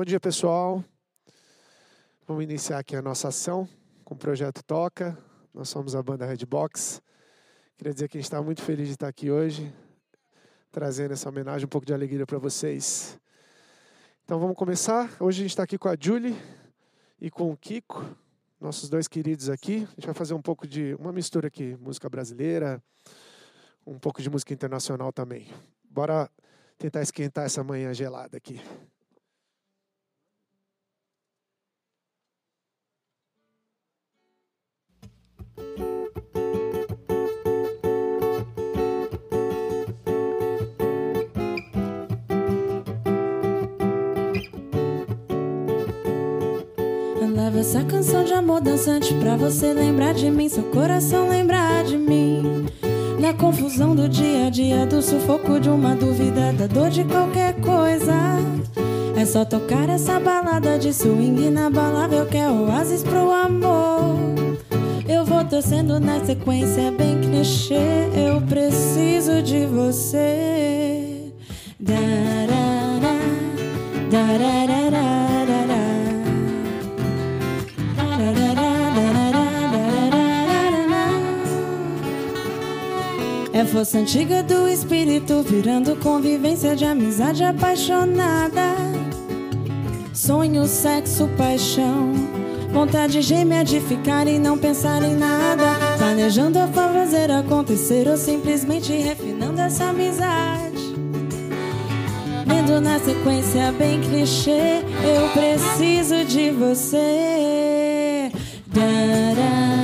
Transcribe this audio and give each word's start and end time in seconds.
Bom 0.00 0.04
dia, 0.06 0.18
pessoal. 0.18 0.82
Vamos 2.26 2.42
iniciar 2.42 2.78
aqui 2.78 2.96
a 2.96 3.02
nossa 3.02 3.28
ação 3.28 3.68
com 4.02 4.14
o 4.14 4.16
projeto 4.16 4.64
Toca. 4.64 5.14
Nós 5.52 5.68
somos 5.68 5.94
a 5.94 6.02
banda 6.02 6.24
Redbox. 6.24 7.02
Queria 7.76 7.92
dizer 7.92 8.08
que 8.08 8.16
a 8.16 8.18
gente 8.18 8.24
está 8.24 8.40
muito 8.40 8.62
feliz 8.62 8.86
de 8.86 8.94
estar 8.94 9.08
aqui 9.08 9.30
hoje, 9.30 9.70
trazendo 10.72 11.12
essa 11.12 11.28
homenagem, 11.28 11.66
um 11.66 11.68
pouco 11.68 11.86
de 11.86 11.92
alegria 11.92 12.24
para 12.24 12.38
vocês. 12.38 13.20
Então 14.24 14.40
vamos 14.40 14.56
começar. 14.56 15.14
Hoje 15.20 15.40
a 15.40 15.42
gente 15.42 15.50
está 15.50 15.64
aqui 15.64 15.76
com 15.76 15.90
a 15.90 15.96
Julie 16.00 16.34
e 17.20 17.30
com 17.30 17.52
o 17.52 17.56
Kiko, 17.58 18.02
nossos 18.58 18.88
dois 18.88 19.06
queridos 19.06 19.50
aqui. 19.50 19.86
A 19.86 19.94
gente 19.96 20.06
vai 20.06 20.14
fazer 20.14 20.32
um 20.32 20.40
pouco 20.40 20.66
de 20.66 20.94
uma 20.94 21.12
mistura 21.12 21.48
aqui, 21.48 21.76
música 21.78 22.08
brasileira, 22.08 22.82
um 23.86 23.98
pouco 23.98 24.22
de 24.22 24.30
música 24.30 24.54
internacional 24.54 25.12
também. 25.12 25.52
Bora 25.84 26.30
tentar 26.78 27.02
esquentar 27.02 27.44
essa 27.44 27.62
manhã 27.62 27.92
gelada 27.92 28.38
aqui. 28.38 28.62
Leva 47.50 47.60
essa 47.62 47.82
canção 47.82 48.22
de 48.22 48.32
amor 48.32 48.60
dançante 48.60 49.12
pra 49.14 49.36
você 49.36 49.72
lembrar 49.72 50.14
de 50.14 50.30
mim, 50.30 50.48
seu 50.48 50.62
coração 50.64 51.28
lembrar 51.28 51.82
de 51.82 51.98
mim. 51.98 52.66
Na 53.18 53.34
confusão 53.34 53.92
do 53.96 54.08
dia 54.08 54.46
a 54.46 54.50
dia, 54.50 54.86
do 54.86 55.02
sufoco 55.02 55.58
de 55.58 55.68
uma 55.68 55.96
dúvida, 55.96 56.52
da 56.52 56.68
dor 56.68 56.90
de 56.90 57.02
qualquer 57.02 57.54
coisa. 57.54 58.14
É 59.16 59.24
só 59.26 59.44
tocar 59.44 59.88
essa 59.88 60.20
balada 60.20 60.78
de 60.78 60.92
swing 60.92 61.48
inabalável 61.48 62.24
que 62.26 62.36
é 62.36 62.48
oásis 62.48 63.02
pro 63.02 63.32
amor. 63.32 64.16
Vou 65.40 65.48
torcendo 65.48 65.98
na 65.98 66.22
sequência, 66.22 66.92
bem 66.92 67.18
clichê. 67.18 67.74
Eu 68.14 68.42
preciso 68.42 69.42
de 69.42 69.64
você. 69.64 71.32
Darará, 71.80 73.16
darará. 74.10 75.00
É 83.54 83.64
força 83.64 83.98
antiga 83.98 84.42
do 84.42 84.68
espírito 84.68 85.42
virando 85.42 85.96
convivência 85.96 86.76
de 86.76 86.84
amizade 86.84 87.42
apaixonada. 87.42 88.74
Sonho, 90.12 90.66
sexo, 90.66 91.26
paixão. 91.38 92.29
Vontade 92.72 93.20
gêmea 93.20 93.64
de 93.64 93.80
ficar 93.80 94.26
e 94.28 94.38
não 94.38 94.56
pensar 94.56 95.02
em 95.02 95.14
nada. 95.16 95.74
Planejando 95.98 96.58
a 96.58 96.68
fazer 96.68 97.30
acontecer 97.30 98.06
ou 98.08 98.16
simplesmente 98.16 98.92
refinando 98.92 99.60
essa 99.60 99.86
amizade. 99.86 100.94
Lendo 102.46 102.80
na 102.80 102.98
sequência 103.00 103.72
bem 103.72 104.00
clichê, 104.00 104.82
eu 105.04 105.28
preciso 105.30 106.24
de 106.24 106.50
você. 106.50 108.30
Darará, 108.66 109.79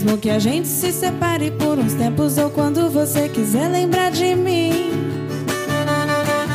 Mesmo 0.00 0.16
que 0.16 0.30
a 0.30 0.38
gente 0.38 0.66
se 0.66 0.92
separe 0.92 1.50
por 1.50 1.78
uns 1.78 1.92
tempos 1.92 2.38
ou 2.38 2.48
quando 2.48 2.88
você 2.88 3.28
quiser 3.28 3.68
lembrar 3.68 4.10
de 4.10 4.34
mim. 4.34 4.92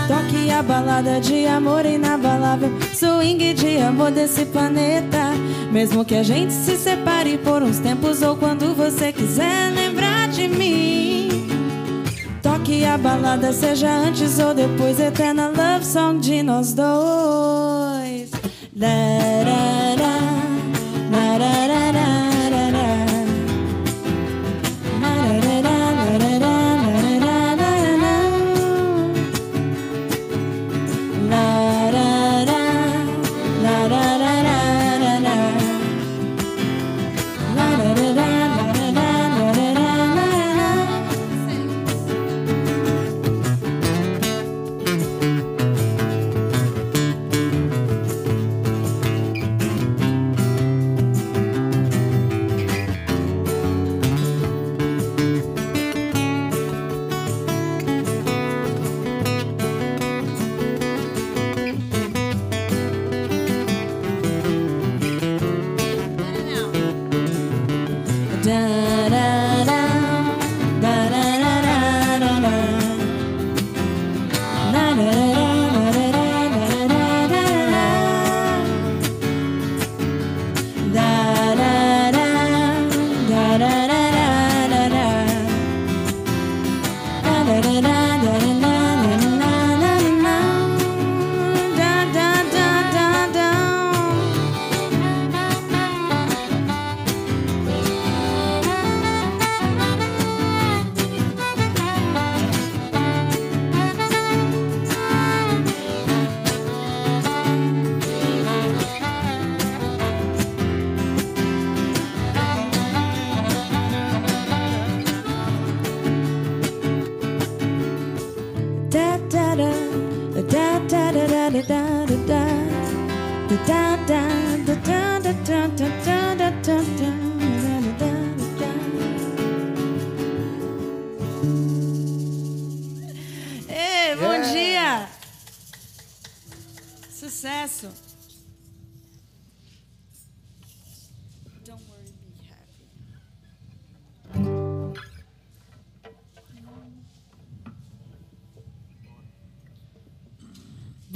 Toque 0.07 0.49
a 0.49 0.63
balada 0.63 1.19
de 1.21 1.45
amor 1.45 1.85
inabalável, 1.85 2.71
swing 2.91 3.53
de 3.53 3.77
amor 3.77 4.09
desse 4.09 4.45
planeta. 4.45 5.35
Mesmo 5.71 6.03
que 6.03 6.15
a 6.15 6.23
gente 6.23 6.51
se 6.51 6.75
separe 6.75 7.37
por 7.37 7.61
uns 7.61 7.77
tempos 7.77 8.23
ou 8.23 8.35
quando 8.35 8.73
você 8.73 9.13
quiser 9.13 9.71
lembrar 9.75 10.27
de 10.29 10.47
mim. 10.47 11.29
Toque 12.41 12.83
a 12.83 12.97
balada, 12.97 13.53
seja 13.53 13.95
antes 13.95 14.39
ou 14.39 14.55
depois, 14.55 14.99
eterna 14.99 15.49
love 15.49 15.85
song 15.85 16.19
de 16.19 16.41
nós 16.41 16.73
dois. 16.73 18.31
Larará, 18.75 19.74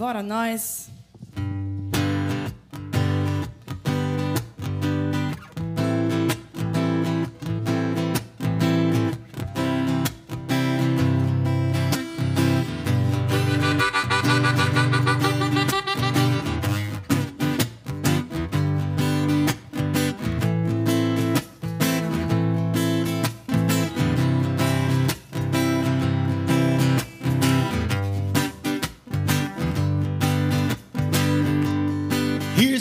Bora 0.09 0.23
nós! 0.23 0.78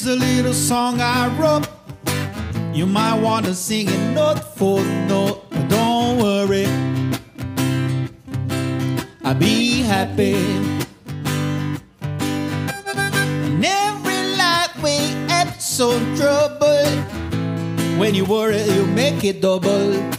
A 0.08 0.14
little 0.14 0.54
song 0.54 1.00
I 1.02 1.28
wrote. 1.38 1.68
You 2.72 2.86
might 2.86 3.20
want 3.20 3.44
to 3.44 3.54
sing 3.54 3.88
it 3.88 4.14
note 4.14 4.38
for 4.56 4.82
note, 5.06 5.50
but 5.50 5.68
don't 5.68 6.18
worry. 6.18 6.66
I'll 9.22 9.34
be 9.34 9.82
happy. 9.82 10.36
And 12.00 13.64
every 13.64 14.36
life 14.36 14.74
we 14.82 14.96
some 15.60 16.16
trouble. 16.16 16.86
When 17.98 18.14
you 18.14 18.24
worry, 18.24 18.62
you 18.62 18.86
make 18.86 19.24
it 19.24 19.42
double. 19.42 20.17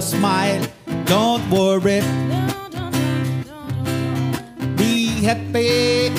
Smile. 0.00 0.66
Don't 1.04 1.42
worry, 1.50 2.00
be 4.76 5.20
happy. 5.22 6.14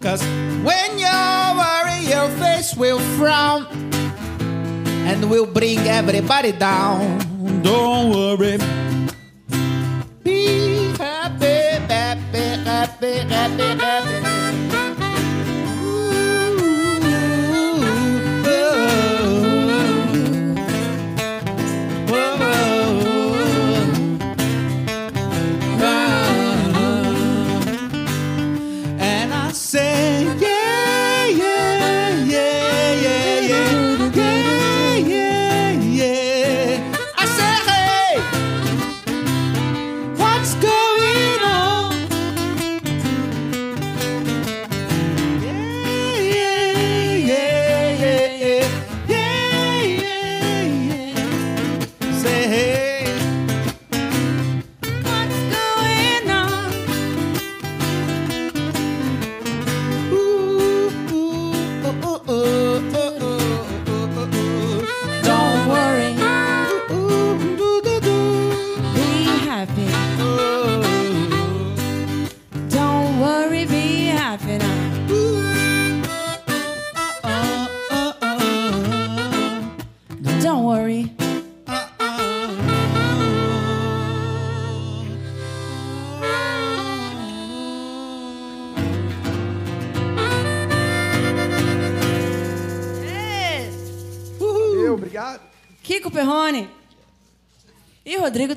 Cause 0.00 0.22
when 0.66 0.98
you 0.98 1.18
worry, 1.56 1.98
your 2.10 2.28
face 2.42 2.74
will 2.76 2.98
frown 3.16 3.66
and 5.06 5.30
will 5.30 5.46
bring 5.46 5.78
everybody 5.86 6.52
down. 6.52 7.21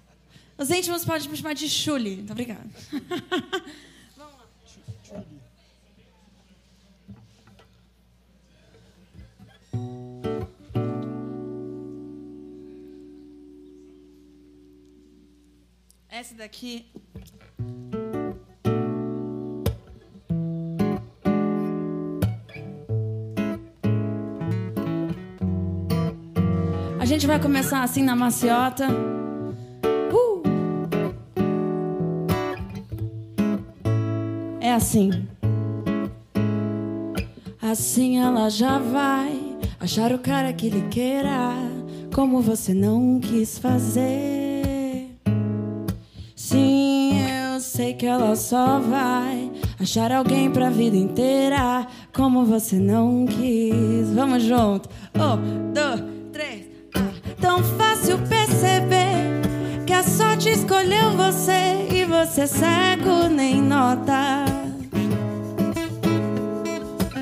Os 0.59 0.71
íntimos 0.71 1.05
podem 1.05 1.29
me 1.29 1.37
chamar 1.37 1.55
de 1.55 1.69
Chuli. 1.69 2.17
Muito 2.17 2.33
obrigada. 2.33 2.69
Vamos 4.17 4.35
lá. 4.35 4.47
Essa 16.09 16.35
daqui. 16.35 16.87
Gente 27.23 27.29
vai 27.29 27.39
começar 27.39 27.85
assim 27.85 28.03
na 28.03 28.17
maciota. 28.17 28.89
Uh! 30.13 30.43
É 34.61 34.73
assim. 34.73 35.29
Assim 37.61 38.19
ela 38.19 38.49
já 38.49 38.77
vai 38.77 39.57
achar 39.79 40.11
o 40.11 40.19
cara 40.19 40.53
que 40.53 40.69
lhe 40.69 40.89
queira, 40.89 41.55
como 42.13 42.41
você 42.41 42.75
não 42.75 43.21
quis 43.21 43.57
fazer. 43.57 45.17
Sim, 46.35 47.21
eu 47.53 47.61
sei 47.61 47.95
que 47.95 48.05
ela 48.05 48.35
só 48.35 48.81
vai 48.81 49.49
achar 49.79 50.11
alguém 50.11 50.51
pra 50.51 50.71
vida 50.71 50.97
inteira, 50.97 51.87
como 52.13 52.45
você 52.45 52.81
não 52.81 53.27
quis. 53.27 54.13
Vamos 54.13 54.43
junto. 54.43 54.89
Um, 55.15 55.73
dois, 55.73 56.03
três. 56.33 56.72
Tão 57.53 57.63
fácil 57.63 58.17
perceber 58.31 59.43
que 59.85 59.93
a 59.93 60.03
sorte 60.03 60.49
escolheu 60.49 61.11
você 61.11 61.87
e 61.93 62.03
você 62.07 62.47
cego 62.47 63.29
nem 63.29 63.61
nota. 63.61 64.47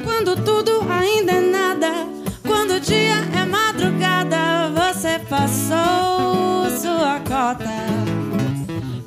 Quando 0.04 0.36
tudo 0.44 0.86
ainda 0.88 1.32
é 1.32 1.40
nada, 1.40 2.06
quando 2.46 2.74
o 2.74 2.80
dia 2.80 3.16
é 3.36 3.44
madrugada, 3.44 4.70
você 4.70 5.18
passou 5.18 6.70
sua 6.80 7.18
cota. 7.26 7.64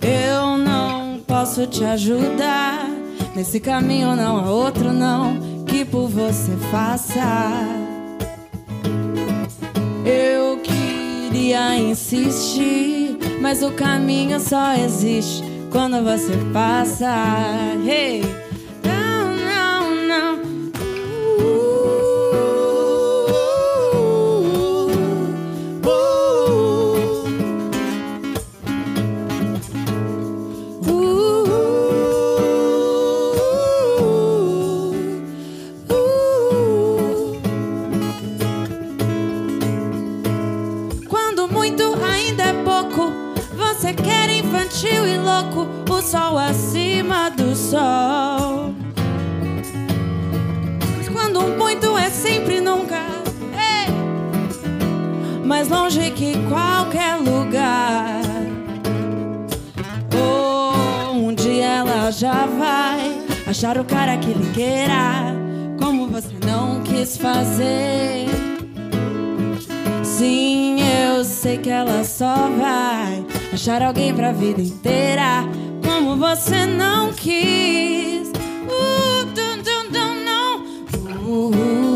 Eu 0.01 0.57
não 0.57 1.21
posso 1.25 1.65
te 1.67 1.85
ajudar. 1.85 2.85
Nesse 3.33 3.61
caminho 3.61 4.13
não 4.13 4.39
há 4.39 4.51
outro 4.51 4.91
não 4.91 5.63
que 5.65 5.85
por 5.85 6.09
você 6.09 6.51
faça. 6.69 7.81
Eu 10.05 10.59
queria 11.33 11.75
insistir, 11.79 13.17
mas 13.41 13.63
o 13.63 13.71
caminho 13.71 14.39
só 14.39 14.75
existe 14.75 15.43
quando 15.71 16.03
você 16.03 16.31
passa. 16.53 17.11
Hey, 17.83 18.21
não, 18.83 19.35
não, 19.35 19.95
não. 20.07 20.52
Sol 46.13 46.37
acima 46.37 47.31
do 47.31 47.55
sol. 47.55 48.71
Quando 51.11 51.39
um 51.39 51.57
muito 51.57 51.97
é 51.97 52.07
sempre 52.11 52.61
nunca, 52.61 53.01
ei, 53.55 53.91
mais 55.43 55.69
longe 55.69 56.11
que 56.11 56.33
qualquer 56.47 57.15
lugar. 57.15 58.21
Oh, 60.15 61.13
um 61.13 61.33
dia 61.33 61.65
ela 61.65 62.11
já 62.11 62.45
vai 62.45 63.19
achar 63.47 63.79
o 63.79 63.83
cara 63.83 64.15
que 64.17 64.33
lhe 64.33 64.51
queira, 64.51 65.33
como 65.79 66.07
você 66.09 66.35
não 66.45 66.83
quis 66.83 67.17
fazer. 67.17 68.27
Sim, 70.03 70.77
eu 71.07 71.23
sei 71.23 71.57
que 71.57 71.71
ela 71.71 72.03
só 72.03 72.49
vai 72.49 73.25
achar 73.51 73.81
alguém 73.81 74.13
pra 74.13 74.31
vida 74.31 74.61
inteira, 74.61 75.43
você 76.23 76.65
não 76.65 77.11
quis. 77.11 78.29
Uh, 78.29 79.25
dum, 79.35 79.57
dum, 79.61 79.91
dum, 79.91 80.15
não. 80.23 80.63
Uh, 81.21 81.49
uh, 81.49 81.92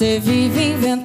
você 0.00 0.18
vive 0.18 0.64
inventando 0.64 0.99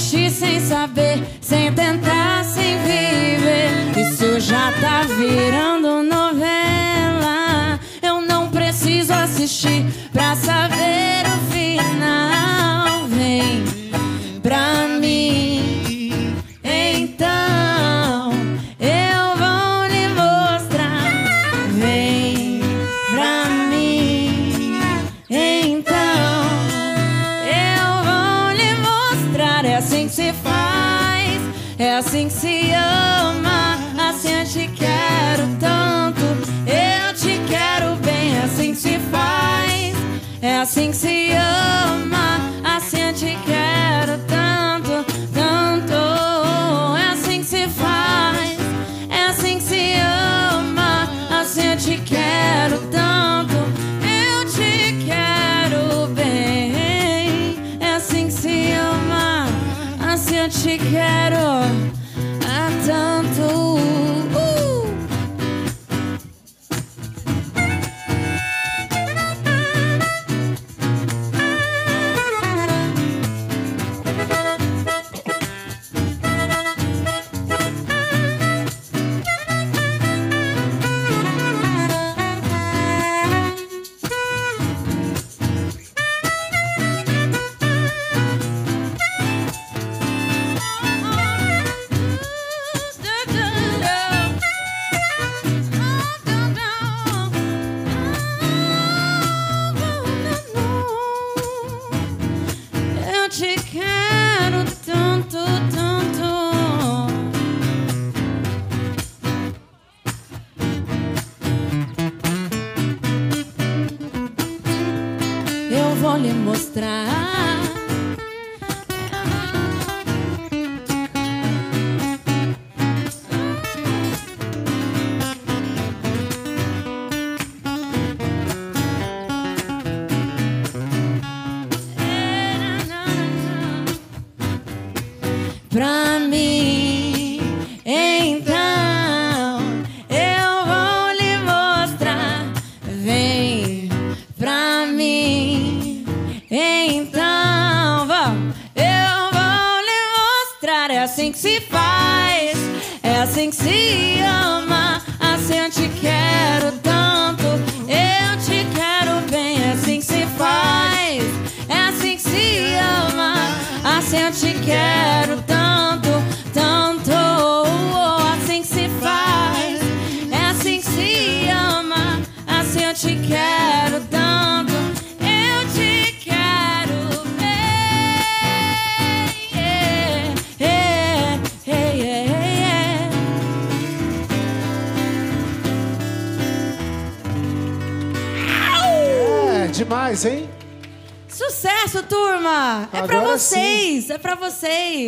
Desistir 0.00 0.30
sem 0.30 0.60
saber, 0.60 1.22
sem 1.42 1.70
tentar, 1.74 2.42
sem 2.42 2.78
viver. 2.78 4.00
Isso 4.00 4.40
já 4.40 4.72
tá 4.80 5.02
virando 5.02 6.02
novela. 6.02 7.78
Eu 8.00 8.22
não 8.22 8.48
preciso 8.48 9.12
assistir 9.12 9.84
pra 10.10 10.34
saber 10.34 10.99
assim 40.70 40.90
que 40.92 40.96
se 40.96 41.29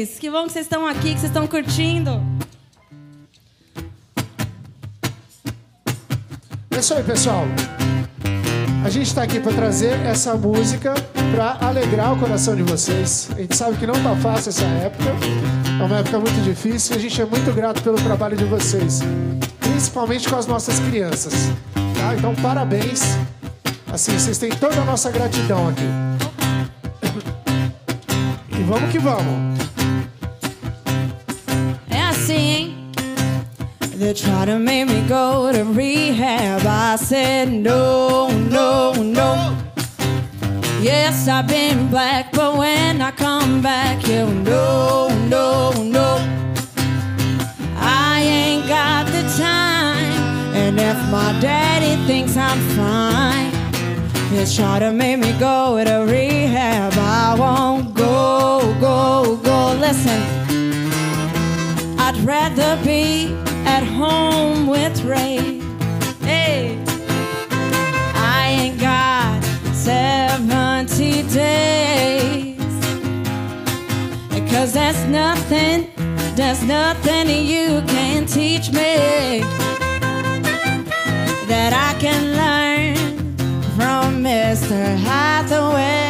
vocês. 0.07 0.19
Que 0.19 0.31
bom 0.31 0.47
que 0.47 0.53
vocês 0.53 0.67
estão 0.67 0.87
aqui, 0.87 1.15
que 1.15 1.21
vocês 1.21 1.25
estão 1.25 1.47
curtindo. 1.47 2.21
É 6.71 6.79
isso 6.79 6.95
aí, 6.95 7.03
pessoal. 7.03 7.45
A 8.85 8.91
gente 8.91 9.07
está 9.07 9.23
aqui 9.23 9.39
para 9.39 9.53
trazer 9.53 9.95
essa 10.05 10.35
música 10.35 10.95
para 11.33 11.67
alegrar 11.67 12.13
o 12.13 12.19
coração 12.19 12.57
de 12.57 12.63
vocês. 12.63 13.29
A 13.35 13.41
gente 13.41 13.57
sabe 13.57 13.77
que 13.77 13.87
não 13.87 13.95
tá 13.95 14.17
fácil 14.17 14.49
essa 14.49 14.65
época. 14.65 15.11
É 15.81 15.85
uma 15.85 15.99
época 15.99 16.19
muito 16.19 16.43
difícil 16.43 16.95
e 16.95 16.99
a 16.99 17.01
gente 17.01 17.21
é 17.21 17.25
muito 17.25 17.53
grato 17.53 17.83
pelo 17.83 17.97
trabalho 17.97 18.37
de 18.37 18.45
vocês, 18.45 19.01
principalmente 19.61 20.29
com 20.29 20.37
as 20.37 20.47
nossas 20.47 20.81
crianças. 20.81 21.33
Tá? 21.75 22.15
Então, 22.17 22.35
parabéns. 22.37 23.03
Assim, 23.93 24.19
vocês 24.19 24.39
têm 24.39 24.51
toda 24.51 24.81
a 24.81 24.85
nossa 24.85 25.11
gratidão 25.11 25.69
aqui. 25.69 25.85
E 28.59 28.63
vamos 28.65 28.91
que 28.91 28.99
vamos. 28.99 29.52
Try 34.15 34.45
to 34.45 34.59
make 34.59 34.89
me 34.89 35.09
go 35.09 35.51
to 35.53 35.65
rehab. 35.65 36.67
I 36.67 36.97
said 36.97 37.51
no, 37.51 38.29
no, 38.51 38.93
no. 38.93 39.57
Yes, 40.83 41.29
I've 41.29 41.49
been 41.49 41.89
black, 41.89 42.31
but 42.33 42.59
when 42.59 43.01
I 43.01 43.11
come 43.11 43.63
back, 43.63 44.07
you 44.07 44.27
no, 44.27 45.09
no, 45.29 45.73
no. 45.83 46.19
I 47.79 48.21
ain't 48.23 48.69
got 48.69 49.07
the 49.07 49.23
time, 49.39 50.55
and 50.55 50.79
if 50.79 50.97
my 51.11 51.33
daddy 51.41 51.97
thinks 52.07 52.37
I'm 52.37 52.61
fine, 52.77 53.51
he's 54.31 54.55
try 54.55 54.79
to 54.79 54.93
make 54.93 55.21
me 55.21 55.33
go 55.39 55.83
to 55.83 56.05
rehab. 56.13 56.93
I 56.99 57.35
won't 57.39 57.95
go, 57.95 58.77
go, 58.79 59.37
go. 59.43 59.75
Listen. 59.81 60.21
I'd 61.99 62.17
rather 62.27 62.77
be 62.85 63.42
at 63.77 63.85
home 63.85 64.67
with 64.67 65.03
Ray. 65.03 65.59
Hey, 66.21 66.79
I 68.15 68.41
ain't 68.59 68.79
got 68.79 69.43
70 69.73 71.23
days. 71.41 72.75
Cause 74.53 74.75
there's 74.75 75.03
nothing, 75.07 75.91
there's 76.37 76.63
nothing 76.63 77.25
you 77.53 77.81
can 77.95 78.27
teach 78.27 78.67
me 78.71 79.41
that 81.53 81.73
I 81.89 81.93
can 82.05 82.23
learn 82.43 82.97
from 83.77 84.23
Mr. 84.23 84.81
Hathaway. 85.09 86.02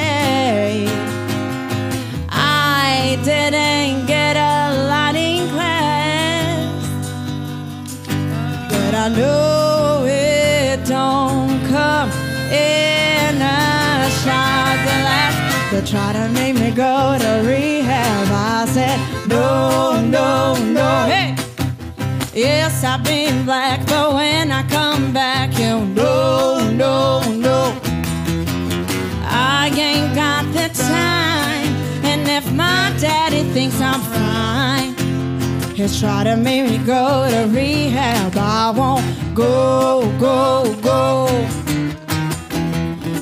I 9.05 9.09
know 9.09 10.05
it 10.07 10.87
don't 10.87 11.59
come 11.67 12.09
in 12.53 13.35
a 13.43 14.09
shot 14.23 14.79
glass. 14.85 15.73
They 15.73 15.85
try 15.85 16.13
to 16.13 16.29
make 16.29 16.55
me 16.55 16.71
go 16.71 17.19
to 17.19 17.43
rehab. 17.45 18.29
I 18.31 18.65
said, 18.67 19.01
no, 19.27 20.01
no, 20.01 20.55
no. 20.55 21.07
Hey! 21.11 21.35
Yes, 22.33 22.85
I've 22.85 23.03
been 23.03 23.45
black, 23.45 23.85
but 23.87 24.15
when 24.15 24.53
I 24.53 24.63
come 24.69 25.13
back, 25.13 25.59
you 25.59 25.85
know, 25.85 26.71
no, 26.71 27.23
no. 27.25 27.32
He'll 35.75 35.89
try 35.89 36.25
to 36.25 36.37
make 36.37 36.71
me 36.71 36.79
go 36.79 37.29
to 37.31 37.47
rehab. 37.55 38.37
I 38.37 38.71
won't 38.71 39.35
go, 39.35 40.13
go, 40.19 40.75
go. 40.83 41.27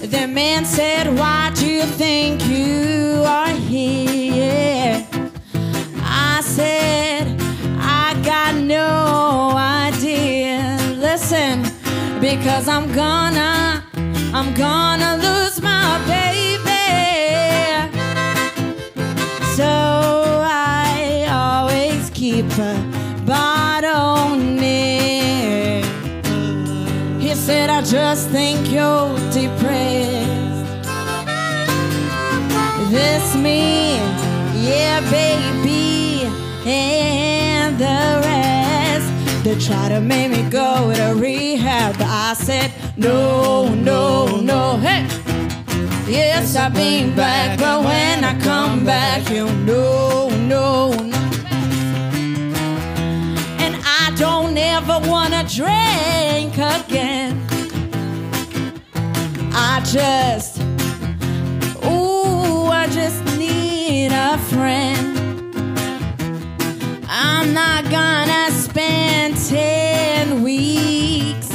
The 0.07 0.27
man 0.27 0.65
said, 0.65 1.17
Why 1.19 1.53
do 1.55 1.67
you 1.67 1.85
think 1.85 2.45
you 2.47 3.23
are 3.27 3.49
here? 3.49 5.07
I 6.03 6.41
said, 6.43 7.41
I 7.79 8.21
got 8.25 8.55
no 8.57 9.53
idea. 9.57 10.79
Listen, 10.97 11.63
because 12.21 12.69
I'm 12.69 12.93
gonna, 12.93 13.85
I'm 14.35 14.53
gonna 14.55 15.17
lose 15.17 15.61
my 15.63 15.99
baby. 16.07 16.60
A 22.61 23.23
bottle 23.27 24.37
near. 24.37 25.83
He 27.18 27.35
said, 27.35 27.70
I 27.70 27.83
just 27.83 28.29
think 28.29 28.70
you're 28.70 29.16
depressed. 29.31 30.51
This 32.90 33.37
me, 33.37 33.96
yeah, 34.68 35.01
baby, 35.11 36.29
and 36.66 37.79
the 37.79 38.20
rest. 38.25 39.44
They 39.44 39.59
try 39.59 39.88
to 39.88 40.01
make 40.01 40.31
me 40.31 40.42
go 40.51 40.92
to 40.94 41.14
rehab, 41.14 41.96
but 41.99 42.07
I 42.07 42.35
said, 42.35 42.73
no, 42.96 43.75
no, 43.75 44.40
no, 44.40 44.77
hey. 44.79 45.07
Yes, 46.07 46.57
I've 46.57 46.75
been 46.75 47.14
back, 47.14 47.59
but 47.59 47.85
when 47.85 48.25
I 48.25 48.38
come 48.40 48.85
back, 48.85 49.31
you 49.31 49.46
know, 49.64 50.29
no, 50.49 50.90
no. 50.90 51.20
I 54.92 54.99
wanna 55.07 55.44
drink 55.44 56.55
again. 56.59 57.40
I 59.53 59.81
just, 59.85 60.59
ooh, 61.85 62.66
I 62.66 62.88
just 62.90 63.25
need 63.38 64.11
a 64.12 64.37
friend. 64.53 65.16
I'm 67.09 67.55
not 67.55 67.85
gonna 67.90 68.51
spend 68.51 69.37
10 69.49 70.42
weeks 70.42 71.51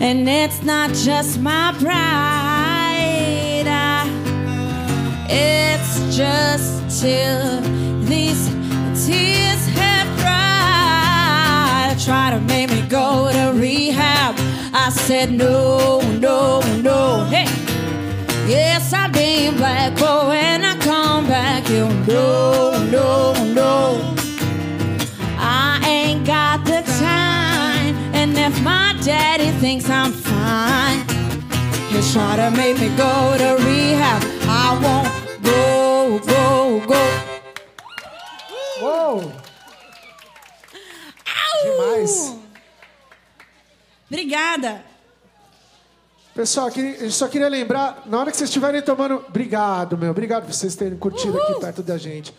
And 0.00 0.28
it's 0.28 0.62
not 0.62 0.92
just 0.94 1.40
my 1.40 1.74
pride, 1.80 2.37
just 6.18 7.00
till 7.00 7.60
these 8.00 8.48
tears 9.06 9.62
have 9.78 10.08
dried. 10.18 11.96
Try 12.04 12.30
to 12.30 12.40
make 12.40 12.70
me 12.70 12.82
go 12.88 13.30
to 13.30 13.52
rehab. 13.56 14.34
I 14.74 14.90
said 14.90 15.30
no, 15.30 16.00
no, 16.18 16.60
no. 16.82 17.24
Hey. 17.30 17.46
Yes, 18.48 18.92
I've 18.92 19.12
been 19.12 19.58
black, 19.58 19.94
but 19.94 20.26
when 20.26 20.64
I 20.64 20.76
come 20.78 21.28
back, 21.28 21.68
you'll 21.68 21.88
know, 22.08 22.72
no, 22.90 23.34
no. 23.54 24.14
I 25.38 25.80
ain't 25.86 26.26
got 26.26 26.64
the 26.64 26.82
time, 26.98 27.94
and 28.12 28.36
if 28.36 28.60
my 28.62 28.98
daddy 29.04 29.50
thinks 29.60 29.88
I'm 29.88 30.10
fine, 30.10 30.98
he'll 31.90 32.02
try 32.12 32.34
to 32.34 32.50
make 32.56 32.80
me 32.80 32.88
go 32.96 33.36
to 33.38 33.64
rehab. 33.64 34.20
I 34.48 34.80
won't 34.82 35.17
go, 35.48 36.18
go, 36.20 36.86
go. 36.86 36.94
Uou! 38.82 39.32
Demais. 41.64 42.36
Obrigada. 44.10 44.82
Pessoal, 46.34 46.68
aqui, 46.68 46.96
eu 47.00 47.10
só 47.10 47.26
queria 47.26 47.48
lembrar, 47.48 48.04
na 48.06 48.20
hora 48.20 48.30
que 48.30 48.36
vocês 48.36 48.48
estiverem 48.48 48.80
tomando. 48.80 49.24
Obrigado, 49.28 49.98
meu. 49.98 50.10
Obrigado 50.10 50.44
por 50.44 50.52
vocês 50.52 50.76
terem 50.76 50.96
curtido 50.96 51.36
aqui 51.42 51.60
perto 51.60 51.82
da 51.82 51.98
gente. 51.98 52.32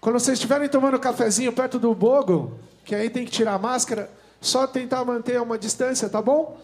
Quando 0.00 0.18
vocês 0.18 0.38
estiverem 0.38 0.68
tomando 0.68 0.96
um 0.96 1.00
cafezinho 1.00 1.52
perto 1.52 1.78
do 1.78 1.94
Bogo, 1.94 2.58
que 2.84 2.94
aí 2.94 3.08
tem 3.08 3.24
que 3.24 3.30
tirar 3.30 3.54
a 3.54 3.58
máscara, 3.58 4.10
só 4.40 4.66
tentar 4.66 5.04
manter 5.04 5.40
uma 5.40 5.56
distância, 5.56 6.08
tá 6.08 6.20
bom? 6.20 6.58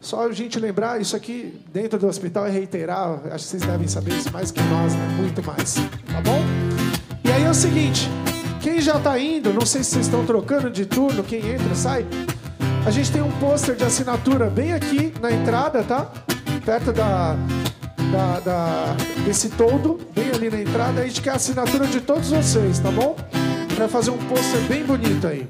Só 0.00 0.26
a 0.28 0.32
gente 0.32 0.58
lembrar, 0.60 1.00
isso 1.00 1.16
aqui 1.16 1.58
dentro 1.72 1.98
do 1.98 2.06
hospital 2.06 2.46
é 2.46 2.50
reiterar, 2.50 3.20
acho 3.32 3.44
que 3.44 3.50
vocês 3.50 3.62
devem 3.62 3.88
saber 3.88 4.14
isso 4.14 4.30
mais 4.32 4.50
que 4.50 4.62
nós, 4.62 4.94
né? 4.94 5.08
Muito 5.16 5.42
mais, 5.44 5.74
tá 5.74 6.20
bom? 6.24 6.40
E 7.24 7.32
aí 7.32 7.42
é 7.42 7.50
o 7.50 7.54
seguinte, 7.54 8.08
quem 8.60 8.80
já 8.80 8.98
tá 9.00 9.18
indo, 9.18 9.52
não 9.52 9.66
sei 9.66 9.82
se 9.82 9.90
vocês 9.92 10.06
estão 10.06 10.24
trocando 10.24 10.70
de 10.70 10.86
turno, 10.86 11.24
quem 11.24 11.40
entra, 11.50 11.74
sai. 11.74 12.06
A 12.86 12.90
gente 12.90 13.10
tem 13.10 13.20
um 13.20 13.32
pôster 13.40 13.74
de 13.74 13.82
assinatura 13.82 14.48
bem 14.48 14.72
aqui 14.72 15.12
na 15.20 15.32
entrada, 15.32 15.82
tá? 15.82 16.08
Perto 16.64 16.92
da, 16.92 17.34
da, 18.12 18.40
da- 18.40 18.96
desse 19.24 19.48
todo, 19.50 19.98
bem 20.14 20.30
ali 20.30 20.48
na 20.50 20.60
entrada. 20.60 21.00
A 21.00 21.04
gente 21.04 21.20
quer 21.20 21.30
a 21.30 21.34
assinatura 21.34 21.86
de 21.88 22.00
todos 22.00 22.30
vocês, 22.30 22.78
tá 22.78 22.90
bom? 22.92 23.16
Pra 23.74 23.88
fazer 23.88 24.10
um 24.12 24.18
pôster 24.18 24.60
bem 24.68 24.84
bonito 24.84 25.26
aí. 25.26 25.48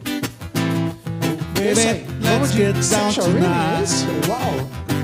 Esse 1.62 1.88
aí. 1.88 2.06
Baby, 2.26 2.38
Vamos 2.38 2.40
let's 2.40 2.52
de 2.52 2.58
get 2.58 2.72
down 2.72 3.08
Essential 3.08 3.26
Really, 3.26 3.46
é 3.46 3.48
tonight. 3.48 3.84
isso? 3.84 4.95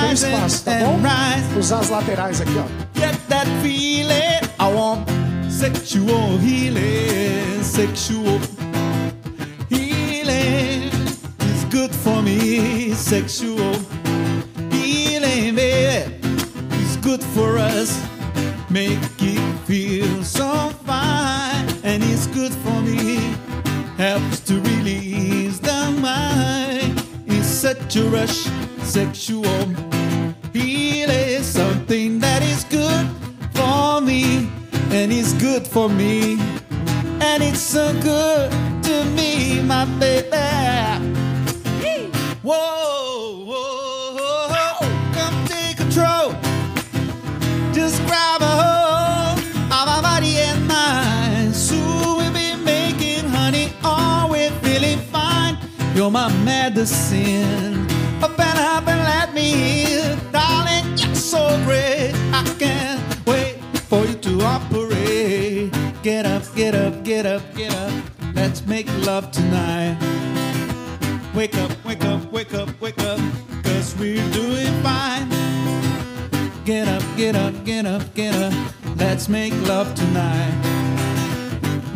Tem 0.00 0.12
espaço, 0.14 0.64
tá 0.64 0.70
bom? 0.86 0.98
Usar 1.58 1.80
as 1.80 1.88
laterais 1.88 2.40
aqui, 2.40 2.54
ó. 2.58 2.87
up, 77.88 78.14
get 78.14 78.34
up, 78.34 78.52
let's 78.96 79.28
make 79.28 79.52
love 79.66 79.92
tonight. 79.94 80.54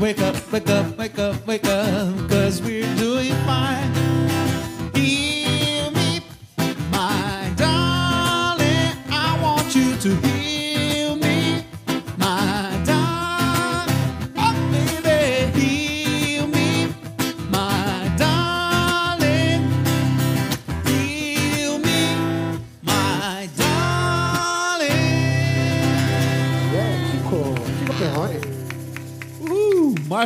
Wake 0.00 0.20
up, 0.20 0.36
wake 0.52 0.70
up, 0.70 0.98
wake 0.98 1.18
up, 1.18 1.46
wake 1.46 1.66
up, 1.66 2.30
cause 2.30 2.62
we're 2.62 2.94
doing 2.96 3.34
fine. 3.46 3.91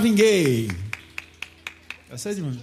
vinguei. 0.06 0.68
Essa 2.08 2.30
é 2.30 2.34
de 2.34 2.42
mim. 2.42 2.62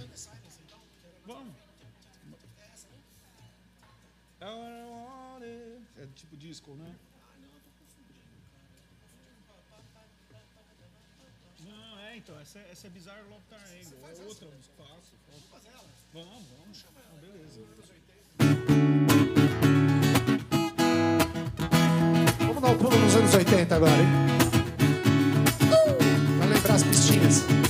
É 6.00 6.06
tipo 6.14 6.36
disco, 6.36 6.74
né? 6.74 6.94
Não, 11.60 11.98
é 12.00 12.16
então, 12.16 12.38
essa, 12.40 12.58
é, 12.58 12.68
essa 12.72 12.86
é 12.86 12.90
Bizarre 12.90 13.22
Love 13.28 13.42
Triangle. 13.48 13.98
É 14.04 14.24
outra, 14.26 14.46
um 14.46 14.58
espaço. 14.58 15.12
Vamos 15.28 15.44
fazer 15.50 15.68
ela? 15.68 15.84
Vamos, 16.14 16.44
vamos. 16.58 16.86
Ah, 16.96 17.20
beleza. 17.20 17.60
Vamos 22.38 22.62
dar 22.62 22.68
o 22.68 22.72
um 22.72 22.78
pulo 22.78 22.98
nos 22.98 23.16
anos 23.16 23.34
80 23.34 23.76
agora, 23.76 23.92
hein? 23.92 24.53
friends. 27.40 27.63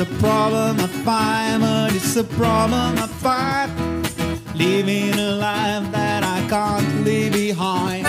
It's 0.00 0.08
a 0.08 0.14
problem 0.20 0.78
I 0.78 0.86
find, 0.86 1.60
but 1.60 1.92
it's 1.92 2.14
a 2.14 2.22
problem 2.22 2.96
I 2.98 3.08
fight. 3.18 3.68
Living 4.54 5.18
a 5.18 5.32
life 5.32 5.90
that 5.90 6.22
I 6.22 6.48
can't 6.48 7.04
leave 7.04 7.32
behind. 7.32 8.06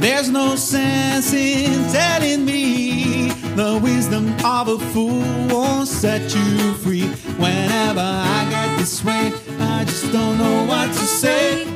There's 0.00 0.30
no 0.30 0.56
sense 0.56 1.34
in 1.34 1.92
telling 1.92 2.46
me 2.46 3.28
the 3.56 3.78
wisdom 3.82 4.32
of 4.42 4.68
a 4.68 4.78
fool 4.78 5.20
won't 5.48 5.86
set 5.86 6.34
you 6.34 6.72
free. 6.76 7.08
Whenever 7.36 8.00
I 8.00 8.46
get 8.48 8.78
this 8.78 9.04
way, 9.04 9.30
I 9.60 9.84
just 9.84 10.10
don't 10.14 10.38
know 10.38 10.64
what 10.64 10.86
to 10.86 11.06
say. 11.20 11.66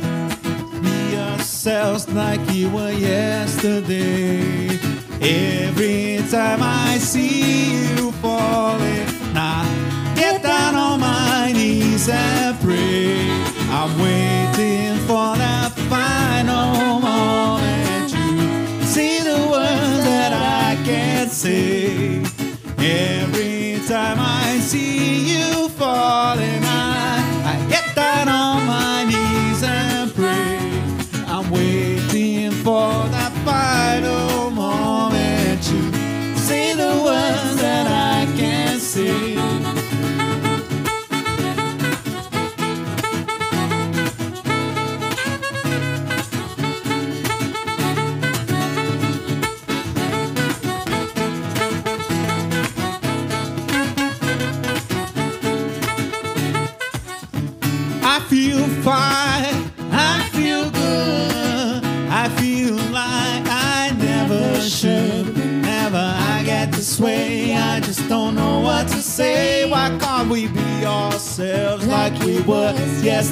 Be 0.81 1.13
yourselves 1.15 2.09
like 2.09 2.41
you 2.51 2.71
were 2.71 2.93
yesterday. 2.93 4.79
Every 5.21 6.27
time 6.31 6.63
I 6.63 6.97
see 6.97 7.73
you 7.73 7.92
glory. 8.63 8.99
Now 9.35 9.65
get 10.15 10.43
down 10.43 10.75
on 10.77 11.01
my 11.01 11.53
knees 11.53 12.09
and 12.09 12.59
pray. 12.61 13.29
I'm 13.79 13.91
waiting. 14.01 14.32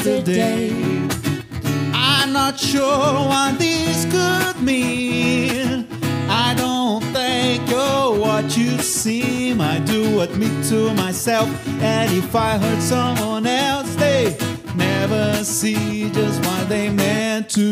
yesterday. 0.04 0.70
I'm 1.92 2.32
not 2.32 2.58
sure 2.58 3.12
what 3.28 3.58
this 3.58 4.04
could 4.06 4.62
mean. 4.62 5.86
I 6.28 6.54
don't 6.56 7.02
think 7.12 7.68
you're 7.68 8.18
what 8.18 8.56
you 8.56 8.78
seem. 8.78 9.60
I 9.60 9.78
do 9.80 10.20
admit 10.20 10.64
to 10.68 10.94
myself, 10.94 11.48
and 11.82 12.12
if 12.12 12.34
I 12.34 12.56
hurt 12.56 12.80
someone 12.80 13.46
else, 13.46 13.94
they 13.96 14.36
never 14.74 15.44
see 15.44 16.10
just 16.10 16.44
what 16.46 16.68
they 16.68 16.88
meant 16.88 17.50
to 17.50 17.69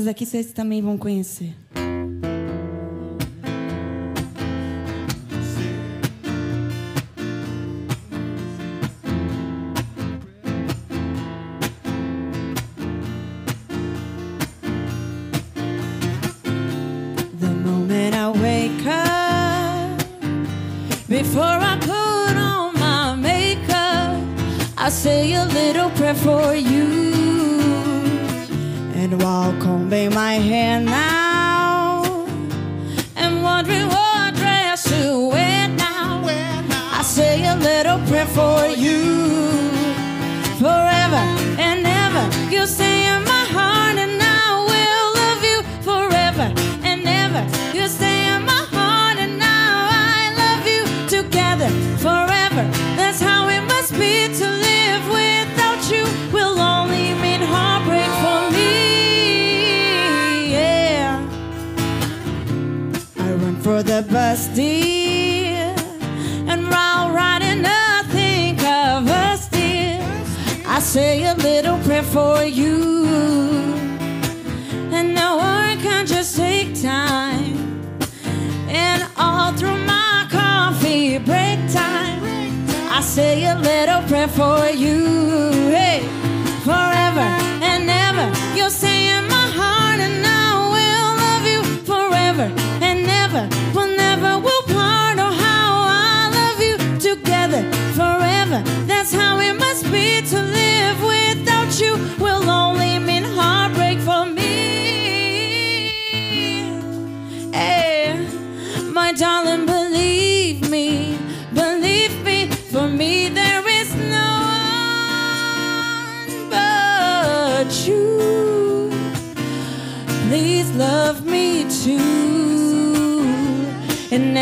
Essas 0.00 0.08
aqui 0.08 0.24
vocês 0.24 0.50
também 0.54 0.80
vão 0.80 0.96
conhecer. 0.96 1.54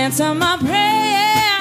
answer 0.08 0.34
my 0.34 0.56
prayer. 0.56 1.58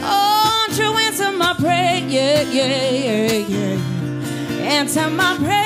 Oh, 0.00 0.64
won't 0.66 0.78
you 0.78 0.96
answer 0.96 1.30
my 1.30 1.52
prayer? 1.52 1.98
Yeah, 2.08 2.40
yeah, 2.40 2.90
yeah, 2.90 3.32
yeah. 3.46 4.64
Answer 4.64 5.10
my 5.10 5.36
prayer. 5.36 5.57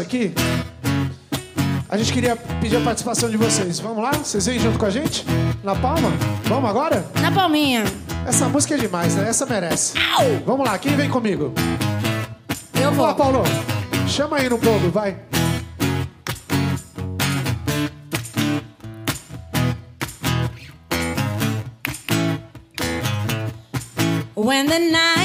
Aqui, 0.00 0.32
a 1.88 1.98
gente 1.98 2.12
queria 2.12 2.34
pedir 2.34 2.76
a 2.76 2.80
participação 2.80 3.28
de 3.28 3.36
vocês. 3.36 3.78
Vamos 3.78 4.02
lá? 4.02 4.12
Vocês 4.12 4.46
vêm 4.46 4.58
junto 4.58 4.78
com 4.78 4.86
a 4.86 4.90
gente? 4.90 5.24
Na 5.62 5.74
palma? 5.74 6.10
Vamos 6.44 6.70
agora? 6.70 7.04
Na 7.20 7.30
palminha. 7.30 7.84
Essa 8.26 8.48
música 8.48 8.74
é 8.74 8.78
demais, 8.78 9.14
né? 9.14 9.28
Essa 9.28 9.44
merece. 9.44 9.94
Vamos 10.46 10.66
lá, 10.66 10.78
quem 10.78 10.96
vem 10.96 11.10
comigo? 11.10 11.52
Eu 12.74 12.84
Vamos 12.84 12.98
lá, 12.98 13.12
vou. 13.12 13.16
Paulo. 13.16 13.42
Chama 14.08 14.38
aí 14.38 14.48
no 14.48 14.58
povo, 14.58 14.90
vai. 14.90 15.16
When 24.34 24.66
the 24.66 24.78
night 24.78 25.21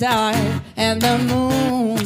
dark, 0.00 0.34
and 0.78 1.02
the 1.02 1.18
moon 1.18 1.98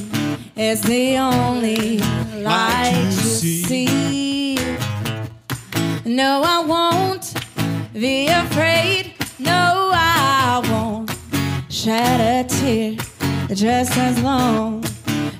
is 0.57 0.80
the 0.80 1.16
only 1.16 1.99
light 2.42 3.07
you 3.07 3.62
see. 3.68 4.57
No, 6.05 6.42
I 6.45 6.64
won't 6.66 7.34
be 7.92 8.26
afraid. 8.26 9.14
No, 9.38 9.92
I 9.95 10.61
won't 10.68 11.16
shed 11.70 12.20
a 12.20 12.49
tear 12.49 12.97
just 13.55 13.97
as 13.97 14.20
long 14.20 14.84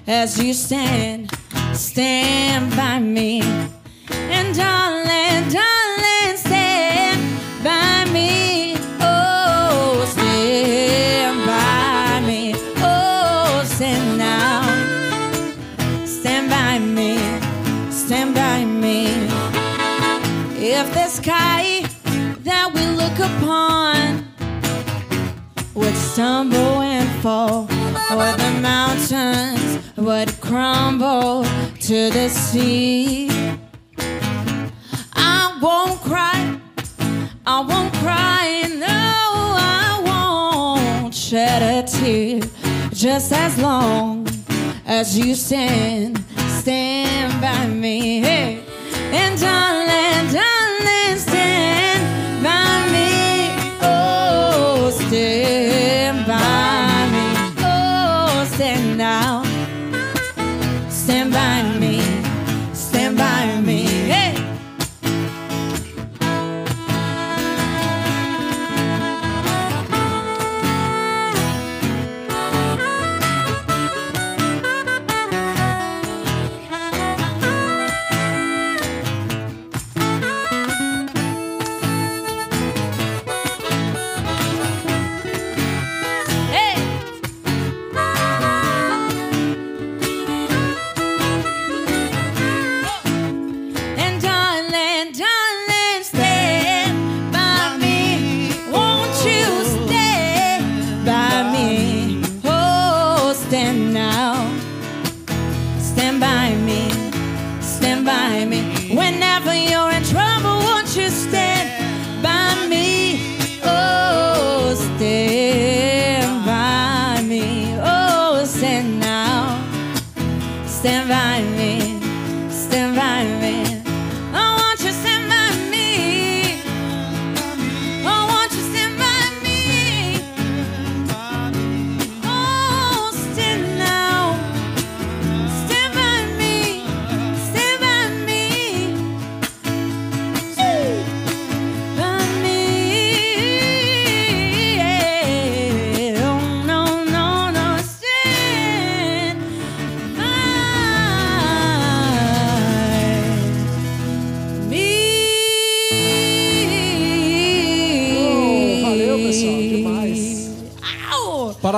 as 0.07 0.41
you 0.41 0.55
stand, 0.55 1.33
stand 1.73 2.71
by 2.77 3.01
me. 3.01 3.43
And 4.31 4.55
darling, 4.55 5.49
darling, 5.49 5.74
stumble 26.15 26.81
and 26.81 27.11
fall, 27.23 27.63
or 28.13 28.37
the 28.37 28.59
mountains 28.63 29.81
would 29.97 30.31
crumble 30.41 31.43
to 31.81 32.09
the 32.11 32.29
sea. 32.29 33.29
I 35.17 35.59
won't 35.61 36.01
cry, 36.03 36.57
I 37.45 37.59
won't 37.69 37.93
cry, 37.95 38.63
no, 38.79 38.87
I 38.87 40.03
won't 40.07 41.13
shed 41.13 41.63
a 41.63 41.85
tear 41.85 42.43
just 42.93 43.33
as 43.33 43.59
long 43.59 44.29
as 44.87 45.19
you 45.19 45.35
stand, 45.35 46.25
stand 46.61 47.41
by 47.41 47.67
me. 47.67 48.21
Hey. 48.21 48.63
And 49.11 49.37
darling, 49.41 50.33
darling, 50.33 50.54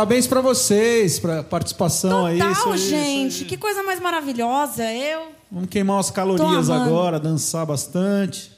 Parabéns 0.07 0.29
pra 0.29 0.41
vocês, 0.41 1.19
pra 1.19 1.43
participação 1.43 2.27
aí. 2.27 2.39
isso 2.39 2.49
Total, 2.55 2.73
aí, 2.73 2.79
isso 2.79 2.89
gente. 2.89 3.43
aí. 3.43 3.49
Que 3.49 3.57
coisa 3.57 3.83
mais 3.83 3.99
maravilhosa. 3.99 4.85
Eu. 4.85 5.33
Vamos 5.51 5.69
queimar 5.69 5.99
as 5.99 6.13
calorias 6.13 6.71
agora, 6.71 7.19
dançar 7.19 7.67
bastante. 7.67 8.53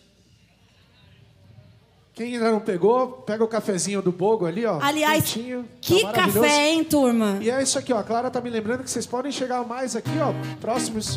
Quem 2.12 2.34
ainda 2.34 2.50
não 2.50 2.60
pegou, 2.60 3.22
pega 3.26 3.42
o 3.42 3.48
cafezinho 3.48 4.02
do 4.02 4.12
Bogo 4.12 4.44
ali, 4.44 4.66
ó. 4.66 4.78
Aliás, 4.82 5.24
quentinho, 5.32 5.62
tá 5.62 5.68
que 5.80 6.02
maravilhoso. 6.02 6.40
café, 6.40 6.68
hein, 6.68 6.84
turma? 6.84 7.38
E 7.40 7.48
é 7.48 7.62
isso 7.62 7.78
aqui, 7.78 7.94
ó. 7.94 7.98
A 7.98 8.02
Clara 8.02 8.30
tá 8.30 8.42
me 8.42 8.50
lembrando 8.50 8.82
que 8.84 8.90
vocês 8.90 9.06
podem 9.06 9.32
chegar 9.32 9.64
mais 9.66 9.96
aqui, 9.96 10.10
ó, 10.20 10.34
próximos. 10.60 11.16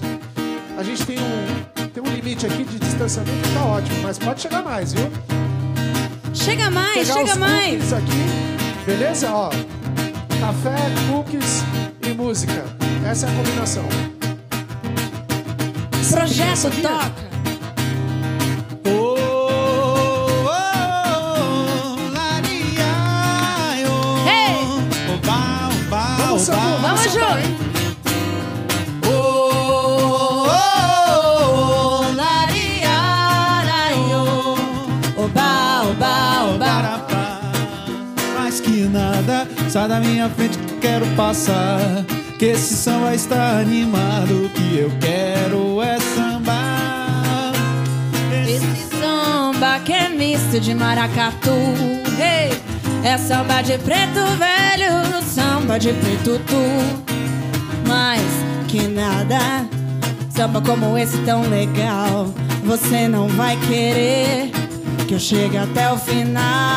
A 0.78 0.84
gente 0.84 1.06
tem 1.06 1.18
um, 1.20 1.88
tem 1.90 2.02
um 2.02 2.08
limite 2.16 2.46
aqui 2.46 2.64
de 2.64 2.80
distanciamento 2.80 3.50
que 3.50 3.54
tá 3.54 3.66
ótimo, 3.66 3.98
mas 4.02 4.18
pode 4.18 4.40
chegar 4.42 4.64
mais, 4.64 4.94
viu? 4.94 5.12
Chega 6.34 6.72
mais, 6.72 6.94
Pegar 7.10 7.14
chega 7.16 7.32
os 7.34 7.38
mais. 7.38 7.92
aqui, 7.94 8.86
beleza? 8.86 9.30
Ó, 9.34 9.50
café, 10.42 10.76
cookies 11.08 11.62
e 12.02 12.14
música. 12.16 12.66
Essa 13.08 13.28
é 13.28 13.30
a 13.30 13.36
combinação. 13.36 13.84
Projeto? 16.10 16.82
Toca. 16.82 17.31
Sai 39.72 39.88
da 39.88 40.02
minha 40.02 40.28
frente 40.30 40.58
que 40.58 40.74
quero 40.82 41.08
passar. 41.16 41.80
Que 42.38 42.46
esse 42.48 42.76
samba 42.76 43.16
está 43.16 43.60
animado, 43.60 44.52
que 44.54 44.78
eu 44.80 44.92
quero 45.00 45.82
é 45.82 45.98
sambar. 46.00 47.54
Esse 48.46 48.90
samba 49.00 49.80
que 49.86 49.94
é 49.94 50.10
misto 50.10 50.60
de 50.60 50.74
maracatu. 50.76 51.52
Hey! 52.20 52.52
É 53.04 53.18
samba 53.18 53.62
de 53.62 53.78
preto 53.78 54.20
velho, 54.38 55.24
samba 55.24 55.80
de 55.80 55.94
preto 55.94 56.40
tu. 56.46 57.88
Mais 57.88 58.22
que 58.68 58.88
nada, 58.88 59.66
samba 60.30 60.62
como 60.62 60.98
esse 60.98 61.18
tão 61.20 61.44
legal. 61.50 62.34
Você 62.66 63.08
não 63.08 63.28
vai 63.30 63.58
querer 63.68 64.52
que 65.08 65.14
eu 65.14 65.20
chegue 65.20 65.58
até 65.58 65.92
o 65.92 65.98
final. 65.98 66.71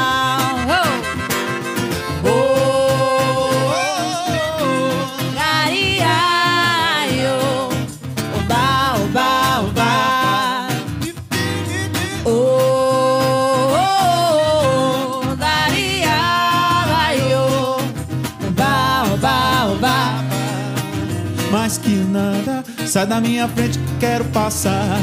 Sai 22.94 23.06
da 23.08 23.20
minha 23.20 23.48
frente 23.48 23.76
que 23.76 23.96
quero 23.98 24.24
passar. 24.26 25.00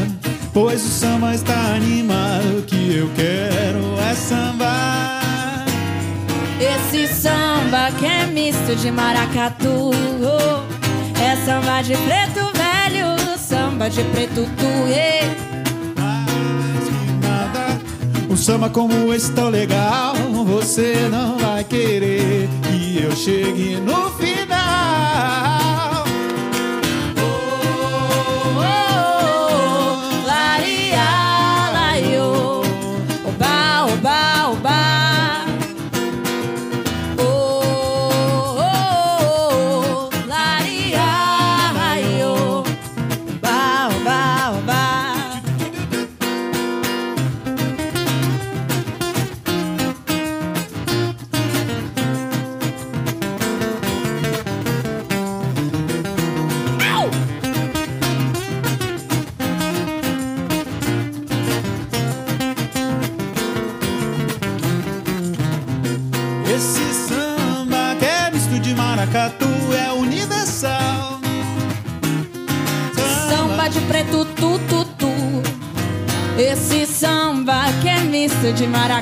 Pois 0.53 0.81
o 0.81 0.87
samba 0.87 1.35
está 1.35 1.75
animado, 1.75 2.63
que 2.65 2.95
eu 2.95 3.09
quero 3.13 3.99
é 3.99 4.15
sambar. 4.15 5.65
Esse 6.57 7.13
samba 7.13 7.91
que 7.99 8.05
é 8.05 8.25
misto 8.27 8.77
de 8.77 8.89
maracatu. 8.91 9.91
oh. 9.91 11.21
É 11.21 11.35
samba 11.45 11.81
de 11.81 11.97
preto 11.97 12.39
velho, 12.55 13.37
samba 13.37 13.89
de 13.89 14.03
preto 14.05 14.45
tu. 14.57 14.87
eh. 14.87 15.29
Mais 15.99 16.87
que 16.87 17.27
nada, 17.27 17.81
um 18.29 18.37
samba 18.37 18.69
como 18.69 19.13
esse 19.13 19.33
tão 19.33 19.49
legal, 19.49 20.15
você 20.45 21.09
não 21.11 21.37
vai 21.37 21.65
querer 21.65 22.47
que 22.69 23.01
eu 23.03 23.11
chegue 23.17 23.75
no 23.81 24.09
final. 24.11 24.30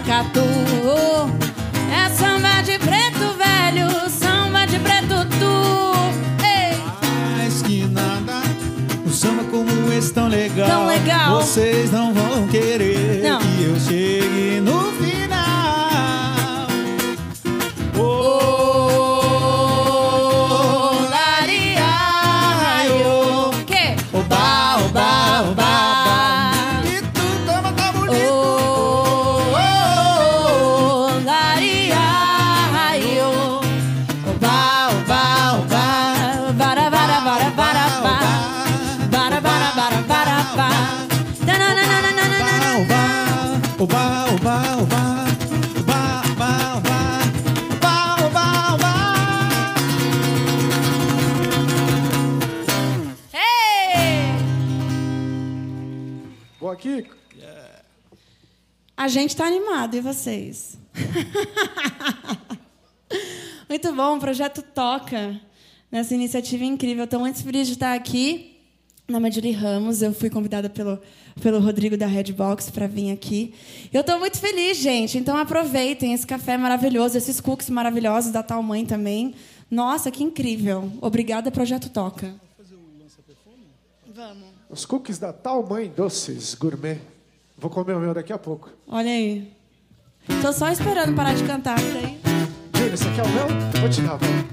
14. 0.10 0.38
E 60.00 60.02
vocês? 60.02 60.78
Muito 63.70 63.93
bom, 63.93 64.18
o 64.18 64.20
projeto 64.20 64.62
Toca, 64.62 65.39
nessa 65.91 66.16
iniciativa 66.16 66.64
incrível. 66.64 67.04
Estou 67.04 67.20
muito 67.20 67.43
feliz 67.43 67.68
de 67.68 67.74
estar 67.74 67.93
aqui. 67.93 68.56
É 69.08 69.32
Julie 69.32 69.52
Ramos, 69.52 70.02
eu 70.02 70.14
fui 70.14 70.30
convidada 70.30 70.70
pelo, 70.70 71.00
pelo 71.41 71.60
Rodrigo 71.60 71.97
da 71.97 72.06
Redbox 72.06 72.70
para 72.70 72.88
vir 72.88 73.12
aqui. 73.12 73.54
Eu 73.91 74.02
estou 74.02 74.20
muito 74.20 74.38
feliz, 74.38 74.78
gente, 74.78 75.18
então 75.18 75.36
aproveitem 75.36 76.14
esse 76.14 76.26
café 76.26 76.58
maravilhoso, 76.58 77.18
esses 77.18 77.41
cookies 77.41 77.70
maravilhosos 77.70 78.32
da 78.32 78.43
Tal 78.43 78.62
Mãe 78.62 78.86
também. 78.86 79.34
Nossa, 79.70 80.12
que 80.12 80.24
incrível. 80.24 80.91
Obrigada, 81.02 81.52
Projeto 81.52 81.89
Toca. 81.89 82.34
Vamos. 84.08 84.50
Os 84.70 84.86
cookies 84.86 85.18
da 85.18 85.34
Tal 85.34 85.68
Mãe 85.68 85.91
Doces 85.95 86.54
Gourmet. 86.54 87.00
Vou 87.58 87.70
comer 87.70 87.95
o 87.95 88.00
meu 88.00 88.14
daqui 88.14 88.32
a 88.32 88.38
pouco. 88.38 88.70
Olha 88.88 89.10
aí. 89.10 89.59
Tô 90.41 90.53
só 90.53 90.70
esperando 90.70 91.15
parar 91.15 91.34
de 91.34 91.43
cantar, 91.43 91.76
daí. 91.76 92.20
Júlio, 92.76 92.93
esse 92.93 93.07
aqui 93.07 93.20
é 93.20 93.24
o 93.24 93.30
meu? 93.30 93.47
Vou 93.82 93.89
te 93.89 94.01
dar, 94.01 94.17
vai. 94.17 94.45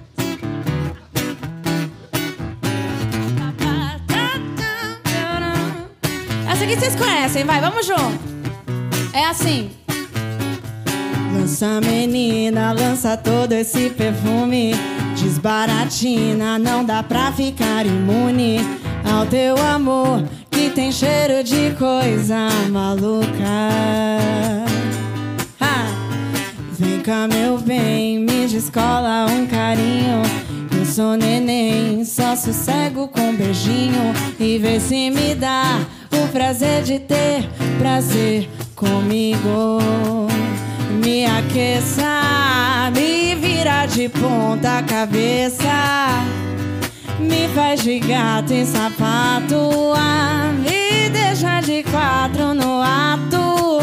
Essa 6.51 6.65
aqui 6.65 6.77
vocês 6.77 6.95
conhecem, 6.95 7.45
vai, 7.45 7.61
vamos 7.61 7.87
junto. 7.87 8.19
É 9.13 9.27
assim. 9.27 9.71
Lança 11.35 11.81
menina, 11.81 12.73
lança 12.73 13.17
todo 13.17 13.53
esse 13.53 13.91
perfume. 13.91 14.75
Desbaratina, 15.15 16.59
não 16.59 16.85
dá 16.85 17.03
pra 17.03 17.33
ficar 17.33 17.87
imune 17.87 18.59
ao 19.05 19.27
teu 19.27 19.57
amor 19.57 20.23
que 20.51 20.71
tem 20.71 20.91
cheiro 20.91 21.43
de 21.45 21.75
coisa 21.79 22.49
maluca. 22.71 23.27
Cá, 27.07 27.29
meu 27.29 27.57
bem, 27.57 28.19
me 28.19 28.49
descola 28.49 29.27
um 29.31 29.47
carinho. 29.47 30.23
Eu 30.77 30.85
sou 30.85 31.17
neném, 31.17 32.05
só 32.05 32.35
sossego 32.35 33.07
com 33.07 33.33
beijinho. 33.33 34.13
E 34.41 34.59
vê 34.59 34.81
se 34.81 35.09
me 35.11 35.33
dá 35.37 35.87
o 36.11 36.27
prazer 36.33 36.83
de 36.83 36.99
ter 36.99 37.49
prazer 37.79 38.51
comigo. 38.75 39.79
Me 41.01 41.27
aqueça, 41.27 42.91
me 42.93 43.37
vira 43.37 43.87
de 43.87 44.09
ponta 44.09 44.83
cabeça. 44.83 46.25
Me 47.21 47.47
faz 47.55 47.85
de 47.85 48.01
gato 48.01 48.53
em 48.53 48.67
sapato, 48.67 49.95
ah, 49.97 50.53
me 50.59 51.09
deixa 51.11 51.61
de 51.61 51.85
quatro 51.85 52.53
no 52.53 52.83
ato. 52.83 53.79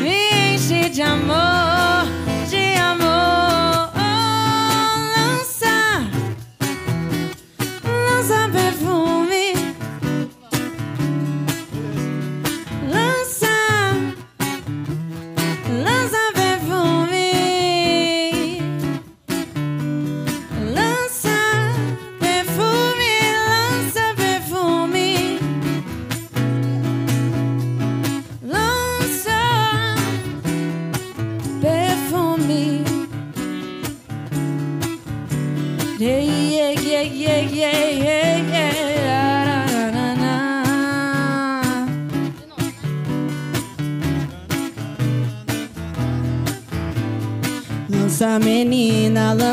Me 0.00 0.54
enche 0.54 0.88
de 0.88 1.02
amor. 1.02 2.27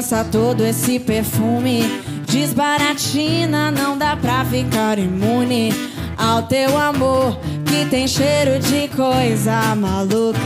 Lança 0.06 0.24
todo 0.26 0.64
esse 0.64 1.00
perfume. 1.00 1.82
Desbaratina, 2.28 3.72
não 3.72 3.98
dá 3.98 4.16
pra 4.16 4.46
ficar 4.46 5.00
imune 5.00 5.74
ao 6.16 6.44
teu 6.44 6.78
amor 6.78 7.36
que 7.66 7.88
tem 7.90 8.08
cheiro 8.08 8.60
de 8.60 8.88
coisa 8.90 9.76
maluca. 9.76 10.38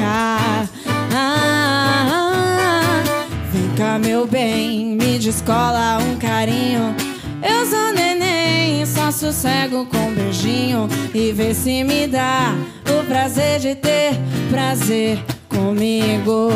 Ah, 1.13 3.03
vem 3.51 3.69
cá, 3.75 3.99
meu 3.99 4.25
bem, 4.25 4.95
me 4.95 5.19
descola 5.19 5.97
um 5.97 6.15
carinho. 6.15 6.95
Eu 7.43 7.65
sou 7.65 7.91
neném, 7.93 8.85
só 8.85 9.11
sossego 9.11 9.85
com 9.87 10.13
beijinho 10.13 10.87
e 11.13 11.33
vê 11.33 11.53
se 11.53 11.83
me 11.83 12.07
dá 12.07 12.55
o 12.89 13.03
prazer 13.05 13.59
de 13.59 13.75
ter 13.75 14.13
prazer 14.49 15.21
comigo. 15.49 16.49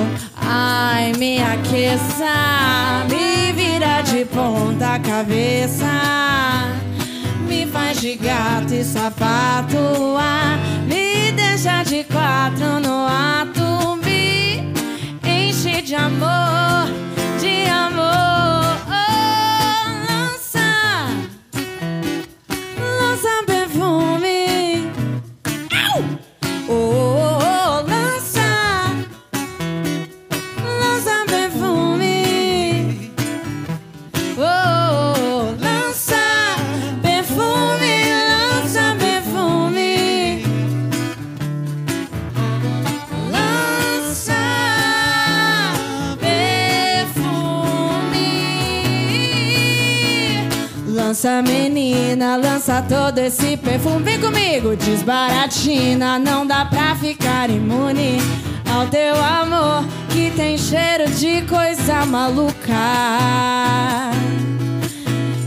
Ai, 0.45 1.13
me 1.17 1.41
aqueça, 1.41 3.05
me 3.09 3.51
vira 3.53 4.01
de 4.01 4.25
ponta 4.25 4.99
cabeça, 4.99 5.89
me 7.47 7.65
faz 7.65 7.99
de 8.01 8.15
gato 8.15 8.73
e 8.73 8.83
sapato, 8.83 9.77
ah, 10.17 10.57
me 10.85 11.31
deixa 11.31 11.83
de 11.83 12.03
quatro 12.03 12.79
no 12.81 13.07
ato, 13.07 13.97
me 14.03 14.73
enche 15.25 15.81
de 15.81 15.95
amor, 15.95 16.87
de 17.39 17.69
amor. 17.69 18.42
Lança 51.23 51.41
menina, 51.41 52.35
lança 52.35 52.81
todo 52.81 53.17
esse 53.17 53.55
perfume. 53.55 54.03
Vem 54.03 54.19
comigo, 54.19 54.75
desbaratina. 54.75 56.19
Não 56.19 56.45
dá 56.45 56.65
pra 56.65 56.95
ficar 56.95 57.49
imune 57.49 58.17
ao 58.69 58.87
teu 58.87 59.15
amor 59.15 59.85
que 60.09 60.31
tem 60.31 60.57
cheiro 60.57 61.09
de 61.11 61.43
coisa 61.43 62.05
maluca. 62.05 62.51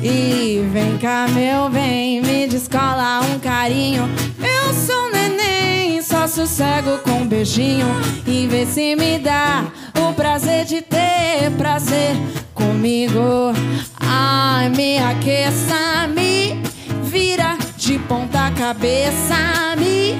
E 0.03 0.67
vem 0.73 0.97
cá, 0.97 1.27
meu 1.29 1.69
bem, 1.69 2.23
me 2.23 2.47
descola 2.47 3.21
um 3.21 3.39
carinho. 3.39 4.09
Eu 4.41 4.73
sou 4.73 5.11
neném, 5.13 6.01
só 6.01 6.27
sossego 6.27 6.97
com 7.05 7.21
um 7.21 7.29
beijinho. 7.29 7.87
E 8.27 8.47
vê 8.47 8.65
se 8.65 8.97
me 8.97 9.19
dá 9.19 9.67
o 10.01 10.15
prazer 10.15 10.65
de 10.65 10.81
ter 10.81 11.51
prazer 11.59 12.17
comigo. 12.57 13.53
Ai, 14.01 14.69
me 14.71 14.99
aqueça, 14.99 16.09
me 16.09 16.61
vira 17.05 17.57
de 17.77 17.99
ponta 18.01 18.51
cabeça, 18.51 19.77
me 19.79 20.17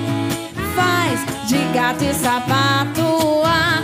faz 0.77 1.49
de 1.49 1.59
gato 1.75 2.05
e 2.05 2.15
sapato. 2.15 3.43
Ah, 3.45 3.83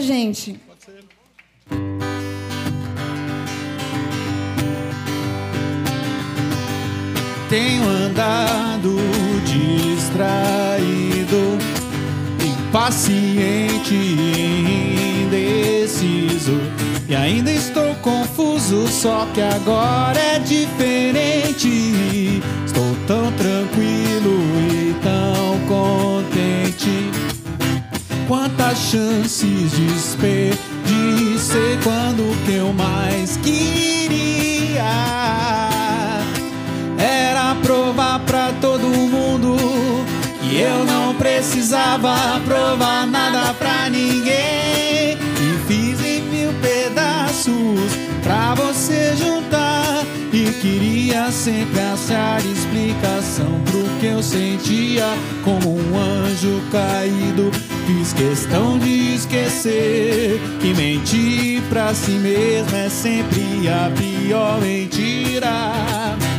Gente. 0.00 0.58
Tenho 7.50 7.86
andado 7.86 8.96
distraído, 9.44 10.38
impaciente 12.42 13.94
e 13.94 15.26
indeciso. 15.26 16.58
E 17.06 17.14
ainda 17.14 17.52
estou 17.52 17.94
confuso, 17.96 18.88
só 18.88 19.26
que 19.34 19.42
agora 19.42 20.18
é 20.18 20.38
diferente. 20.38 22.40
Estou 22.64 22.96
tão 23.06 23.30
tranquilo 23.32 24.40
e 24.70 24.94
tão 25.02 25.58
contente 25.66 27.09
quantas 28.30 28.78
chances 28.78 29.72
desperdicei 29.72 31.76
quando 31.82 32.32
que 32.46 32.54
eu 32.54 32.72
mais 32.72 33.36
queria. 33.38 34.84
Era 36.96 37.56
provar 37.60 38.20
pra 38.20 38.52
todo 38.60 38.86
mundo 38.86 39.56
que 40.40 40.60
eu 40.60 40.84
não 40.84 41.12
precisava 41.16 42.40
provar 42.46 43.04
nada 43.04 43.52
pra 43.54 43.90
ninguém. 43.90 45.18
E 45.18 45.58
fiz 45.66 46.00
em 46.00 46.22
mil 46.22 46.52
pedaços 46.62 47.90
pra 48.22 48.54
você 48.54 49.16
juntar 49.16 49.49
queria 50.60 51.30
sempre 51.32 51.80
achar 51.80 52.38
explicação 52.44 53.60
pro 53.64 53.82
que 53.98 54.06
eu 54.06 54.22
sentia 54.22 55.06
como 55.42 55.76
um 55.76 55.98
anjo 55.98 56.60
caído. 56.70 57.50
Fiz 57.86 58.12
questão 58.12 58.78
de 58.78 59.14
esquecer 59.14 60.38
que 60.60 60.74
mentir 60.74 61.62
pra 61.68 61.94
si 61.94 62.12
mesmo 62.12 62.76
é 62.76 62.88
sempre 62.88 63.68
a 63.68 63.90
pior 63.90 64.60
mentira. 64.60 66.29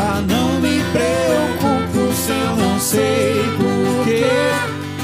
Já 0.00 0.22
não 0.22 0.58
me 0.60 0.82
preocupo 0.92 2.14
se 2.14 2.30
eu 2.30 2.56
não 2.56 2.80
sei 2.80 3.34
porquê. 3.58 4.24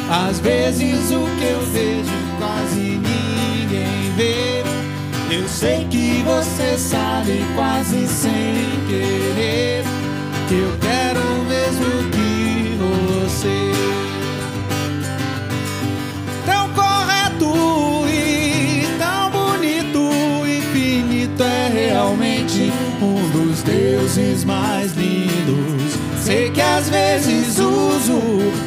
Às 0.09 0.41
vezes 0.41 1.11
o 1.11 1.21
que 1.39 1.45
eu 1.45 1.61
vejo 1.71 2.17
quase 2.39 2.81
ninguém 2.81 4.11
vê. 4.17 4.63
Eu 5.31 5.47
sei 5.47 5.87
que 5.91 6.23
você 6.23 6.79
sabe 6.79 7.45
quase 7.55 8.09
sem 8.09 8.55
querer 8.89 9.86
deuses 24.17 24.45
mais 24.45 24.93
lindos. 24.95 25.93
Sei 26.23 26.51
que 26.51 26.61
às 26.61 26.89
vezes 26.89 27.59
uso 27.59 28.19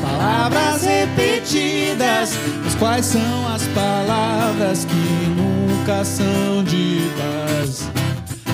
palavras 0.01 0.83
repetidas, 0.83 2.37
mas 2.63 2.75
quais 2.75 3.05
são 3.05 3.47
as 3.53 3.63
palavras 3.67 4.85
que 4.85 5.29
nunca 5.35 6.05
são 6.05 6.63
ditas? 6.63 7.89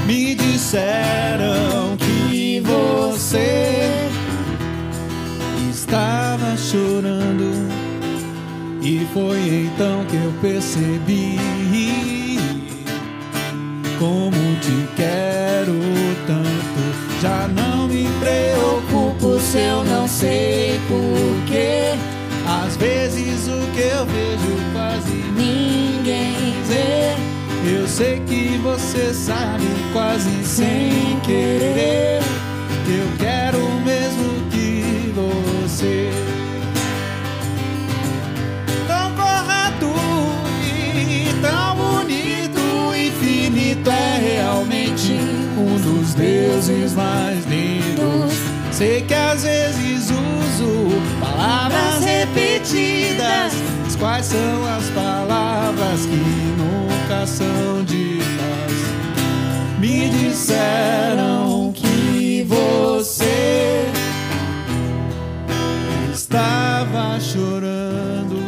Me 0.06 0.36
disseram 0.36 1.98
que 1.98 2.62
você 2.62 3.90
estava 5.70 6.56
chorando. 6.58 7.76
E 8.82 9.06
foi 9.14 9.66
então 9.66 10.06
que 10.06 10.16
eu 10.16 10.34
percebi 10.42 11.40
como 13.98 14.38
te 14.62 14.88
quero 14.96 15.74
tanto. 16.28 16.45
Já 17.22 17.48
não 17.48 17.88
me 17.88 18.08
preocupo 18.20 19.40
se 19.40 19.60
eu 19.60 19.84
não 19.84 20.08
sei 20.08 20.80
porquê. 20.88 21.94
Às 22.48 22.76
vezes 22.78 23.48
o 23.48 23.60
que 23.74 23.82
eu 23.82 24.06
vejo 24.06 24.74
quase 24.74 25.14
ninguém 25.36 26.54
vê. 26.68 27.16
Eu 27.68 27.88
sei 27.88 28.20
que 28.28 28.58
você 28.58 29.14
sabe 29.14 29.66
quase 29.92 30.44
sem 30.44 31.20
querer 31.22 32.22
que 32.86 32.92
eu 32.92 33.15
deuses 46.16 46.94
mais 46.94 47.46
lindos. 47.46 48.34
Sei 48.72 49.02
que 49.02 49.14
às 49.14 49.44
vezes 49.44 50.10
uso 50.10 51.02
palavras 51.20 52.04
repetidas, 52.04 53.54
mas 53.84 53.96
quais 53.96 54.26
são 54.26 54.66
as 54.78 54.90
palavras 54.90 56.06
que 56.06 56.16
nunca 56.58 57.26
são 57.26 57.84
ditas? 57.86 58.26
Me 59.80 60.10
disseram 60.10 61.72
que 61.74 62.44
você 62.48 63.86
estava 66.14 67.20
chorando. 67.20 68.44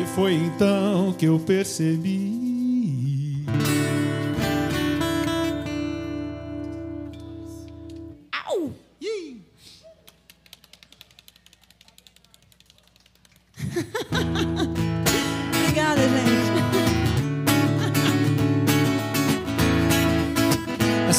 E 0.00 0.06
foi 0.14 0.34
então 0.34 1.14
que 1.18 1.26
eu 1.26 1.38
percebi. 1.38 2.39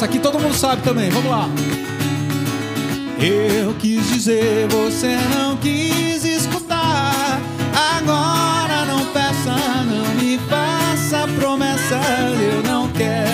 Essa 0.02 0.10
aqui 0.10 0.18
todo 0.18 0.36
mundo 0.36 0.52
sabe 0.56 0.82
também, 0.82 1.08
vamos 1.10 1.30
lá. 1.30 1.48
Eu 3.20 3.72
quis 3.74 4.04
dizer, 4.10 4.66
você 4.66 5.16
não 5.32 5.56
quis 5.58 6.24
escutar. 6.24 7.40
Agora 8.00 8.84
não 8.84 9.06
peça, 9.12 9.54
não 9.84 10.14
me 10.16 10.38
faça 10.48 11.28
promessa. 11.38 12.00
Eu 12.40 12.64
não 12.68 12.88
quero 12.88 13.31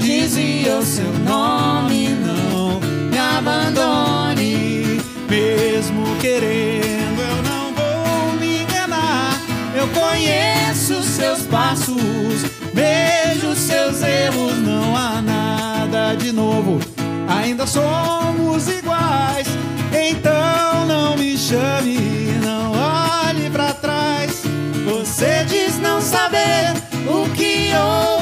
Dizia 0.00 0.78
o 0.78 0.84
seu 0.84 1.12
nome, 1.24 2.08
não 2.08 2.80
me 2.80 3.18
abandone. 3.18 5.00
Mesmo 5.28 6.16
querendo, 6.20 7.20
eu 7.20 7.42
não 7.42 7.72
vou 7.74 8.32
me 8.40 8.62
enganar. 8.62 9.38
Eu 9.74 9.88
conheço 9.88 11.02
seus 11.02 11.42
passos, 11.42 12.42
vejo 12.72 13.54
seus 13.54 14.02
erros, 14.02 14.56
não 14.58 14.96
há 14.96 15.20
nada 15.20 16.14
de 16.14 16.32
novo. 16.32 16.78
Ainda 17.28 17.66
somos 17.66 18.68
iguais, 18.68 19.48
então 19.92 20.86
não 20.86 21.16
me 21.16 21.36
chame, 21.36 21.98
não 22.42 22.72
olhe 22.72 23.50
pra 23.50 23.72
trás. 23.74 24.42
Você 24.86 25.44
diz 25.48 25.78
não 25.80 26.00
saber 26.00 26.72
o 27.06 27.28
que 27.30 27.70
houve 27.74 28.17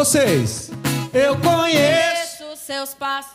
Vocês, 0.00 0.70
eu 1.12 1.36
conheço. 1.40 2.56
Seus 2.56 2.94
passos. 2.94 3.34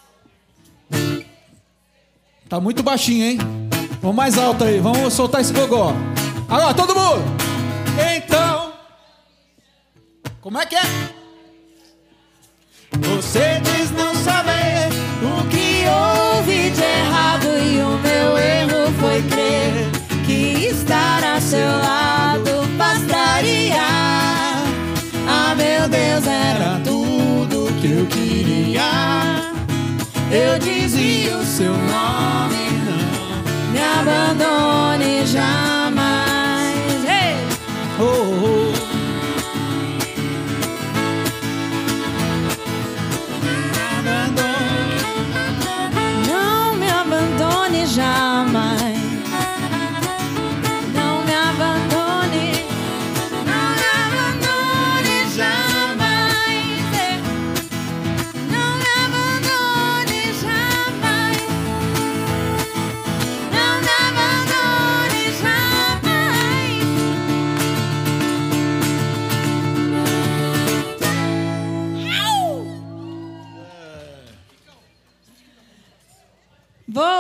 Tá 2.50 2.60
muito 2.60 2.82
baixinho, 2.82 3.24
hein? 3.24 3.38
Vamos 4.02 4.16
mais 4.16 4.36
alto 4.36 4.64
aí, 4.64 4.80
vamos 4.80 5.14
soltar 5.14 5.42
esse 5.42 5.54
gogó. 5.54 5.94
Agora, 6.50 6.74
todo 6.74 6.96
mundo! 6.96 7.22
Então. 8.18 8.74
Como 10.42 10.60
é 10.60 10.66
que 10.66 10.76
é? 10.76 10.82
Você 13.00 13.60
diz 13.60 13.92
não 13.92 14.05
seu 31.56 31.72
nome, 31.72 32.70
não. 32.84 33.72
Me 33.72 33.80
abandone 33.80 35.26
jamais. 35.26 35.65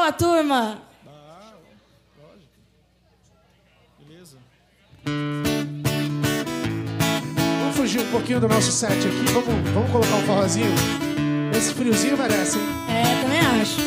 Boa, 0.06 0.14
turma! 0.14 0.78
Beleza? 4.00 4.38
Vamos 7.60 7.76
fugir 7.76 8.02
um 8.02 8.12
pouquinho 8.12 8.40
do 8.40 8.48
nosso 8.48 8.72
set 8.72 9.00
aqui. 9.00 9.34
Vamos, 9.34 9.70
vamos 9.72 9.92
colocar 9.92 10.16
um 10.18 10.22
forrozinho? 10.28 10.72
Esse 11.58 11.74
friozinho 11.74 12.16
merece, 12.20 12.60
hein? 12.60 12.66
É, 12.88 13.24
também 13.24 13.40
acho. 13.60 13.82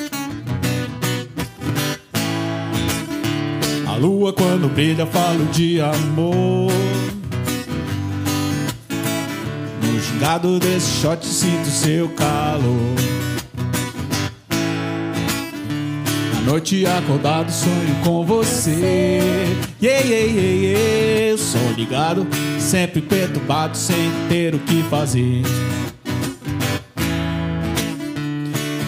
A 3.88 3.94
lua 3.96 4.32
quando 4.32 4.68
brilha 4.74 5.06
falo 5.06 5.44
de 5.52 5.80
amor. 5.80 6.72
No 9.80 10.00
gingado 10.00 10.58
desse 10.58 11.00
shot 11.00 11.24
sinto 11.24 11.68
seu 11.68 12.08
calor. 12.08 13.27
Noite 16.48 16.86
acordado 16.86 17.52
sonho 17.52 17.94
com 18.02 18.24
você. 18.24 19.20
Yeah, 19.82 20.06
yeah, 20.06 20.32
yeah, 20.32 20.40
yeah. 20.40 21.30
Eu 21.30 21.36
sou 21.36 21.72
ligado, 21.76 22.26
sempre 22.58 23.02
perturbado 23.02 23.76
sem 23.76 24.10
ter 24.30 24.54
o 24.54 24.58
que 24.60 24.82
fazer. 24.84 25.42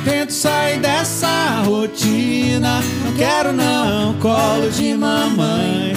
Tento 0.05 0.33
sair 0.33 0.81
dessa 0.81 1.63
rotina. 1.63 2.81
Não 3.05 3.13
quero 3.19 3.53
não 3.53 4.15
colo 4.15 4.71
de 4.71 4.95
mamãe. 4.95 5.93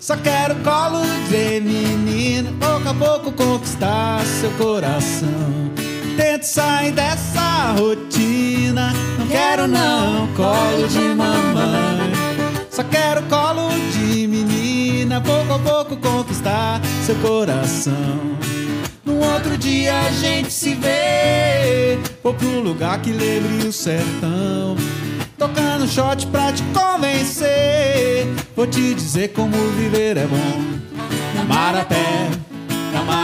Só 0.00 0.16
quero 0.16 0.56
colo 0.56 1.00
de 1.30 1.60
menina. 1.60 2.52
Pouco 2.58 2.88
a 2.88 2.94
pouco 2.94 3.30
conquistar 3.30 4.20
seu 4.26 4.50
coração. 4.52 5.83
Tento 6.16 6.44
sair 6.44 6.92
dessa 6.92 7.72
rotina. 7.78 8.92
Não 9.18 9.26
quero 9.26 9.66
não 9.66 10.28
colo 10.34 10.86
de 10.88 11.14
mamãe. 11.14 12.12
Só 12.70 12.84
quero 12.84 13.22
colo 13.24 13.68
de 13.92 14.26
menina. 14.26 15.20
Pouco 15.20 15.54
a 15.54 15.58
pouco 15.58 15.96
conquistar 15.96 16.80
seu 17.04 17.14
coração. 17.16 17.92
No 19.04 19.18
outro 19.18 19.56
dia 19.58 19.94
a 19.98 20.10
gente 20.10 20.52
se 20.52 20.74
vê. 20.74 21.98
Vou 22.22 22.34
um 22.42 22.60
lugar 22.60 23.00
que 23.00 23.10
lembre 23.10 23.66
o 23.66 23.72
sertão. 23.72 24.76
Tocando 25.38 25.86
shot 25.86 26.26
pra 26.28 26.52
te 26.52 26.62
convencer. 26.72 28.26
Vou 28.56 28.66
te 28.66 28.94
dizer 28.94 29.28
como 29.32 29.56
viver 29.72 30.16
é 30.16 30.26
bom. 30.26 30.84
Amar 31.40 31.76
a 31.76 31.84
pé, 31.84 32.30
amar 32.98 33.23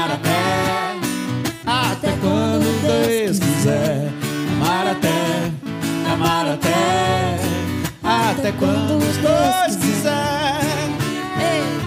até. 6.52 7.38
Até 8.02 8.52
quando 8.52 8.96
os 8.98 9.16
dois 9.18 9.76
quiser. 9.76 10.60
Ei! 11.40 11.80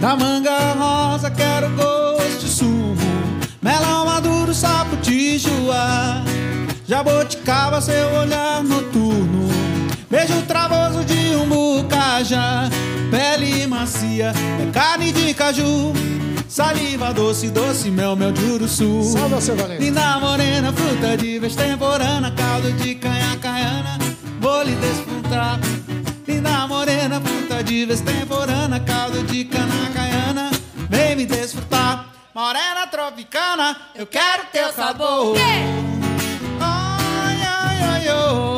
Da 0.00 0.16
manga 0.16 0.72
rosa 0.74 1.30
quero 1.30 1.70
gosto 1.70 2.40
de 2.40 2.48
sumo 2.48 2.96
Melão 3.62 4.04
maduro, 4.04 4.52
sapo 4.52 4.96
de 4.96 5.38
joá 5.38 6.22
Jaboticaba, 6.88 7.80
seu 7.80 8.08
olhar 8.14 8.64
noturno 8.64 9.61
Beijo 10.12 10.42
travoso 10.42 11.02
de 11.06 11.34
um 11.36 11.48
bucajá 11.48 12.68
Pele 13.10 13.66
macia, 13.66 14.34
é 14.60 14.70
carne 14.70 15.10
de 15.10 15.32
caju 15.32 15.94
Saliva 16.46 17.14
doce, 17.14 17.48
doce, 17.48 17.90
mel, 17.90 18.14
mel 18.14 18.30
de 18.30 18.44
uruçu. 18.44 19.04
Salve, 19.04 19.40
seu 19.40 19.56
Valente. 19.56 19.82
Linda 19.82 20.18
morena, 20.20 20.70
fruta 20.70 21.16
de 21.16 21.38
vez 21.38 21.56
temporana 21.56 22.30
Caldo 22.32 22.70
de 22.72 22.94
canha, 22.96 23.38
caiana 23.40 23.98
Vou 24.38 24.62
lhe 24.62 24.74
desfrutar. 24.74 25.58
Linda 26.28 26.66
morena, 26.66 27.18
fruta 27.18 27.64
de 27.64 27.86
vez 27.86 28.02
temporana 28.02 28.80
Caldo 28.80 29.22
de 29.22 29.46
cana, 29.46 29.90
caiana 29.94 30.50
Vem 30.90 31.16
me 31.16 31.24
desfrutar. 31.24 32.12
Morena 32.34 32.86
tropicana 32.86 33.74
Eu 33.94 34.06
quero 34.06 34.42
teu 34.52 34.70
sabor. 34.74 35.34
Ai, 36.60 37.40
ai, 37.40 37.82
ai, 37.82 38.08
oh. 38.10 38.51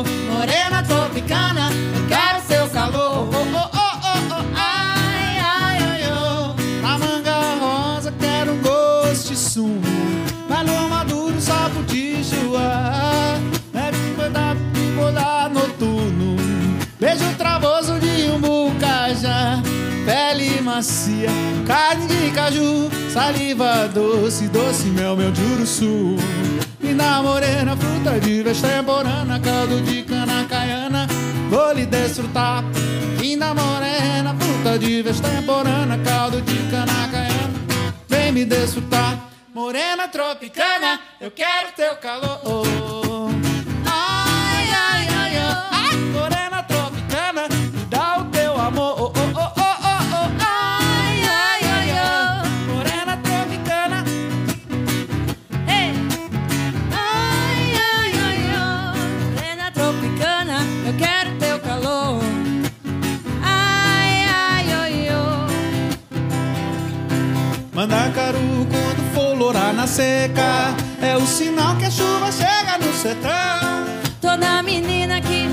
Tropicana 1.15 1.69
Eu 1.95 2.07
quero 2.07 2.45
seu 2.45 2.69
calor. 2.69 3.29
Oh, 3.31 3.37
oh, 3.37 3.69
oh, 3.73 3.99
oh, 4.03 4.31
oh. 4.31 4.43
Ai, 4.53 5.37
ai, 5.39 5.77
ai, 5.81 6.01
oh. 6.11 6.81
Na 6.81 6.97
manga 6.97 7.55
rosa 7.61 8.13
quero 8.19 8.51
um 8.51 8.61
gosto 8.61 9.29
de 9.29 9.37
sumo. 9.37 9.81
Melão 10.49 10.89
maduro, 10.89 11.39
sapo 11.39 11.83
de 11.83 12.21
joá. 12.21 13.37
Um 13.73 14.73
de 14.73 14.91
bolar 14.91 15.49
noturno. 15.49 16.35
Beijo 16.99 17.33
travoso 17.37 17.97
de 17.99 18.29
um 18.29 18.39
bucajá. 18.39 19.61
Pele 20.05 20.61
macia, 20.61 21.31
carne 21.65 22.05
de 22.05 22.29
caju 22.29 22.91
Saliva 23.11 23.87
doce, 23.87 24.47
doce, 24.49 24.83
mel, 24.89 25.15
mel 25.15 25.31
de 25.31 25.41
uruçu 25.41 26.15
Linda 26.95 27.21
morena, 27.21 27.75
fruta 27.75 28.17
de 28.21 28.41
vez 28.41 28.61
temporana 28.61 29.37
Caldo 29.41 29.81
de 29.81 30.01
cana 30.03 30.45
caiana, 30.47 31.05
vou 31.49 31.73
lhe 31.73 31.85
desfrutar. 31.85 32.63
Linda 33.19 33.53
morena, 33.53 34.33
fruta 34.39 34.79
de 34.79 35.01
vez 35.01 35.19
temporana 35.19 35.99
Caldo 36.05 36.39
de 36.39 36.57
cana 36.71 37.09
caiana, 37.11 37.53
vem 38.07 38.31
me 38.31 38.45
desfrutar. 38.45 39.29
Morena 39.53 40.07
tropicana, 40.07 41.01
eu 41.19 41.31
quero 41.31 41.73
teu 41.75 41.97
calor 41.97 43.04
na 69.85 69.87
seca 69.87 70.75
É 70.99 71.15
o 71.15 71.25
sinal 71.27 71.75
que 71.75 71.85
a 71.85 71.91
chuva 71.91 72.31
chega 72.31 72.77
no 72.83 72.91
sertão 72.93 73.85
Toda 74.19 74.63
menina 74.63 75.21
que 75.21 75.47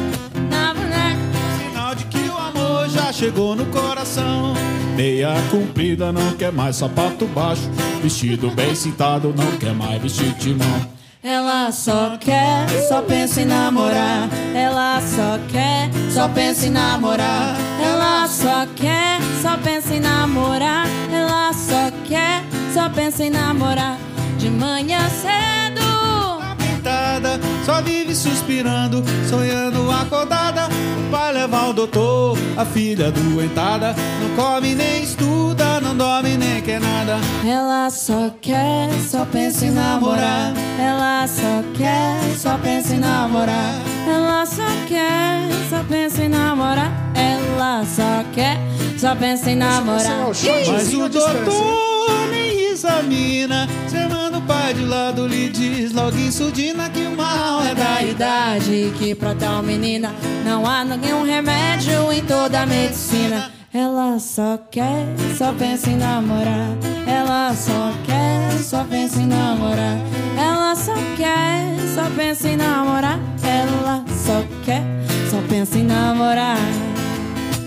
na 0.50 0.72
boneca. 0.72 1.18
Sinal 1.58 1.94
de 1.94 2.04
que 2.06 2.30
o 2.30 2.38
amor 2.38 2.88
já 2.88 3.12
chegou 3.12 3.54
no 3.54 3.66
coração 3.66 4.54
Meia 4.96 5.34
comprida 5.50 6.10
não 6.10 6.32
quer 6.32 6.50
mais 6.50 6.76
sapato 6.76 7.26
baixo 7.26 7.70
Vestido 8.02 8.50
bem 8.50 8.74
cintado 8.74 9.34
não 9.36 9.58
quer 9.58 9.74
mais 9.74 10.00
vestir 10.00 10.32
de 10.32 10.54
mão 10.54 10.86
Ela 11.22 11.70
só 11.70 12.16
quer, 12.18 12.66
só 12.88 13.00
pensa 13.02 13.42
em 13.42 13.44
namorar. 13.44 14.28
Ela 14.54 15.00
só 15.00 15.38
quer, 15.52 15.88
só 16.10 16.28
pensa 16.28 16.66
em 16.66 16.70
namorar. 16.70 17.54
Ela 17.80 18.26
só 18.26 18.66
quer, 18.74 19.20
só 19.40 19.56
pensa 19.58 19.94
em 19.94 20.00
namorar. 20.00 20.86
Ela 21.12 21.52
só 21.52 21.92
quer, 22.08 22.42
só 22.74 22.88
pensa 22.88 23.22
em 23.24 23.30
namorar. 23.30 23.98
De 24.42 24.50
manhã 24.50 24.98
cedo. 25.08 26.42
Pintada, 26.58 27.38
só 27.64 27.80
vive 27.82 28.14
suspirando 28.14 29.02
Sonhando 29.28 29.90
acordada 29.90 30.68
Para 31.10 31.22
vai 31.22 31.32
levar 31.32 31.68
o 31.68 31.72
doutor. 31.72 32.38
A 32.56 32.64
filha 32.64 33.10
doentada 33.10 33.94
não 34.20 34.36
come 34.36 34.74
nem 34.74 35.02
estuda, 35.02 35.80
não 35.80 35.96
dorme 35.96 36.36
nem 36.36 36.60
quer 36.60 36.80
nada. 36.80 37.18
Ela 37.46 37.90
só 37.90 38.30
quer, 38.40 38.90
só 39.08 39.24
pensa 39.24 39.66
em 39.66 39.70
namorar. 39.70 40.52
Ela 40.78 41.26
só 41.26 41.62
quer, 41.76 42.18
só 42.36 42.58
pensa 42.58 42.94
em 42.94 42.98
namorar. 42.98 43.74
Ela 44.06 44.46
só 44.46 44.66
quer, 44.86 45.48
só 45.70 45.82
pensa 45.84 46.24
em 46.24 46.28
namorar. 46.28 46.92
Ela 47.14 47.84
só 47.84 48.24
quer, 48.34 48.58
só 48.98 49.14
pensa 49.14 49.50
em 49.50 49.54
é 49.54 49.56
namorar. 49.56 50.28
o 50.28 50.34
shotzinho 50.34 50.72
Mas 50.72 50.94
o 50.94 51.08
doutor 51.08 52.28
nem 52.30 52.70
examina. 52.70 53.68
Semana 53.88 54.38
o 54.38 54.42
pai 54.42 54.74
de 54.74 54.84
lado 54.84 55.26
lhe 55.26 55.48
diz 55.48 55.92
logo 55.92 56.16
em 56.16 56.30
surdina 56.30 56.88
que 56.90 57.00
o 57.00 57.16
mal 57.52 57.62
é 57.62 57.70
É 57.70 57.74
da 57.74 57.84
da 57.84 58.02
idade. 58.02 58.70
idade 58.70 58.92
que 58.98 59.14
pra 59.14 59.34
tal 59.34 59.62
menina 59.62 60.14
não 60.44 60.66
há 60.66 60.84
nenhum 60.84 61.24
remédio 61.24 62.12
em 62.12 62.22
toda 62.24 62.62
a 62.62 62.66
medicina. 62.66 63.50
Ela 63.74 64.18
só 64.18 64.58
quer, 64.70 65.06
só 65.36 65.52
pensa 65.52 65.90
em 65.90 65.96
namorar. 65.96 66.76
Ela 67.06 67.54
só 67.54 67.92
quer, 68.04 68.52
só 68.62 68.84
pensa 68.84 69.20
em 69.20 69.26
namorar. 69.26 69.96
Ela 70.36 70.74
só 70.76 70.94
quer, 71.16 71.76
só 71.94 72.04
pensa 72.14 72.48
em 72.48 72.56
namorar. 72.56 73.18
Ela 73.42 74.04
só 74.08 74.42
quer, 74.64 74.82
só 75.30 75.38
pensa 75.48 75.78
em 75.78 75.84
namorar. 75.84 76.58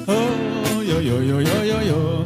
Oh, 0.08 0.82
yo, 0.84 1.02
yo, 1.02 1.24
yo, 1.24 1.42
yo, 1.42 1.66
yo, 1.66 1.82
yo. 1.82 2.26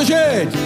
Obrigado, 0.00 0.04
gente! 0.04 0.58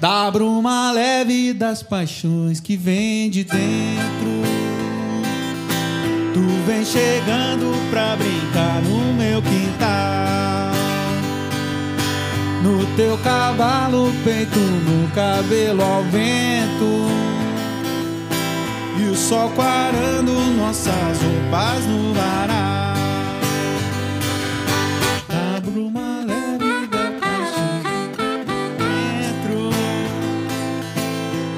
Da 0.00 0.30
bruma 0.30 0.92
leve 0.92 1.52
das 1.52 1.82
paixões 1.82 2.60
que 2.60 2.76
vem 2.76 3.30
de 3.30 3.44
dentro. 3.44 4.42
Tu 6.34 6.40
vem 6.66 6.84
chegando 6.84 7.72
pra 7.90 8.16
brincar 8.16 8.82
no 8.82 9.14
meu 9.14 9.42
quintal. 9.42 10.72
No 12.62 12.86
teu 12.96 13.18
cavalo, 13.18 14.12
peito 14.24 14.58
no 14.58 15.08
cabelo 15.10 15.82
ao 15.82 16.02
vento. 16.04 17.08
E 19.00 19.10
o 19.10 19.16
sol 19.16 19.50
quarando 19.50 20.32
nossas 20.56 21.18
roupas 21.22 21.86
no 21.86 22.14
varal. 22.14 22.97
Bruma 25.78 26.24
leve 26.26 26.88
da 26.88 27.04
dentro. 28.78 29.70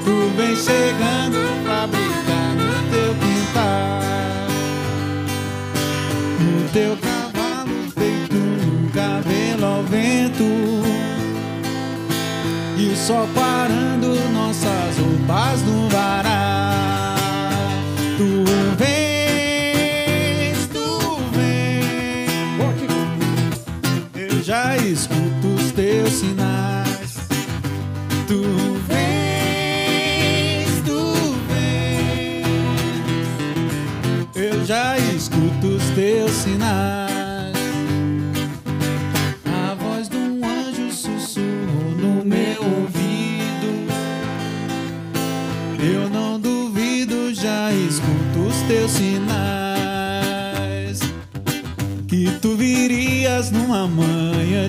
Tu 0.05 0.15
vem 0.37 0.55
chegando 0.55 1.39
pra 1.63 1.87
brincar 1.87 2.53
no 2.53 2.69
teu 2.91 3.15
quintal. 3.15 4.01
No 6.39 6.69
teu 6.69 6.95
cavalo 6.97 7.77
feito 7.97 8.35
no 8.35 8.91
cabelo 8.91 9.65
ao 9.65 9.83
vento. 9.85 10.43
E 12.77 12.89
o 12.93 12.95
sol 12.95 13.27
parando 13.33 14.13
nossas 14.33 14.99
roupas 14.99 15.63
no 15.63 15.80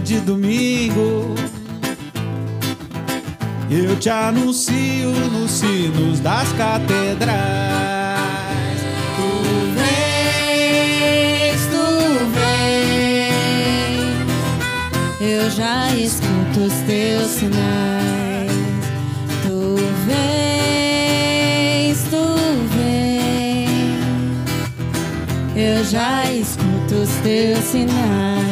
de 0.01 0.21
domingo. 0.21 1.35
Eu 3.71 3.97
te 3.99 4.11
anuncio 4.11 5.11
nos 5.31 5.51
sinos 5.51 6.21
das 6.21 6.53
catedrais. 6.53 7.33
Tu 9.17 9.33
vens, 9.75 11.61
tu 11.71 11.87
vens. 12.35 14.13
Eu 15.21 15.51
já 15.51 15.95
escuto 15.95 16.61
os 16.67 16.75
teus 16.87 17.31
sinais. 17.31 18.53
Tu 19.43 19.77
vens, 20.07 21.99
tu 22.11 22.25
vens. 22.77 24.03
Eu 25.57 25.85
já 25.85 26.31
escuto 26.31 26.95
os 27.03 27.11
teus 27.23 27.65
sinais. 27.65 28.52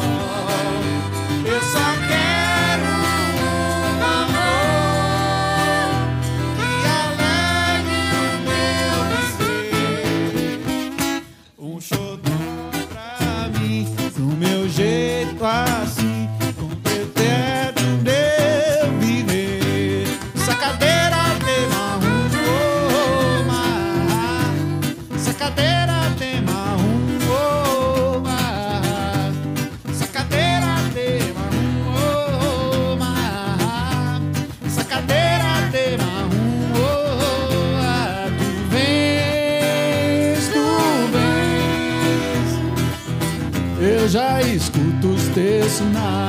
Os 45.61 45.79
teus 45.79 46.20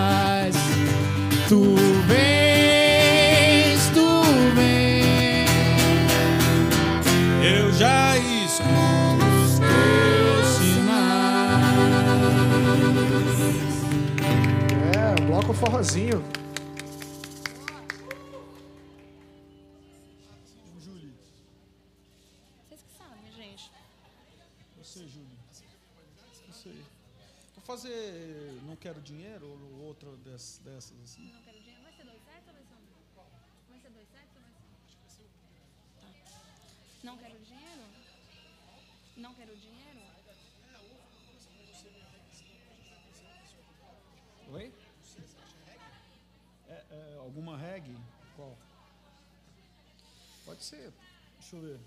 Você, 50.73 50.91
deixa 51.39 51.57
eu 51.57 51.61
ver. 51.61 51.81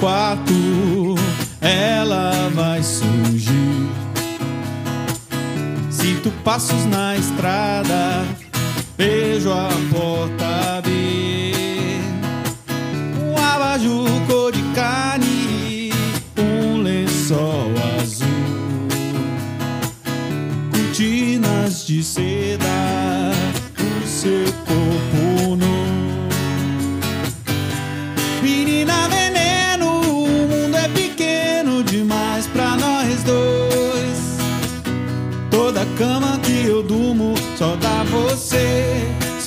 Quarto, 0.00 0.59
ela 1.60 2.50
vai 2.54 2.82
surgir. 2.82 3.88
Sinto 5.90 6.30
passos 6.42 6.86
na 6.86 7.16
estrada, 7.16 8.24
vejo 8.96 9.52
a 9.52 9.68
porta 9.92 10.59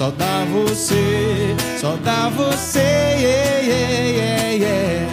só 0.04 0.12
dá 0.12 0.44
você, 0.52 1.56
só 1.80 1.96
dá 2.04 2.28
você. 2.28 2.80
yeah, 3.22 3.62
yeah, 3.62 4.50
yeah. 4.50 5.10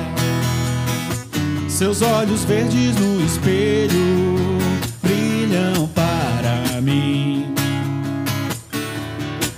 Seus 1.69 2.03
olhos 2.03 2.43
verdes 2.43 2.97
no 2.97 3.25
espelho 3.25 4.59
brilham 5.01 5.87
para 5.95 6.81
mim. 6.81 7.55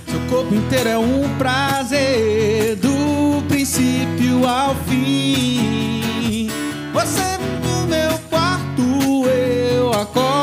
Seu 0.07 0.19
corpo 0.29 0.53
inteiro 0.53 0.89
é 0.89 0.97
um 0.99 1.27
prazer 1.39 2.75
do 2.75 3.41
princípio 3.47 4.47
ao 4.47 4.75
fim. 4.87 6.47
Você 6.93 7.39
no 7.63 7.87
meu 7.87 8.19
quarto, 8.29 9.27
eu 9.27 9.91
acordo 9.93 10.42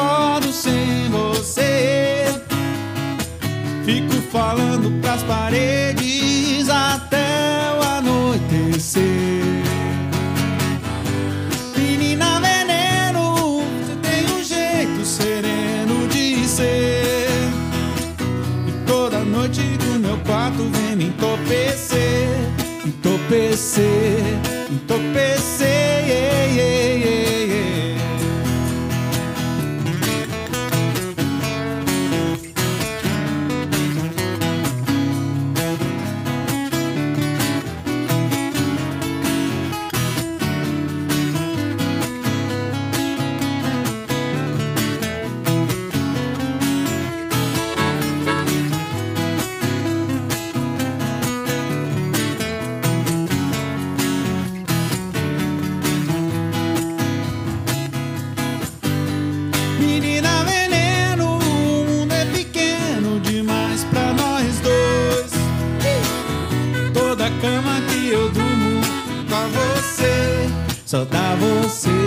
pras 5.20 5.22
paredes 5.22 6.68
até 6.68 7.72
o 7.78 7.82
anoitecer. 7.82 9.04
Menina 11.76 12.40
veneno, 12.40 13.62
você 13.62 13.96
tem 14.02 14.24
um 14.36 14.42
jeito 14.42 15.04
sereno 15.04 16.08
de 16.08 16.46
ser. 16.46 17.28
E 18.66 18.72
toda 18.86 19.20
noite 19.20 19.62
do 19.62 19.98
meu 19.98 20.18
quarto 20.18 20.62
vem 20.72 20.96
me 20.96 21.04
entorpecer, 21.06 22.28
entorpecer. 22.86 23.80
yeah, 26.06 26.46
yeah, 26.46 26.54
yeah, 26.56 26.94
yeah. 27.04 27.39
Só 70.90 71.04
dá 71.04 71.36
você, 71.36 71.99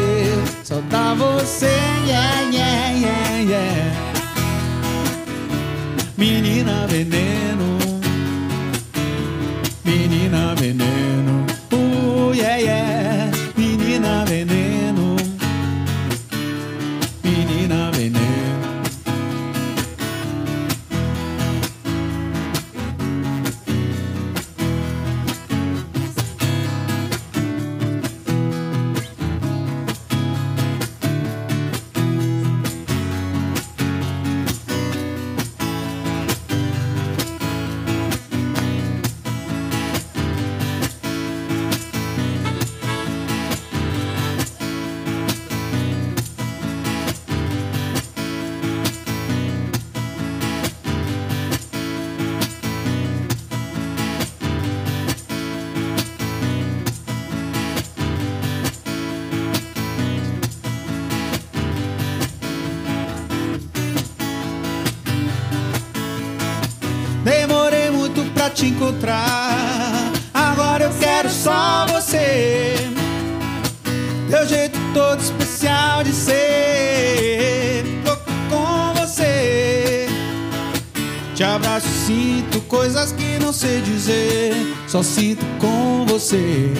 Só 84.93 85.01
sinto 85.01 85.43
com 85.57 86.05
você. 86.05 86.71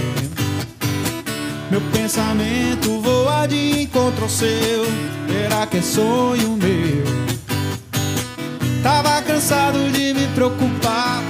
Meu 1.72 1.82
pensamento 1.92 3.02
voa 3.02 3.48
de 3.48 3.82
encontro 3.82 4.26
ao 4.26 4.30
seu. 4.30 4.86
Será 5.28 5.66
que 5.66 5.78
é 5.78 5.82
sonho 5.82 6.50
meu? 6.50 7.04
Tava 8.84 9.20
cansado 9.24 9.90
de 9.92 10.14
me 10.14 10.28
preocupar. 10.36 11.24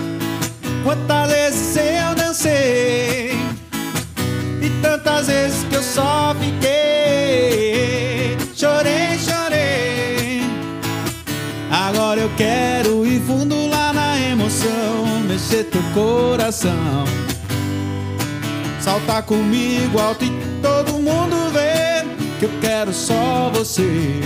Quantas 0.84 1.31
vezes 1.31 1.77
eu 1.77 2.15
dancei 2.15 3.31
e 4.61 4.69
tantas 4.81 5.27
vezes 5.27 5.64
que 5.64 5.76
eu 5.76 5.84
só 5.84 6.35
fiquei. 6.38 6.76
Chorei, 8.53 9.18
chorei. 9.19 10.41
Agora 11.72 12.19
eu 12.19 12.30
quero 12.35 13.05
ir 13.05 13.22
fundo 13.22 13.43
coração. 15.94 17.06
Saltar 18.82 19.24
comigo 19.24 19.99
alto 19.99 20.26
e 20.26 20.32
todo 20.61 20.94
mundo 20.94 21.52
vê 21.53 22.06
que 22.40 22.45
eu 22.45 22.52
quero 22.60 22.91
só 22.91 23.49
você. 23.53 24.20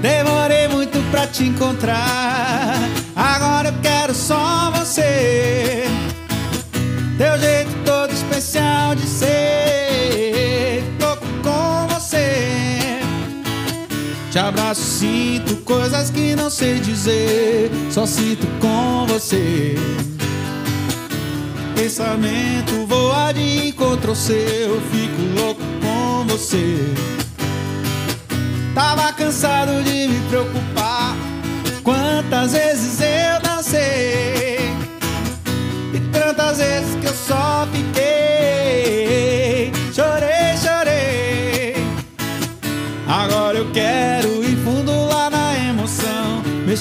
Demorei 0.00 0.66
muito 0.68 0.98
pra 1.10 1.26
te 1.28 1.44
encontrar. 1.44 2.21
Te 14.32 14.38
abraço, 14.38 14.80
sinto 14.80 15.56
coisas 15.56 16.08
que 16.08 16.34
não 16.34 16.48
sei 16.48 16.80
dizer. 16.80 17.70
Só 17.90 18.06
sinto 18.06 18.46
com 18.62 19.06
você. 19.06 19.74
Pensamento 21.76 22.86
voa 22.86 23.32
de 23.32 23.68
encontro 23.68 24.16
seu. 24.16 24.80
Fico 24.90 25.20
louco 25.38 25.60
com 25.82 26.24
você. 26.26 26.78
Tava 28.74 29.12
cansado 29.12 29.82
de 29.82 30.08
me 30.08 30.18
preocupar. 30.30 31.14
Quantas 31.84 32.52
vezes 32.52 33.00
eu 33.00 33.40
dancei 33.42 34.70
E 35.92 35.98
tantas 36.12 36.58
vezes 36.58 36.94
que 37.00 37.06
eu 37.06 37.12
só 37.12 37.66
fiquei 37.72 39.72
Chorei, 39.92 40.56
chorei 40.62 41.74
Agora 43.08 43.58
eu 43.58 43.68
quero 43.72 44.11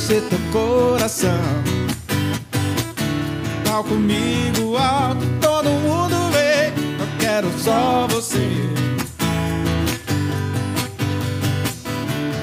Mexer 0.01 0.23
teu 0.29 0.39
coração. 0.51 1.29
Tal 3.63 3.83
comigo 3.83 4.75
alto, 4.75 5.23
todo 5.39 5.69
mundo 5.69 6.15
vê. 6.31 6.69
Eu 6.99 7.07
quero 7.19 7.47
só 7.59 8.07
você. 8.07 8.49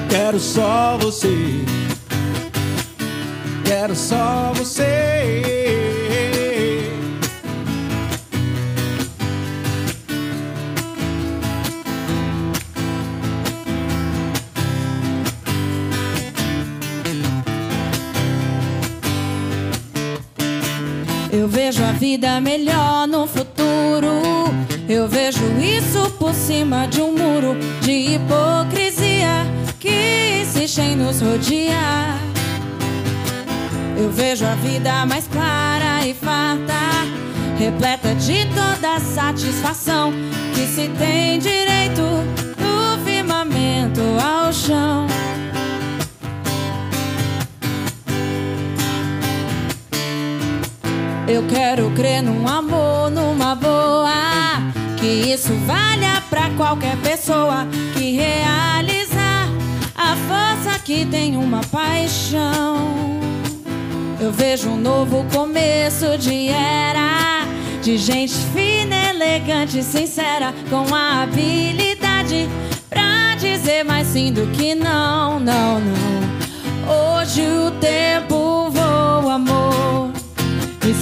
Quero 0.09 0.39
só 0.39 0.97
você. 1.01 1.65
Quero 3.65 3.93
só 3.93 4.53
você. 4.55 5.68
Vida 21.99 22.39
melhor 22.39 23.05
no 23.07 23.27
futuro. 23.27 24.21
Eu 24.87 25.05
vejo 25.07 25.43
isso 25.59 26.09
por 26.11 26.33
cima 26.33 26.87
de 26.87 27.01
um 27.01 27.11
muro 27.11 27.57
de 27.81 28.15
hipocrisia 28.15 29.45
que 29.79 30.41
insiste 30.41 30.79
em 30.79 30.95
nos 30.95 31.21
rodear. 31.21 32.17
Eu 33.97 34.09
vejo 34.09 34.45
a 34.45 34.55
vida 34.55 35.05
mais 35.05 35.27
clara 35.27 36.07
e 36.07 36.13
farta, 36.13 36.73
repleta 37.57 38.15
de 38.15 38.45
toda 38.45 38.99
satisfação 39.01 40.13
que 40.53 40.65
se 40.67 40.87
tem 40.97 41.37
direito 41.37 42.01
do 42.57 43.03
firmamento 43.03 44.01
ao 44.23 44.53
chão. 44.53 45.08
Eu 51.29 51.45
quero 51.45 51.91
crer 51.91 52.23
num 52.23 52.47
amor, 52.47 53.11
numa 53.11 53.53
boa. 53.53 54.09
Que 54.97 55.05
isso 55.31 55.53
valha 55.67 56.23
pra 56.27 56.49
qualquer 56.57 56.97
pessoa 56.97 57.67
que 57.93 58.13
realizar 58.17 59.47
a 59.95 60.15
força 60.27 60.79
que 60.79 61.05
tem 61.05 61.37
uma 61.37 61.61
paixão. 61.65 63.19
Eu 64.19 64.31
vejo 64.31 64.69
um 64.69 64.77
novo 64.77 65.23
começo 65.31 66.17
de 66.17 66.47
era. 66.47 67.45
De 67.83 67.95
gente 67.95 68.33
fina, 68.51 68.95
elegante, 69.11 69.83
sincera, 69.83 70.51
com 70.67 70.93
a 70.93 71.21
habilidade 71.21 72.49
pra 72.89 73.35
dizer 73.35 73.83
mais 73.83 74.07
sim 74.07 74.33
do 74.33 74.47
que 74.47 74.73
não, 74.73 75.39
não, 75.39 75.79
não. 75.79 77.21
Hoje 77.21 77.43
o 77.43 77.69
tempo 77.79 78.71
voa, 78.71 79.35
amor 79.35 80.18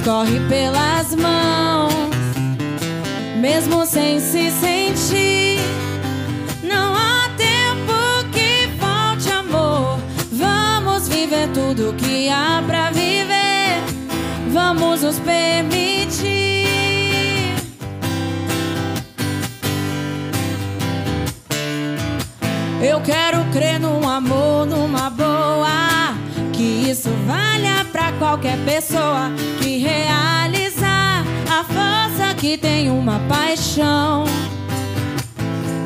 escorre 0.08 0.40
pelas 0.48 1.14
mãos, 1.16 1.94
mesmo 3.42 3.86
sem 3.86 4.22
se 4.22 4.50
sentir. 4.52 5.60
Não 6.64 6.96
há 6.96 7.30
tempo 7.36 8.32
que 8.32 8.70
falte 8.80 9.30
amor. 9.30 10.00
Vamos 10.32 11.10
viver 11.10 11.50
tudo 11.50 11.94
que 11.98 12.30
há 12.30 12.64
pra 12.66 12.90
viver. 12.90 13.84
Vamos 14.54 15.02
nos 15.02 15.20
permitir. 15.20 16.70
Eu 22.82 23.02
quero 23.02 23.44
crer 23.52 23.78
num 23.78 24.08
amor, 24.08 24.66
numa 24.66 25.10
boa. 25.10 25.87
Pra 27.98 28.12
qualquer 28.20 28.60
pessoa 28.60 29.32
que 29.60 29.80
realizar 29.80 31.26
a 31.50 31.64
força 31.64 32.36
que 32.36 32.56
tem 32.56 32.92
uma 32.92 33.20
paixão. 33.22 34.24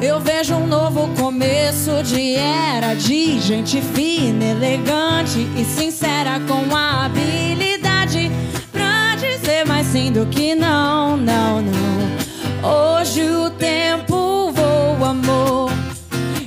Eu 0.01 0.19
vejo 0.19 0.55
um 0.55 0.67
novo 0.67 1.07
começo 1.15 2.03
de 2.03 2.35
era 2.35 2.95
de 2.95 3.39
gente 3.39 3.79
fina, 3.79 4.43
elegante 4.43 5.47
e 5.57 5.63
sincera 5.63 6.41
com 6.49 6.75
a 6.75 7.05
habilidade 7.05 8.29
pra 8.73 9.15
dizer 9.15 9.65
mais 9.65 9.87
sim 9.87 10.11
do 10.11 10.25
que 10.25 10.53
não, 10.53 11.15
não, 11.15 11.61
não. 11.61 12.99
Hoje 12.99 13.21
o 13.21 13.49
tempo 13.51 14.51
voa, 14.51 15.11
amor, 15.11 15.71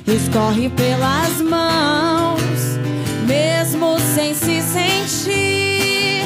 escorre 0.06 0.68
pelas 0.68 1.40
mãos, 1.40 2.78
mesmo 3.64 3.98
sem 4.14 4.34
se 4.34 4.60
sentir. 4.60 6.22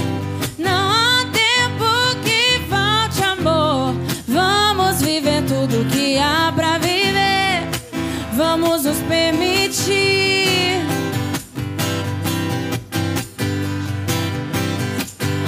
Não 0.58 0.90
há 0.90 1.24
tempo 1.26 1.84
que 2.24 2.60
falte 2.68 3.22
amor. 3.22 3.94
Vamos 4.26 5.00
viver 5.00 5.44
tudo 5.44 5.84
que 5.88 6.18
há 6.18 6.52
pra 6.52 6.78
viver. 6.78 7.68
Vamos 8.32 8.82
nos 8.82 8.98
permitir. 9.02 10.82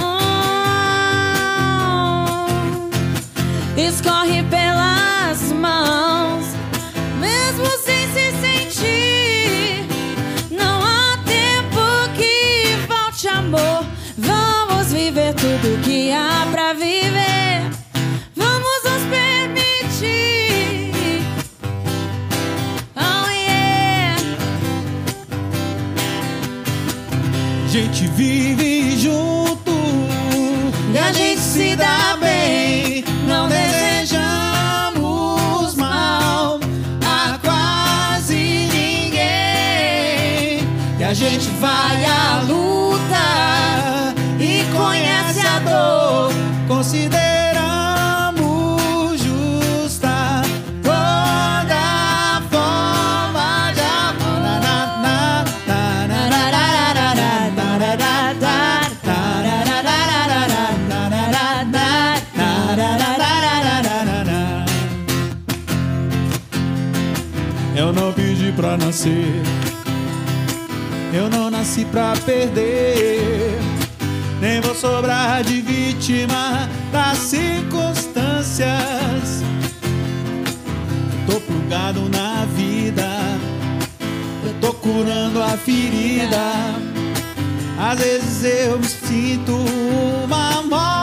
Oh, 0.01 1.27
escorre 3.77 4.43
pelas 4.43 4.60
nascer, 68.91 69.41
eu 71.13 71.29
não 71.29 71.49
nasci 71.49 71.85
pra 71.85 72.11
perder, 72.25 73.57
nem 74.41 74.59
vou 74.59 74.75
sobrar 74.75 75.41
de 75.45 75.61
vítima 75.61 76.69
das 76.91 77.17
circunstâncias. 77.17 79.43
Tô 81.25 81.39
plugado 81.39 82.09
na 82.09 82.45
vida, 82.53 83.07
eu 84.43 84.53
tô 84.59 84.73
curando 84.73 85.41
a 85.41 85.57
ferida. 85.57 86.51
Às 87.79 87.97
vezes 87.97 88.43
eu 88.43 88.77
me 88.77 88.85
sinto 88.85 89.55
uma 90.25 90.61
mole 90.63 91.00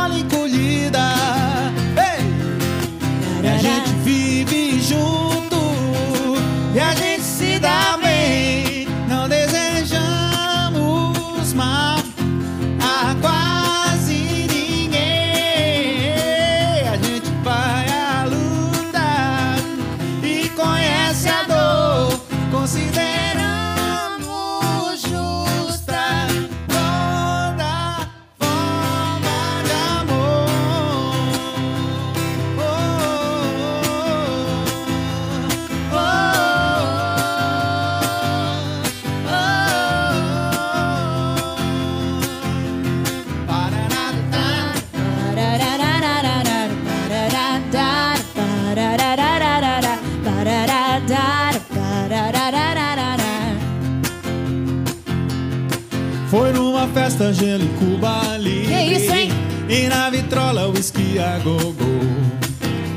festa 56.89 57.32
gelo 57.32 57.65
e 57.65 57.69
Cuba 57.78 58.36
livre. 58.39 58.66
Que 58.66 58.74
é 58.74 58.86
isso, 58.93 59.12
hein? 59.12 59.31
E 59.69 59.89
na 59.89 60.10
vitrola 60.10 60.69
o 60.69 60.78
esqui 60.78 61.19
a 61.19 61.39
gogo. 61.39 61.74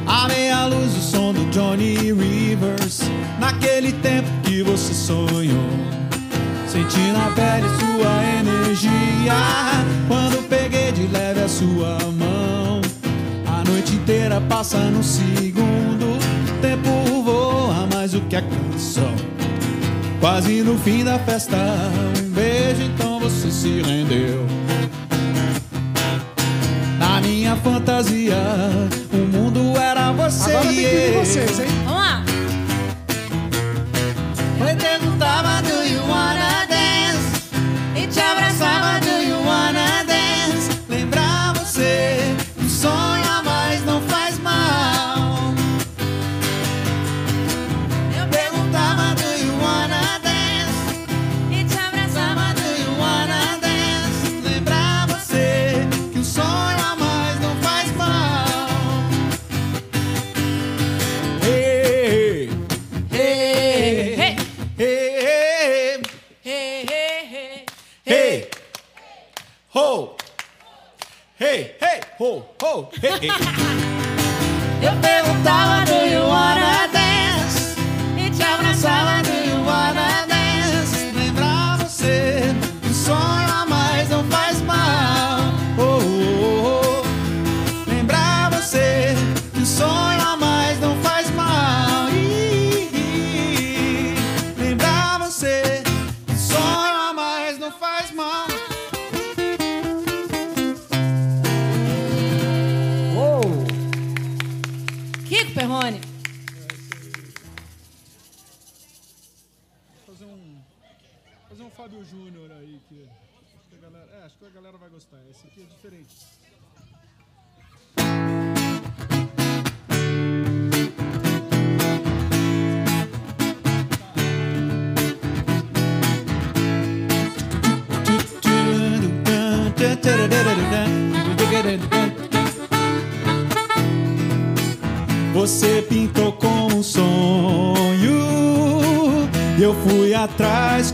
A 0.07 0.27
meia 0.27 0.65
luz 0.65 0.95
o 0.95 1.01
som 1.01 1.33
do 1.33 1.45
Johnny 1.51 1.95
Rivers. 2.11 3.01
Naquele 3.39 3.91
tempo 3.93 4.29
que 4.43 4.63
você 4.63 4.93
sonhou. 4.93 5.69
Senti 6.67 7.11
na 7.11 7.31
pele 7.31 7.67
sua 7.79 8.23
energia. 8.39 9.33
Quando 10.07 10.47
peguei 10.47 10.91
de 10.91 11.07
leve 11.07 11.41
a 11.41 11.47
sua 11.47 11.97
mão. 12.17 12.81
A 13.45 13.69
noite 13.69 13.93
inteira 13.93 14.41
passa 14.41 14.77
num 14.77 15.03
segundo. 15.03 16.19
Tempo 16.61 17.23
voa 17.23 17.87
mais 17.93 18.11
do 18.11 18.21
que 18.21 18.35
a 18.35 18.41
canção. 18.41 19.13
Quase 20.19 20.61
no 20.61 20.77
fim 20.77 21.03
da 21.03 21.17
festa, 21.17 21.57
um 21.57 22.29
beijo 22.29 22.90
e 23.51 23.53
se 23.53 23.81
rendeu. 23.81 24.45
Na 26.97 27.19
minha 27.19 27.55
fantasia, 27.57 28.37
o 29.11 29.17
mundo 29.17 29.77
era 29.77 30.11
você 30.13 30.51
Agora 30.51 30.71
e 30.71 30.75
tem 30.75 31.13
eu. 31.13 31.19
vocês, 31.25 31.59
hein? 31.59 31.67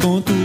ponto 0.08 0.37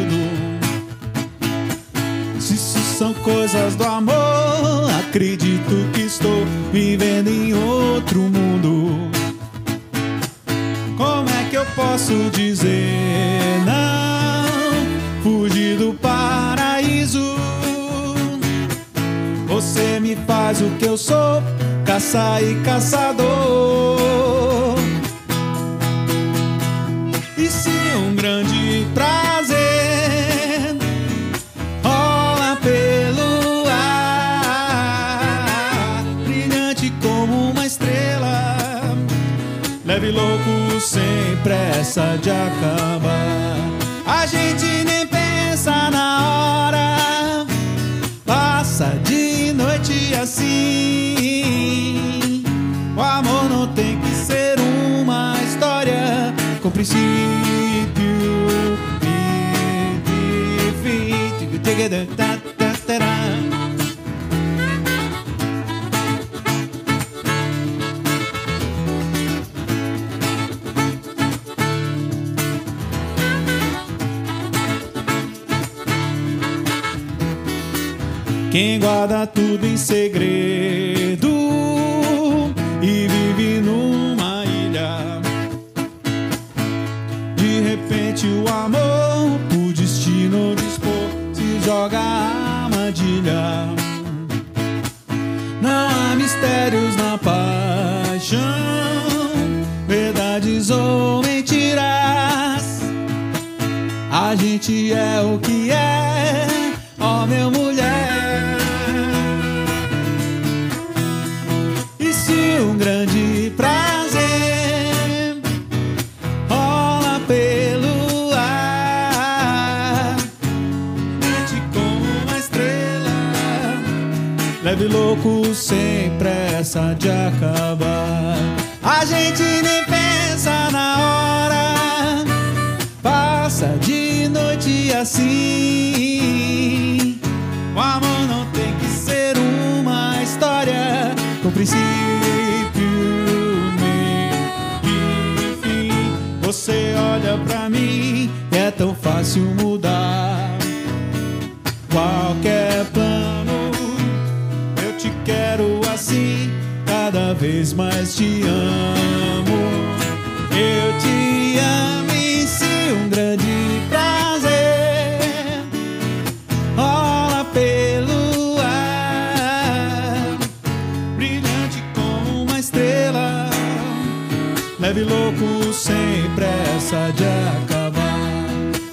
Leve 174.83 175.05
louco 175.05 175.73
sem 175.73 176.29
pressa 176.35 177.13
de 177.15 177.23
acabar. 177.23 178.19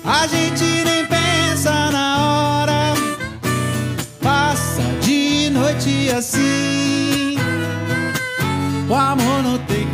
A 0.06 0.28
gente 0.28 0.64
nem 0.86 1.04
pensa 1.08 1.90
na 1.92 2.62
hora, 2.62 2.94
passa 4.22 4.84
de 5.02 5.50
noite 5.50 6.12
assim. 6.16 7.38
O 8.88 8.94
amor 8.94 9.42
não 9.42 9.58
tem 9.66 9.88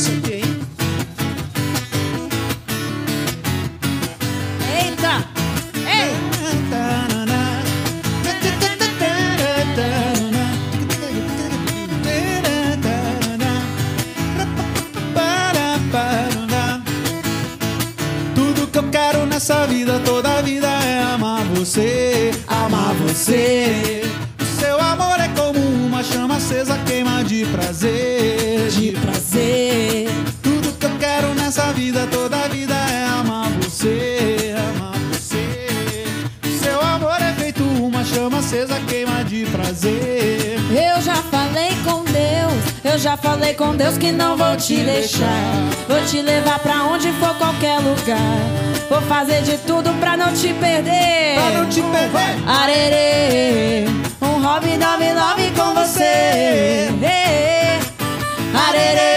sei 0.00 0.16
o. 0.16 0.39
levar 46.40 46.58
pra 46.60 46.84
onde 46.84 47.12
for, 47.12 47.34
qualquer 47.34 47.78
lugar. 47.78 48.16
Vou 48.88 49.00
fazer 49.02 49.42
de 49.42 49.58
tudo 49.58 49.92
pra 50.00 50.16
não 50.16 50.32
te 50.32 50.52
perder. 50.54 51.34
Pra 51.34 51.50
não 51.50 51.68
te 51.68 51.82
perder. 51.82 52.48
Arerê, 52.48 53.84
um 54.22 54.42
hobby, 54.42 54.76
love, 54.76 55.12
love 55.12 55.50
com 55.52 55.74
você. 55.74 56.88
Arerê, 58.54 59.09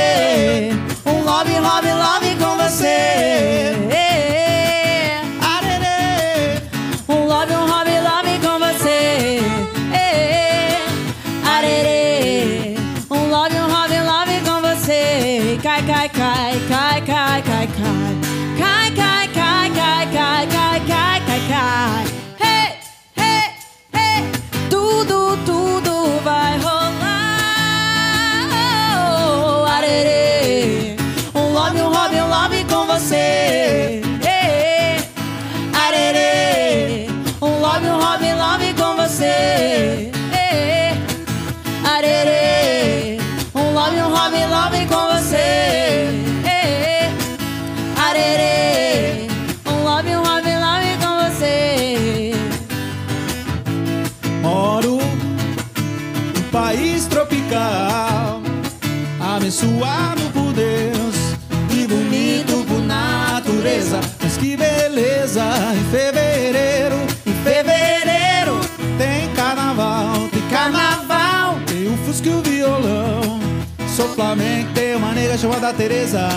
nega 75.43 75.51
chamada 75.51 75.73
Teresa. 75.73 76.29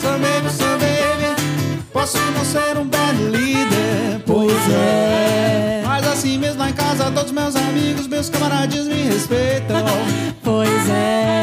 Sou 0.00 0.12
baby, 0.12 0.50
sou 0.50 0.78
baby, 0.78 1.36
posso 1.92 2.18
não 2.18 2.44
ser 2.44 2.76
um 2.76 2.86
bad 2.86 3.16
líder, 3.16 4.22
pois 4.26 4.52
é. 4.70 5.82
Mas 5.84 6.06
assim 6.06 6.38
mesmo 6.38 6.58
lá 6.58 6.70
em 6.70 6.72
casa, 6.72 7.10
todos 7.10 7.32
meus 7.32 7.54
amigos, 7.56 8.06
meus 8.06 8.28
camaradas 8.28 8.86
me 8.86 9.02
respeitam. 9.04 9.84
Pois 10.42 10.88
é. 10.88 11.42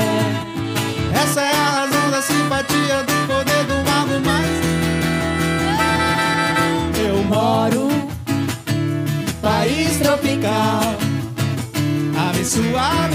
Essa 1.13 1.41
é 1.41 1.51
a 1.51 1.69
razão 1.81 2.09
da 2.09 2.21
simpatia, 2.21 3.03
do 3.03 3.27
poder 3.27 3.65
do 3.65 3.75
mago 3.83 4.17
mais. 4.25 4.49
Eu 7.05 7.21
moro 7.25 7.89
país 9.41 9.97
tropical, 9.99 10.95
abençoado 12.29 13.12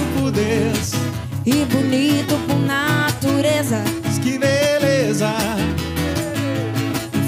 bonito 1.79 2.35
por 2.47 2.59
natureza. 2.59 3.83
Que 4.23 4.39
beleza! 4.39 5.33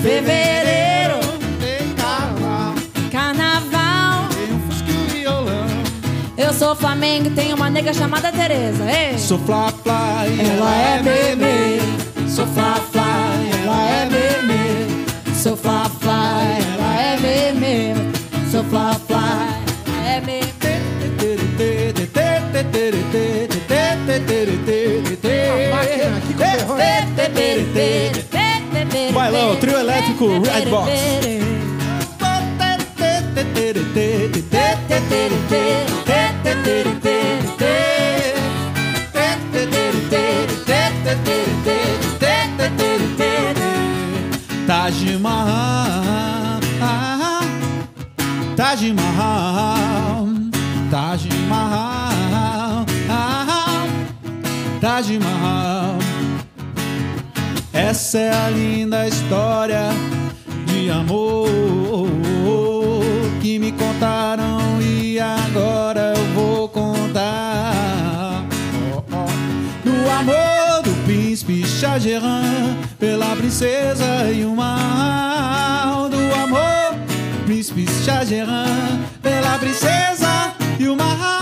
Fevereiro, 0.03 1.21
Tem 1.61 1.95
carnaval, 1.95 2.75
carnaval. 3.13 4.29
tem 4.31 4.55
um 4.55 4.61
fusca 4.63 4.91
e 4.91 4.95
um 4.97 5.07
violão. 5.07 5.67
Eu 6.37 6.53
sou 6.53 6.75
Flamengo 6.75 7.29
e 7.29 7.31
tenho 7.31 7.55
uma 7.57 7.71
nega 7.71 7.93
chamada 7.95 8.33
Teresa. 8.33 8.85
Ei. 8.91 9.19
Sou 9.19 9.39
fla 9.39 9.73
fla 9.83 10.25
e 10.27 10.41
Ela 10.41 10.75
é 10.75 11.03
bebê. 11.03 11.81
Sou 11.81 12.00
Bailão, 29.13 29.57
trio 29.57 29.79
elétrico, 29.79 30.27
Redbox. 30.43 30.91
Taj 44.67 45.19
Mahal, 45.19 46.61
Taj 48.57 48.93
Mahal, 48.93 49.30
Essa 58.01 58.19
é 58.19 58.31
a 58.31 58.49
linda 58.49 59.07
história 59.07 59.91
de 60.65 60.89
amor 60.89 61.47
que 63.43 63.59
me 63.59 63.73
contaram 63.73 64.81
e 64.81 65.21
agora 65.21 66.15
eu 66.17 66.25
vou 66.35 66.67
contar. 66.71 68.43
amor 70.19 70.83
do 70.83 71.05
príncipe 71.05 71.63
Shahjahan 71.67 72.79
pela 72.99 73.37
princesa 73.37 74.31
Yuma. 74.33 76.09
Do 76.11 76.35
amor 76.43 76.95
do 76.95 77.45
príncipe 77.45 77.87
Shahjahan 78.03 78.99
pela 79.23 79.59
princesa 79.59 80.55
Yuma. 80.81 81.05
Eh, 81.05 81.40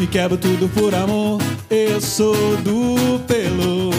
me 0.00 0.06
quebro 0.06 0.38
tudo 0.38 0.66
por 0.70 0.94
amor. 0.94 1.38
Eu 1.68 2.00
sou 2.00 2.56
do 2.56 3.20
pelo. 3.26 3.90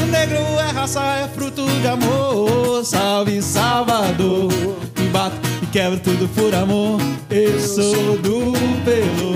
O 0.00 0.06
negro 0.06 0.38
é 0.38 0.70
raça, 0.70 1.02
é 1.16 1.28
fruto 1.28 1.66
de 1.66 1.86
amor. 1.88 2.84
Salve 2.84 3.42
Salvador, 3.42 4.52
me 4.96 5.08
bato, 5.08 5.36
me 5.60 5.66
quebro 5.66 5.98
tudo 5.98 6.28
por 6.28 6.54
amor. 6.54 7.00
Eu 7.28 7.58
sou 7.58 8.16
do 8.18 8.52
pelo. 8.84 9.27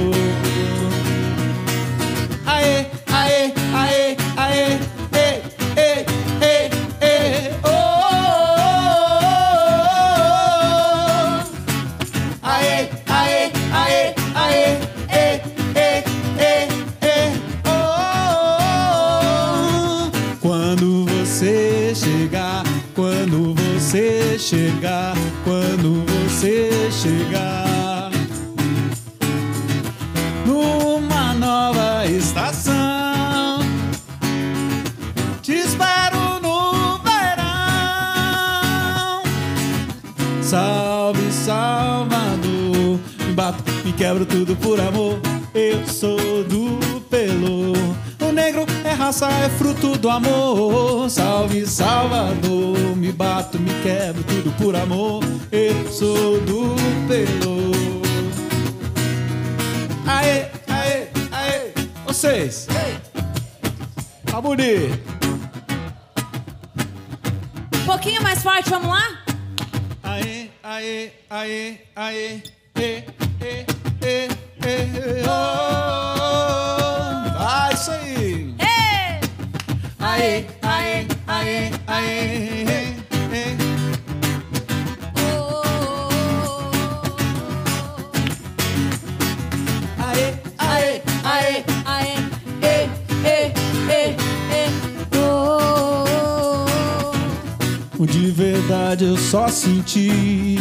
Verdade 98.33 99.05
eu 99.05 99.17
só 99.17 99.49
senti. 99.49 100.59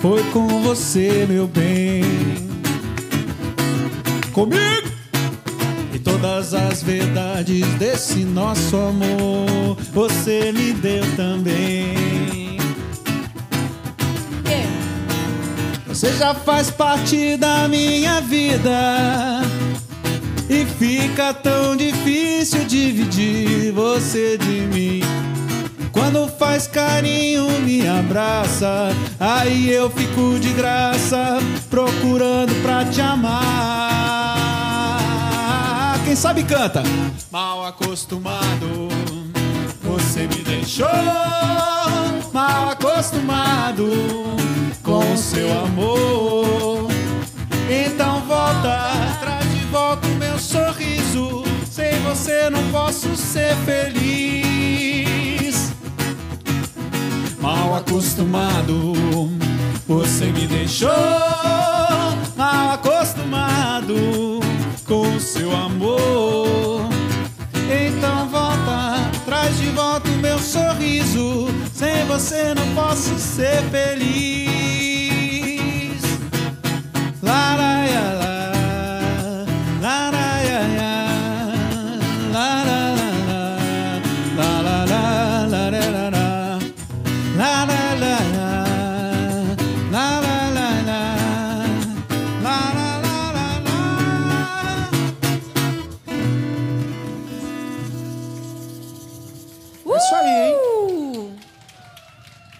Foi 0.00 0.22
com 0.32 0.62
você, 0.62 1.26
meu 1.28 1.46
bem. 1.46 2.02
Comigo! 4.32 4.92
E 5.92 5.98
todas 5.98 6.52
as 6.52 6.82
verdades 6.82 7.64
desse 7.78 8.24
nosso 8.24 8.76
amor 8.76 9.76
Você 9.92 10.52
me 10.52 10.72
deu 10.72 11.04
também. 11.16 12.58
Ê. 14.44 14.66
Você 15.86 16.12
já 16.14 16.34
faz 16.34 16.70
parte 16.70 17.36
da 17.36 17.66
minha 17.66 18.20
vida. 18.20 19.40
E 20.50 20.66
fica 20.66 21.32
tão 21.32 21.74
difícil 21.74 22.64
dividir 22.64 23.72
você 23.72 24.36
de 24.36 24.60
mim 24.66 25.23
Quando 25.94 26.26
faz 26.26 26.66
carinho, 26.66 27.48
me 27.60 27.86
abraça. 27.86 28.88
Aí 29.20 29.70
eu 29.70 29.88
fico 29.88 30.40
de 30.40 30.52
graça 30.52 31.38
Procurando 31.70 32.52
pra 32.62 32.84
te 32.84 33.00
amar. 33.00 33.40
Quem 36.04 36.16
sabe 36.16 36.42
canta? 36.42 36.82
Mal 37.30 37.64
acostumado 37.64 38.88
Você 39.82 40.22
me 40.26 40.42
deixou. 40.42 40.88
Mal 42.32 42.70
acostumado 42.70 43.88
Com 44.82 45.16
seu 45.16 45.48
amor. 45.64 46.88
Então 47.70 48.20
volta 48.22 48.90
Traz 49.20 49.48
de 49.48 49.60
volta 49.66 50.08
o 50.08 50.14
meu 50.16 50.36
sorriso. 50.40 51.44
Sem 51.70 52.00
você 52.00 52.50
não 52.50 52.68
posso 52.72 53.14
ser 53.16 53.54
feliz 53.64 55.13
Mal 57.44 57.74
acostumado, 57.74 58.94
você 59.86 60.32
me 60.32 60.46
deixou 60.46 60.88
mal 62.34 62.70
acostumado 62.72 64.40
com 64.86 65.20
seu 65.20 65.54
amor. 65.54 66.88
Então 67.68 68.28
volta, 68.30 69.10
traz 69.26 69.58
de 69.58 69.68
volta 69.72 70.08
o 70.08 70.16
meu 70.22 70.38
sorriso. 70.38 71.48
Sem 71.74 72.06
você 72.06 72.54
não 72.54 72.74
posso 72.74 73.18
ser 73.18 73.62
feliz. 73.70 74.93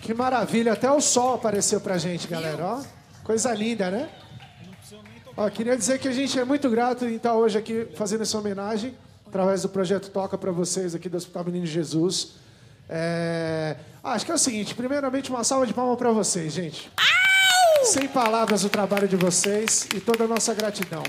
Que 0.05 0.13
maravilha, 0.13 0.75
até 0.75 0.91
o 0.91 1.01
sol 1.01 1.33
apareceu 1.33 1.81
pra 1.81 1.97
gente, 1.97 2.29
galera, 2.29 2.63
ó. 2.63 2.83
Coisa 3.25 3.55
linda, 3.55 3.91
né? 3.91 4.11
Ó, 5.35 5.49
queria 5.49 5.75
dizer 5.79 5.99
que 5.99 6.07
a 6.07 6.13
gente 6.13 6.39
é 6.39 6.45
muito 6.45 6.69
grato 6.69 7.07
em 7.07 7.15
estar 7.15 7.33
hoje 7.33 7.57
aqui 7.57 7.89
fazendo 7.97 8.21
essa 8.21 8.37
homenagem 8.37 8.95
através 9.27 9.63
do 9.63 9.69
projeto 9.71 10.11
Toca 10.11 10.37
para 10.37 10.53
vocês 10.53 10.95
aqui 10.95 11.09
do 11.09 11.17
Hospital 11.17 11.47
Menino 11.47 11.65
Jesus. 11.65 12.33
É... 12.87 13.77
ah, 14.03 14.13
acho 14.13 14.27
que 14.27 14.31
é 14.31 14.35
o 14.35 14.39
seguinte, 14.39 14.75
primeiramente 14.75 15.31
uma 15.31 15.43
salva 15.43 15.67
de 15.67 15.73
palmas 15.73 15.97
para 15.97 16.13
vocês, 16.13 16.53
gente. 16.53 16.91
Sem 17.85 18.07
palavras 18.07 18.63
o 18.63 18.69
trabalho 18.69 19.09
de 19.09 19.17
vocês 19.17 19.89
e 19.95 20.01
toda 20.01 20.25
a 20.25 20.29
nossa 20.29 20.53
gratidão. 20.53 21.03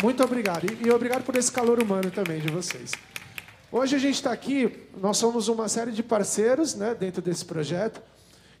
Muito 0.00 0.22
obrigado. 0.22 0.66
E, 0.70 0.86
e 0.86 0.90
obrigado 0.92 1.24
por 1.24 1.34
esse 1.34 1.50
calor 1.50 1.82
humano 1.82 2.12
também 2.12 2.40
de 2.40 2.48
vocês. 2.48 2.92
Hoje 3.72 3.96
a 3.96 3.98
gente 3.98 4.14
está 4.14 4.30
aqui, 4.30 4.86
nós 4.96 5.16
somos 5.16 5.48
uma 5.48 5.68
série 5.68 5.90
de 5.90 6.02
parceiros 6.04 6.76
né, 6.76 6.94
dentro 6.94 7.20
desse 7.20 7.44
projeto. 7.44 8.00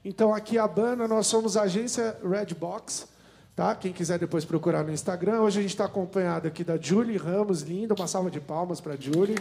Então, 0.04 0.34
aqui 0.34 0.58
a 0.58 0.66
Bana, 0.66 1.06
nós 1.06 1.26
somos 1.26 1.56
a 1.56 1.62
agência 1.62 2.16
Redbox, 2.24 3.06
tá? 3.54 3.74
Quem 3.74 3.92
quiser 3.92 4.18
depois 4.18 4.46
procurar 4.46 4.82
no 4.82 4.92
Instagram. 4.92 5.40
Hoje 5.40 5.58
a 5.58 5.62
gente 5.62 5.72
está 5.72 5.84
acompanhado 5.84 6.48
aqui 6.48 6.64
da 6.64 6.78
Julie 6.78 7.18
Ramos, 7.18 7.62
linda. 7.62 7.94
Uma 7.94 8.06
salva 8.06 8.30
de 8.30 8.40
palmas 8.40 8.80
para 8.80 8.94
a 8.94 8.96
Julie. 8.96 9.36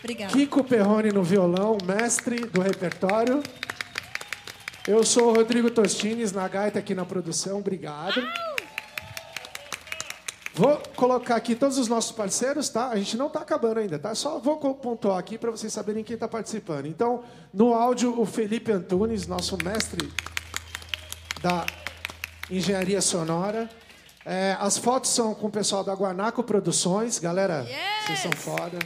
Obrigada. 0.00 0.32
Kiko 0.32 0.64
Perrone 0.64 1.12
no 1.12 1.22
violão, 1.22 1.78
mestre 1.84 2.40
do 2.46 2.60
repertório. 2.60 3.40
Eu 4.88 5.04
sou 5.04 5.28
o 5.28 5.34
Rodrigo 5.34 5.70
Tostines, 5.70 6.32
na 6.32 6.48
gaita 6.48 6.80
aqui 6.80 6.94
na 6.94 7.04
produção. 7.04 7.58
Obrigado. 7.58 8.20
Vou 10.60 10.76
colocar 10.94 11.36
aqui 11.36 11.54
todos 11.54 11.78
os 11.78 11.88
nossos 11.88 12.12
parceiros, 12.12 12.68
tá? 12.68 12.88
A 12.88 12.96
gente 12.96 13.16
não 13.16 13.28
está 13.28 13.40
acabando 13.40 13.78
ainda, 13.78 13.98
tá? 13.98 14.14
Só 14.14 14.38
vou 14.38 14.58
pontuar 14.58 15.16
aqui 15.16 15.38
para 15.38 15.50
vocês 15.50 15.72
saberem 15.72 16.04
quem 16.04 16.12
está 16.12 16.28
participando. 16.28 16.84
Então, 16.84 17.24
no 17.50 17.72
áudio, 17.72 18.20
o 18.20 18.26
Felipe 18.26 18.70
Antunes, 18.70 19.26
nosso 19.26 19.56
mestre 19.64 20.12
da 21.40 21.64
engenharia 22.50 23.00
sonora. 23.00 23.70
É, 24.22 24.54
as 24.60 24.76
fotos 24.76 25.08
são 25.08 25.34
com 25.34 25.46
o 25.46 25.50
pessoal 25.50 25.82
da 25.82 25.94
Guanaco 25.94 26.42
Produções. 26.42 27.18
Galera, 27.18 27.66
vocês 28.04 28.18
são 28.18 28.32
foda. 28.32 28.78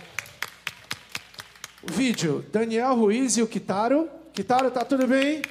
O 1.83 1.93
vídeo, 1.93 2.47
Daniel 2.53 2.95
Ruiz 2.95 3.37
e 3.37 3.43
o 3.43 3.49
Kitaro. 3.49 4.09
Kitaro, 4.33 4.71
tá 4.71 4.85
tudo 4.85 5.09
bem? 5.09 5.43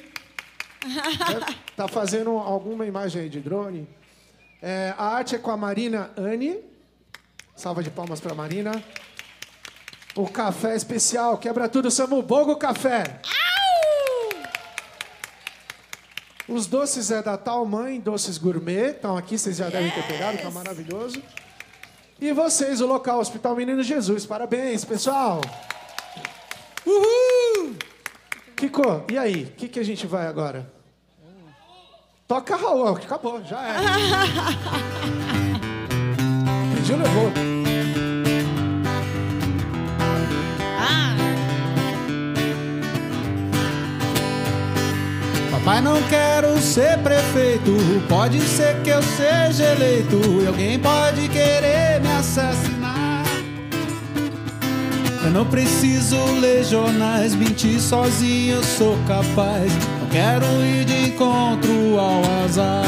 Tá 1.76 1.88
fazendo 1.88 2.30
alguma 2.30 2.86
imagem 2.86 3.22
aí 3.22 3.28
de 3.28 3.40
drone? 3.40 3.86
É, 4.66 4.94
a 4.96 5.08
arte 5.08 5.34
é 5.34 5.38
com 5.38 5.50
a 5.50 5.58
Marina 5.58 6.10
Anne. 6.16 6.58
Salva 7.54 7.82
de 7.82 7.90
palmas 7.90 8.18
para 8.18 8.34
Marina. 8.34 8.82
O 10.16 10.26
café 10.26 10.74
especial, 10.74 11.36
quebra 11.36 11.68
tudo, 11.68 11.90
Samu 11.90 12.22
Bogo 12.22 12.56
Café. 12.56 13.20
Os 16.48 16.66
doces 16.66 17.10
é 17.10 17.22
da 17.22 17.36
Tal 17.36 17.66
Mãe, 17.66 18.00
doces 18.00 18.38
gourmet. 18.38 18.92
Estão 18.92 19.18
aqui, 19.18 19.36
vocês 19.36 19.58
já 19.58 19.68
devem 19.68 19.90
ter 19.90 20.06
pegado, 20.06 20.38
tá 20.38 20.50
maravilhoso. 20.50 21.22
E 22.18 22.32
vocês, 22.32 22.80
o 22.80 22.86
local 22.86 23.18
Hospital 23.18 23.54
Menino 23.56 23.82
Jesus. 23.82 24.24
Parabéns, 24.24 24.82
pessoal. 24.82 25.42
Uhul! 26.86 27.76
Kiko, 28.56 29.04
e 29.12 29.18
aí? 29.18 29.44
O 29.44 29.50
que, 29.56 29.68
que 29.68 29.78
a 29.78 29.84
gente 29.84 30.06
vai 30.06 30.26
agora? 30.26 30.73
Toca 32.26 32.56
Raul, 32.56 32.88
acabou, 32.96 33.42
já 33.44 33.60
é. 33.60 33.74
Pediu, 36.74 36.96
levou. 36.96 37.30
Papai, 45.50 45.82
não 45.82 46.02
quero 46.04 46.58
ser 46.62 46.98
prefeito. 46.98 47.72
Pode 48.08 48.40
ser 48.40 48.80
que 48.82 48.88
eu 48.88 49.02
seja 49.02 49.72
eleito. 49.72 50.16
E 50.42 50.46
alguém 50.46 50.78
pode 50.78 51.28
querer 51.28 52.00
me 52.00 52.10
assassinar. 52.10 53.24
Eu 55.22 55.30
não 55.30 55.44
preciso 55.44 56.16
ler 56.40 56.64
jornais, 56.64 57.34
mentir 57.34 57.78
sozinho 57.80 58.56
eu 58.56 58.62
sou 58.62 58.96
capaz. 59.06 59.70
Quero 60.14 60.46
ir 60.64 60.84
de 60.84 61.08
encontro 61.08 61.98
ao 61.98 62.22
azar. 62.44 62.84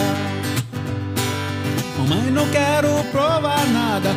Mamãe, 1.98 2.30
não 2.30 2.48
quero 2.50 3.02
provar 3.10 3.66
nada. 3.66 4.14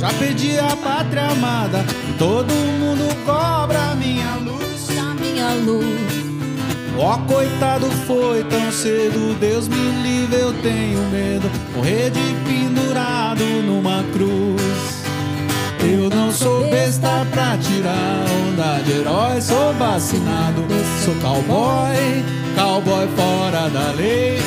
Já 0.00 0.08
perdi 0.14 0.58
a 0.58 0.74
pátria 0.74 1.26
amada. 1.26 1.84
Todo 2.18 2.50
mundo 2.54 3.14
cobra 3.26 3.94
minha 3.96 4.36
luz. 4.36 4.88
A 4.98 5.12
minha 5.20 5.52
luz. 5.66 5.86
Ó, 6.98 7.18
coitado, 7.30 7.90
foi 8.06 8.42
tão 8.44 8.72
cedo. 8.72 9.38
Deus 9.38 9.68
me 9.68 9.90
livre, 10.02 10.40
eu 10.40 10.54
tenho 10.62 11.02
medo. 11.10 11.50
Morrer 11.74 12.10
de 12.10 12.34
pendurado 12.48 13.44
numa 13.66 14.02
cruz. 14.14 14.95
Eu 15.88 16.10
não 16.10 16.32
sou 16.32 16.68
besta 16.68 17.24
pra 17.30 17.56
tirar 17.58 18.24
onda 18.48 18.82
de 18.82 18.92
herói. 18.92 19.40
Sou 19.40 19.72
vacinado, 19.74 20.62
sou 21.04 21.14
cowboy, 21.16 22.24
cowboy 22.56 23.06
fora 23.14 23.68
da 23.68 23.92
lei. 23.92 24.38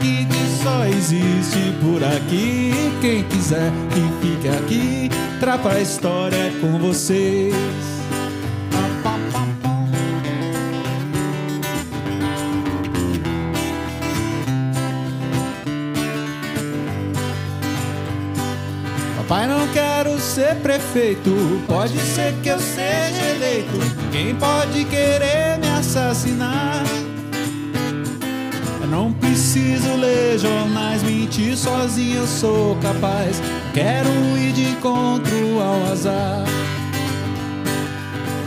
E 0.00 0.24
que 0.24 0.62
só 0.62 0.84
existe 0.86 1.72
por 1.82 2.04
aqui. 2.04 2.72
Quem 3.00 3.24
quiser 3.24 3.72
que 3.90 4.26
fique 4.26 4.48
aqui, 4.48 5.10
trapa 5.40 5.72
a 5.72 5.80
história 5.80 6.52
com 6.60 6.78
vocês. 6.78 7.93
Ser 20.54 20.60
prefeito. 20.60 21.62
Pode 21.66 21.98
ser 21.98 22.32
que 22.42 22.48
eu 22.48 22.58
seja 22.58 23.22
eleito. 23.34 23.78
Quem 24.12 24.34
pode 24.36 24.84
querer 24.84 25.58
me 25.58 25.68
assassinar? 25.78 26.82
Eu 28.80 28.86
não 28.86 29.12
preciso 29.12 29.94
ler 29.96 30.38
jornais, 30.38 31.02
mentir 31.02 31.56
sozinho 31.56 32.18
eu 32.18 32.26
sou 32.26 32.76
capaz. 32.76 33.40
Quero 33.72 34.08
ir 34.38 34.52
de 34.52 34.70
encontro 34.70 35.60
ao 35.60 35.92
azar. 35.92 36.44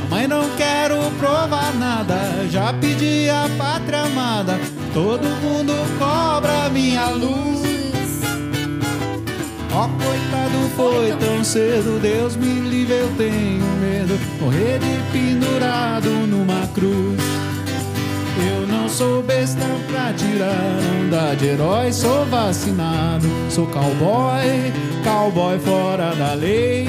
Mãe, 0.10 0.28
não 0.28 0.50
quero 0.56 0.98
provar 1.20 1.74
nada. 1.76 2.48
Já 2.50 2.74
pedi 2.74 3.30
a 3.30 3.50
pátria 3.58 4.02
amada. 4.04 4.60
Todo 4.94 5.28
mundo 5.42 5.74
cobra 6.00 6.70
minha 6.70 7.10
luz. 7.10 7.77
Ó, 9.78 9.88
coitado, 9.90 10.70
foi 10.76 11.16
tão 11.18 11.44
cedo. 11.44 12.00
Deus 12.02 12.36
me 12.36 12.62
livre, 12.62 12.96
eu 12.96 13.10
tenho 13.16 13.64
medo. 13.80 14.20
Morrer 14.42 14.80
de 14.80 15.12
pendurado 15.12 16.10
numa 16.10 16.66
cruz. 16.74 17.22
Eu 18.50 18.66
não 18.66 18.90
sou 18.90 19.22
besta 19.22 19.66
pra 19.88 20.12
tirar 20.14 20.80
onda 21.00 21.36
de 21.36 21.46
herói. 21.46 21.94
Sou 21.94 22.26
vacinado, 22.26 23.28
sou 23.52 23.68
cowboy, 23.68 24.74
cowboy 25.04 25.60
fora 25.60 26.16
da 26.16 26.34
lei. 26.34 26.88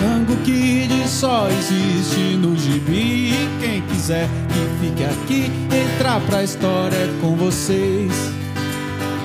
Tango 0.00 0.36
Kid 0.42 1.06
só 1.06 1.48
existe 1.50 2.36
no 2.36 2.56
gibi. 2.56 3.30
E 3.30 3.48
Quem 3.60 3.82
quiser 3.82 4.28
que 4.48 4.86
fique 4.86 5.04
aqui, 5.04 5.52
entrar 5.72 6.20
pra 6.22 6.42
história 6.42 7.08
com 7.20 7.36
vocês. 7.36 8.37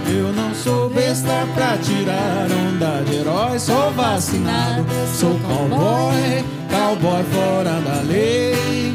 Eu 0.07 0.33
não 0.33 0.53
sou 0.53 0.89
besta 0.89 1.47
pra 1.53 1.77
tirar 1.77 2.47
onda 2.51 3.03
de 3.03 3.15
herói. 3.15 3.59
Sou 3.59 3.91
vacinado, 3.91 4.85
sou 5.17 5.39
cowboy, 5.39 6.43
cowboy 6.69 7.23
fora 7.23 7.81
da 7.81 8.01
lei. 8.01 8.93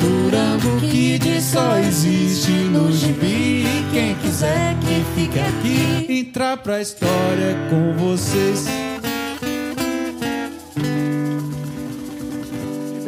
Durango 0.00 0.80
Kid 0.80 1.42
só 1.42 1.78
existe 1.78 2.50
no 2.50 2.92
gibi. 2.92 3.64
E 3.64 3.86
Quem 3.92 4.14
quiser 4.16 4.76
que 4.80 5.04
fique 5.14 5.38
aqui, 5.38 6.20
entrar 6.20 6.56
pra 6.58 6.80
história 6.80 7.56
com 7.68 7.94
vocês. 7.96 8.66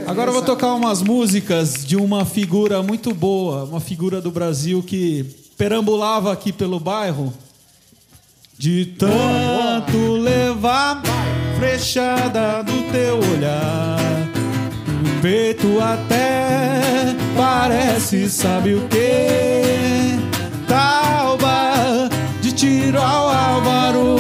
Agora 0.07 0.29
eu 0.29 0.35
vou 0.35 0.43
tocar 0.43 0.75
umas 0.75 1.01
músicas 1.01 1.87
de 1.87 1.97
uma 1.97 2.27
figura 2.27 2.83
muito 2.83 3.15
boa, 3.15 3.65
uma 3.65 3.81
figura 3.81 4.21
do 4.21 4.31
Brasil 4.31 4.83
que 4.83 5.42
perambulava 5.57 6.33
aqui 6.33 6.53
pelo 6.53 6.79
bairro. 6.81 7.33
De 8.59 8.87
tanto 8.87 10.13
levar 10.13 11.03
frechada 11.59 12.63
do 12.63 12.93
teu 12.93 13.19
olhar, 13.19 13.99
no 15.03 15.21
peito 15.21 15.81
até 15.81 17.15
parece, 17.37 18.29
sabe 18.29 18.75
o 18.75 18.89
que? 18.89 20.19
Tauba 20.69 22.09
de 22.41 22.53
tiro 22.53 22.99
ao 22.99 23.29
álvaro, 23.29 24.17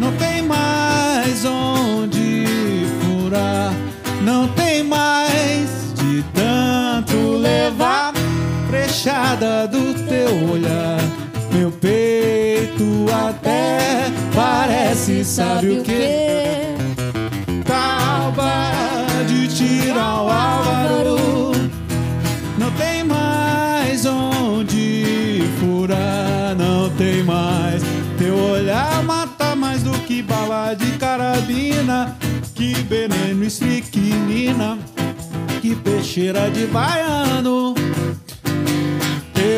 não 0.00 0.12
tem 0.16 0.42
mais 0.42 1.44
onde 1.44 1.73
nada 9.04 9.66
do 9.66 9.92
teu 10.06 10.50
olhar. 10.50 10.98
Meu 11.52 11.70
peito 11.70 13.06
até 13.12 14.10
parece, 14.34 15.24
sabe 15.24 15.78
o 15.78 15.82
que? 15.82 16.74
Tauba 17.64 18.72
de 19.26 19.48
tirar 19.48 20.22
o 20.22 20.30
Álvaro. 20.30 21.52
Não 22.58 22.70
tem 22.72 23.04
mais 23.04 24.06
onde 24.06 25.42
furar, 25.60 26.56
não 26.56 26.88
tem 26.90 27.22
mais. 27.22 27.82
Teu 28.16 28.36
olhar 28.36 29.02
mata 29.02 29.54
mais 29.54 29.82
do 29.82 29.92
que 30.06 30.22
bala 30.22 30.74
de 30.74 30.92
carabina, 30.92 32.16
que 32.54 32.72
veneno 32.74 33.44
estricnina, 33.44 34.78
que 35.60 35.76
peixeira 35.76 36.50
de 36.50 36.66
baiano. 36.66 37.74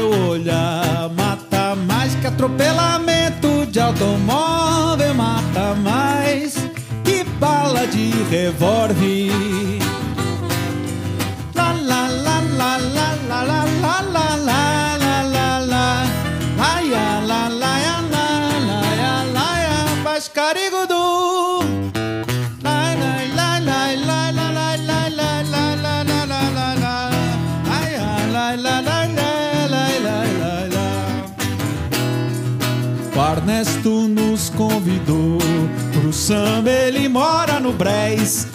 Teu 0.07 0.29
olhar 0.29 1.11
mata 1.17 1.75
mais 1.75 2.15
que 2.15 2.29
atropelamento 2.29 3.67
de 3.67 3.81
automóvel, 3.81 5.13
mata 5.15 5.75
mais 5.83 6.55
que 7.03 7.25
bala 7.41 7.89
de 7.89 8.13
revólver. 8.31 9.56
Ernesto 33.47 34.09
nos 34.09 34.51
convidou 34.51 35.39
pro 35.93 36.13
samba, 36.13 36.69
ele 36.69 37.09
mora 37.09 37.61
no 37.61 37.73
Brés. 37.73 38.49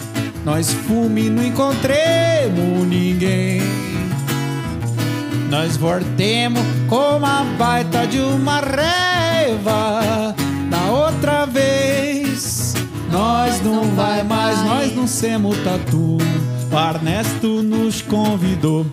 Nós 0.44 0.70
fume 0.70 1.30
não 1.30 1.42
encontremos 1.42 2.86
ninguém. 2.86 3.62
Nós 5.48 5.78
voltemos 5.78 6.60
com 6.90 7.16
uma 7.16 7.42
baita 7.56 8.06
de 8.06 8.18
uma 8.20 8.60
reva. 8.60 10.34
Da 10.68 10.84
outra 10.90 11.46
vez, 11.46 12.74
nós 13.10 13.62
não 13.62 13.84
vai 13.94 14.22
mais, 14.22 14.62
nós 14.62 14.94
não 14.94 15.06
semos 15.06 15.56
tatu. 15.64 16.18
O 16.70 16.78
Ernesto 16.78 17.62
nos 17.62 18.02
convidou 18.02 18.84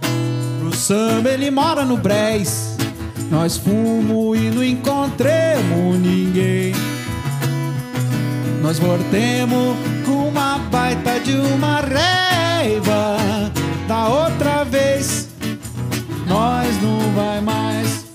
pro 0.60 0.74
samba, 0.74 1.32
ele 1.32 1.52
mora 1.52 1.84
no 1.84 1.98
Brés. 1.98 2.69
Nós 3.30 3.58
fumo 3.58 4.36
e 4.36 4.50
não 4.50 4.64
encontremos 4.64 6.00
ninguém. 6.00 6.74
Nós 8.62 8.80
voltemos 8.80 9.78
com 10.06 10.30
uma 10.30 10.58
baita 10.58 11.20
de 11.20 11.34
uma 11.34 11.80
raiva. 11.80 13.18
Da 13.88 14.08
outra 14.08 14.64
vez, 14.64 15.30
nós 16.28 16.68
não 16.82 17.00
vai 17.14 17.40
mais. 17.42 18.06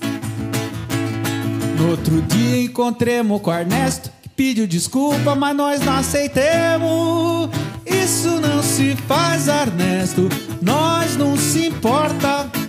No 1.78 1.90
outro 1.90 2.20
dia 2.22 2.62
encontremos 2.64 3.40
com 3.40 3.52
Ernesto, 3.52 4.10
que 4.22 4.28
pediu 4.28 4.66
desculpa, 4.66 5.34
mas 5.34 5.56
nós 5.56 5.80
não 5.80 5.96
aceitemos. 5.96 7.50
Isso 7.86 8.40
não 8.40 8.62
se 8.62 8.96
faz, 9.08 9.46
Ernesto, 9.46 10.28
nós 10.60 11.16
não 11.16 11.36
se 11.36 11.66
importa. 11.66 12.63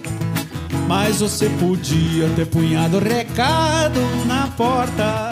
Mas 0.87 1.19
você 1.19 1.49
podia 1.49 2.29
ter 2.35 2.45
punhado 2.45 2.99
recado 2.99 3.99
na 4.25 4.47
porta. 4.55 5.31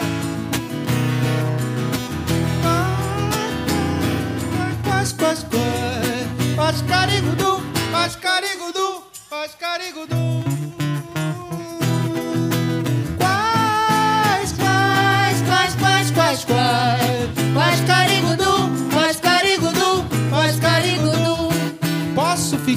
Quais, 4.82 5.12
quais, 5.12 5.44
quais, 5.44 6.54
quais, 6.56 6.82
carigudu, 6.82 7.62
quais, 7.90 8.16
carigudu, 8.16 9.04
quais, 9.28 9.54
carigudu. 9.54 10.53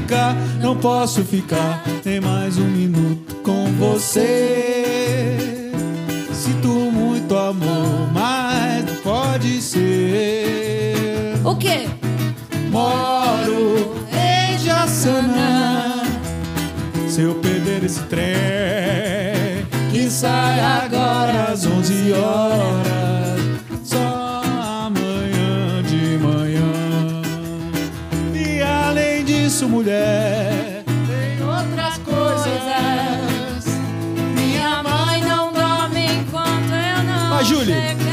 Ficar, 0.08 0.34
não 0.62 0.78
posso 0.78 1.22
ficar 1.26 1.84
nem 2.06 2.22
mais 2.22 2.58
um 2.58 2.64
minuto 2.64 3.36
com 3.44 3.66
você. 3.74 5.38
Sinto 6.32 6.70
muito 6.70 7.36
amor, 7.36 8.10
mas 8.14 8.86
não 8.86 8.96
pode 9.04 9.62
ser. 9.62 11.36
O 11.44 11.54
quê? 11.58 11.90
Moro 12.72 13.98
em 14.14 14.58
Jaçanã. 14.60 16.04
Se 17.10 17.24
eu 17.24 17.36
perder 17.36 17.84
esse 17.84 18.00
trem, 18.04 19.68
que 19.92 20.10
sai 20.10 20.62
agora 20.62 21.52
às 21.52 21.66
11 21.66 22.14
horas, 22.14 23.42
só 23.84 24.27
mulher, 29.68 30.84
tem 30.86 31.44
outras 31.46 31.98
coisas. 32.00 33.66
Minha 34.36 34.82
mãe 34.84 35.22
não 35.22 35.52
dorme 35.52 36.06
enquanto 36.06 36.72
eu 36.72 37.04
não 37.04 37.44
chegar. 37.66 38.06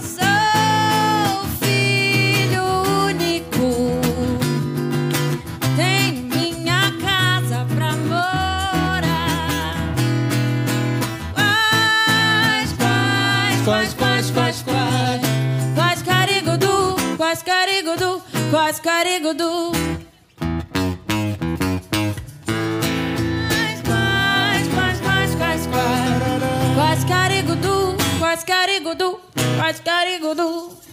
Sou 0.00 1.46
filho 1.60 2.64
único. 3.06 4.00
Tenho 5.76 6.22
minha 6.24 6.92
casa 7.00 7.66
pra 7.74 7.92
morar. 7.92 9.74
Quais, 11.34 12.72
quais, 12.74 13.94
quais, 13.94 14.30
quais, 14.30 14.30
quais, 14.30 14.62
quais, 14.62 15.22
quais 15.74 16.02
carigudu, 16.02 16.96
quais 17.16 17.42
quais 18.54 18.78
carigudu. 19.04 19.72
Quais, 23.48 23.82
quais, 23.82 24.68
quais, 24.74 24.98
quais, 25.00 25.36
quais, 25.36 25.66
quais 26.74 27.04
carigudu, 27.04 27.96
quais 28.18 28.44
carigudu, 28.44 29.20
quais 29.58 29.80
carigudu. 29.80 30.83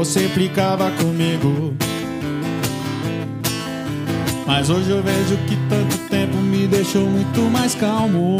Você 0.00 0.24
implicava 0.24 0.90
comigo. 0.92 1.74
Mas 4.46 4.70
hoje 4.70 4.88
eu 4.88 5.02
vejo 5.02 5.36
que 5.46 5.54
tanto 5.68 5.98
tempo 6.08 6.38
me 6.38 6.66
deixou 6.66 7.04
muito 7.04 7.42
mais 7.50 7.74
calmo. 7.74 8.38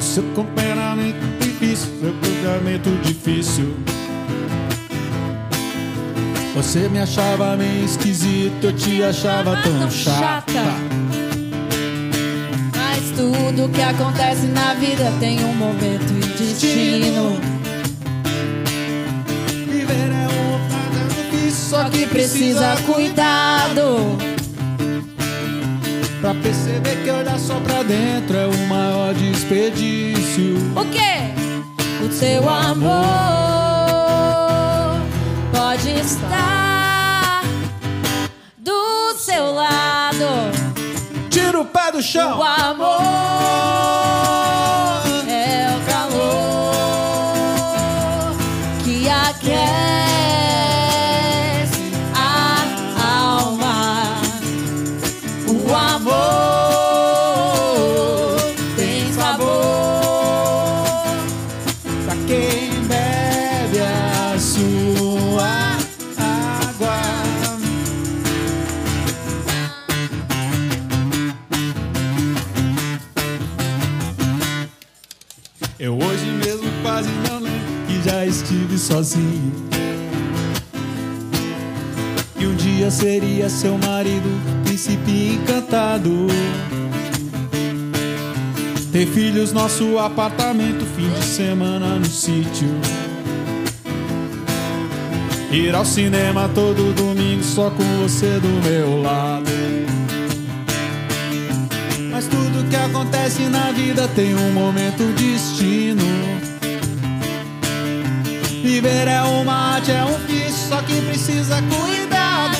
Seu 0.00 0.24
temperamento 0.34 1.24
difícil, 1.38 1.88
seu 2.00 2.12
temperamento 2.14 2.90
difícil. 3.04 3.76
Você 6.56 6.88
me 6.88 6.98
achava 6.98 7.56
meio 7.56 7.84
esquisito, 7.84 8.64
eu 8.64 8.72
te 8.72 9.04
achava 9.04 9.56
tão 9.62 9.88
chata. 9.88 10.64
Mas 12.74 13.12
tudo 13.12 13.68
que 13.68 13.82
acontece 13.82 14.48
na 14.48 14.74
vida 14.74 15.12
tem 15.20 15.44
um 15.44 15.54
momento 15.54 16.12
e 16.12 16.26
destino. 16.36 17.49
Só 21.70 21.84
que 21.84 22.04
precisa 22.04 22.74
cuidado. 22.84 24.18
Pra 26.20 26.34
perceber 26.34 27.04
que 27.04 27.10
olhar 27.10 27.38
só 27.38 27.54
pra 27.60 27.84
dentro 27.84 28.36
é 28.36 28.46
o 28.46 28.66
maior 28.66 29.14
desperdício. 29.14 30.56
O 30.74 30.84
quê? 30.90 31.30
O 32.04 32.10
seu 32.12 32.48
amor 32.48 32.90
pode 35.52 35.90
estar 35.90 37.44
do 38.58 39.14
seu 39.16 39.52
lado. 39.54 40.26
Tira 41.30 41.60
o 41.60 41.64
pé 41.66 41.92
do 41.92 41.98
O 41.98 42.02
chão. 42.02 42.42
amor 42.42 44.29
sozinho. 79.00 79.52
E 82.38 82.46
um 82.46 82.54
dia 82.54 82.90
seria 82.90 83.48
seu 83.48 83.78
marido, 83.78 84.28
príncipe 84.64 85.38
encantado. 85.40 86.26
Ter 88.92 89.06
filhos, 89.06 89.52
nosso 89.52 89.98
apartamento, 89.98 90.84
fim 90.96 91.08
de 91.08 91.24
semana 91.24 91.96
no 91.96 92.04
sítio. 92.04 92.68
Ir 95.50 95.74
ao 95.74 95.84
cinema 95.84 96.48
todo 96.54 96.94
domingo 96.94 97.42
só 97.42 97.70
com 97.70 97.84
você 98.02 98.38
do 98.38 98.68
meu 98.68 99.02
lado. 99.02 99.50
Mas 102.10 102.26
tudo 102.26 102.68
que 102.68 102.76
acontece 102.76 103.42
na 103.44 103.72
vida 103.72 104.06
tem 104.08 104.34
um 104.34 104.52
momento 104.52 105.04
destino. 105.14 106.49
Viver 108.72 109.08
é 109.08 109.20
uma 109.22 109.74
arte, 109.74 109.90
é 109.90 110.04
um 110.04 110.16
vício, 110.28 110.68
só 110.68 110.80
que 110.82 111.02
precisa 111.02 111.60
cuidado. 111.60 112.56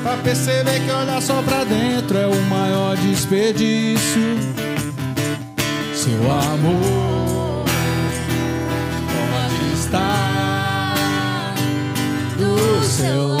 Pra 0.00 0.16
perceber 0.18 0.78
que 0.78 0.92
olhar 0.92 1.20
só 1.20 1.42
pra 1.42 1.64
dentro 1.64 2.16
é 2.16 2.28
o 2.28 2.40
maior 2.42 2.96
desperdício. 2.98 4.38
Seu 5.92 6.30
amor 6.30 7.64
pode 9.10 9.74
estar 9.74 10.94
do 12.36 12.84
seu 12.84 13.26
lado. 13.26 13.37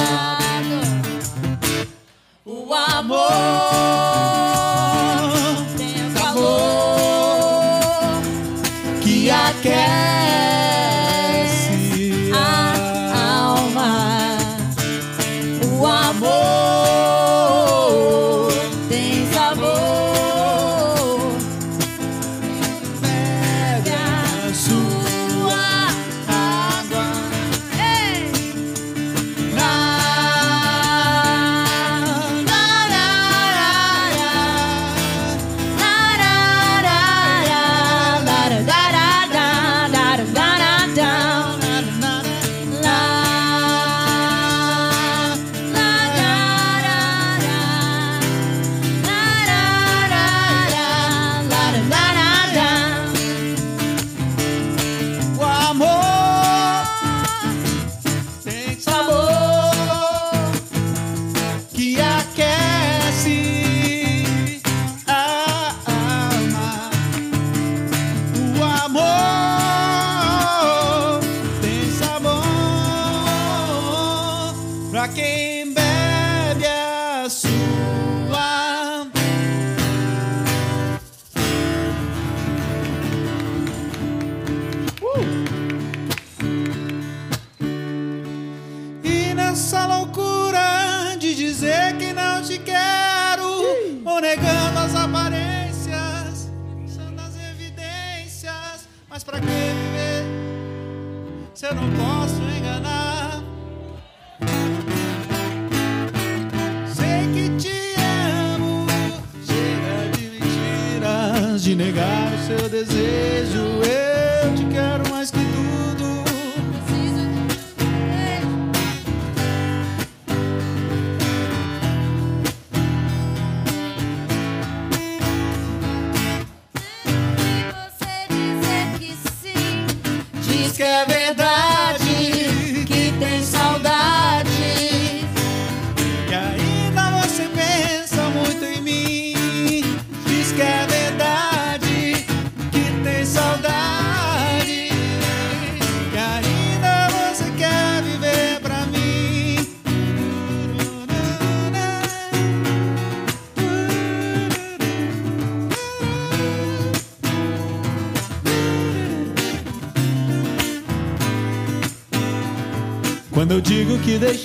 De 111.68 111.74
negar 111.74 112.32
o 112.32 112.46
seu 112.46 112.68
desejo. 112.70 113.58
Eu 113.84 114.54
te 114.54 114.64
quero 114.72 115.06
mais 115.10 115.30
que 115.30 115.47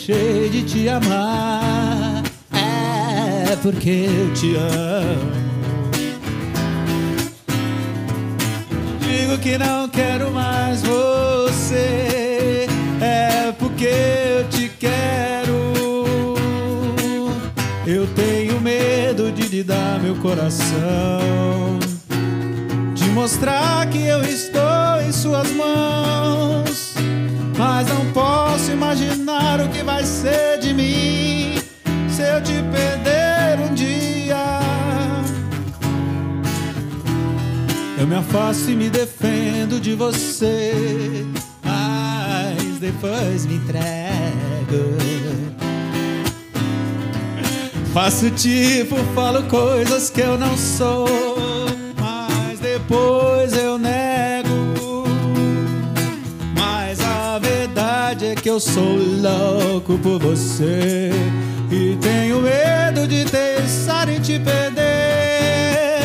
deixei 0.05 0.49
de 0.49 0.63
te 0.63 0.89
amar 0.89 2.23
é 2.51 3.55
porque 3.61 3.89
eu 3.89 4.34
te 4.34 4.55
amo. 4.55 5.31
Digo 8.99 9.38
que 9.38 9.57
não 9.57 9.88
quero 9.88 10.30
mais 10.31 10.81
você 10.81 12.67
é 12.99 13.53
porque 13.57 13.85
eu 13.85 14.49
te 14.49 14.69
quero. 14.77 16.35
Eu 17.88 18.07
tenho 18.07 18.59
medo 18.59 19.31
de 19.31 19.43
lhe 19.43 19.63
dar 19.63 19.99
meu 20.01 20.15
coração, 20.15 21.80
de 22.93 23.05
mostrar 23.11 23.88
que 23.88 24.05
eu 24.05 24.21
estou 24.23 25.01
em 25.07 25.11
suas 25.11 25.49
mãos, 25.51 26.93
mas 27.57 27.88
não 27.88 28.11
posso 28.11 28.71
imaginar 28.71 29.23
o 29.65 29.70
que 29.70 29.84
vai 29.84 30.03
ser 30.03 30.60
de 30.60 30.74
mim 30.74 31.56
se 32.10 32.22
eu 32.22 32.41
te 32.41 32.53
perder 32.72 33.60
um 33.60 33.74
dia. 33.74 34.60
Eu 37.99 38.07
me 38.07 38.15
afasto 38.15 38.72
e 38.72 38.76
me 38.76 38.90
defendo 38.90 39.80
de 39.80 39.95
você, 39.95 41.26
mas 41.64 42.80
depois 42.80 43.45
me 43.45 43.56
entrego. 43.56 44.03
Faço 47.94 48.32
tipo, 48.32 48.95
falo 49.14 49.44
coisas 49.44 50.10
que 50.10 50.22
eu 50.22 50.36
não 50.36 50.57
sou, 50.57 51.32
eu 58.53 58.59
sou 58.59 58.97
louco 58.97 59.97
por 59.97 60.19
você 60.19 61.09
e 61.71 61.97
tenho 61.99 62.39
medo 62.39 63.07
de 63.07 63.25
pensar 63.25 64.07
em 64.07 64.19
te 64.21 64.39
perder. 64.39 66.03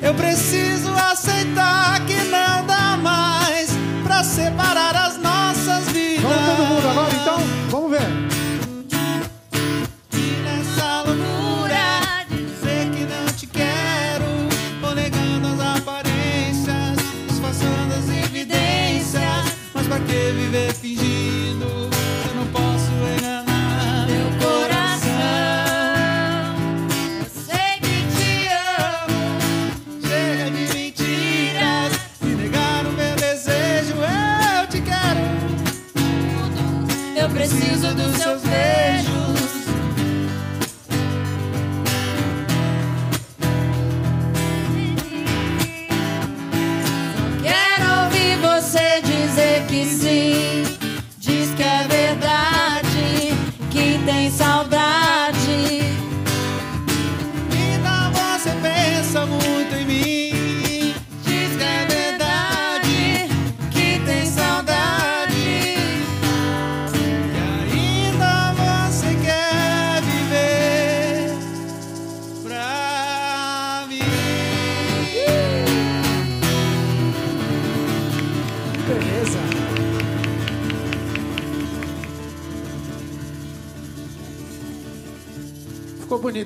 Eu 0.00 0.14
preciso 0.14 0.92
aceitar 0.92 2.06
que 2.06 2.14
não 2.30 2.64
dá 2.64 2.96
mais 3.02 3.68
pra 4.04 4.22
separar 4.22 4.94
as 4.94 5.18
nossas 5.18 5.90
vidas. 5.90 6.22
Vamos 6.22 6.46
todo 6.46 6.66
mundo 6.68 6.88
agora 6.88 7.23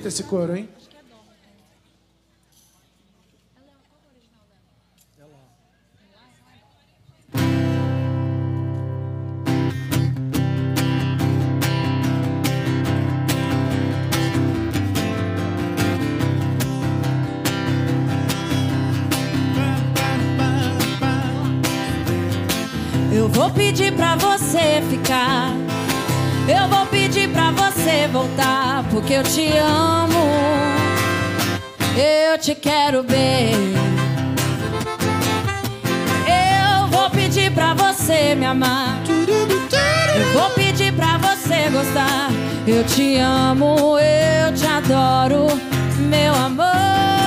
esse 0.09 0.23
coro, 0.23 0.55
hein? 0.55 0.67
Vou 23.31 23.49
pedir 23.51 23.93
pra 23.93 24.15
você 24.15 24.81
ficar. 24.89 25.53
Eu 26.47 26.67
vou 26.67 26.85
pedir 26.87 27.29
pra 27.31 27.51
você 27.51 28.07
voltar, 28.11 28.68
porque 28.99 29.13
eu 29.13 29.23
te 29.23 29.47
amo. 29.57 30.27
Eu 31.95 32.37
te 32.37 32.53
quero 32.53 33.01
bem. 33.01 33.53
Eu 36.27 36.87
vou 36.87 37.09
pedir 37.09 37.49
pra 37.51 37.73
você 37.73 38.35
me 38.35 38.45
amar. 38.45 39.01
Eu 39.07 40.33
vou 40.33 40.49
pedir 40.49 40.91
pra 40.93 41.17
você 41.17 41.69
gostar. 41.69 42.29
Eu 42.67 42.83
te 42.83 43.17
amo, 43.17 43.97
eu 43.99 44.53
te 44.53 44.65
adoro, 44.65 45.47
meu 45.97 46.35
amor. 46.35 47.18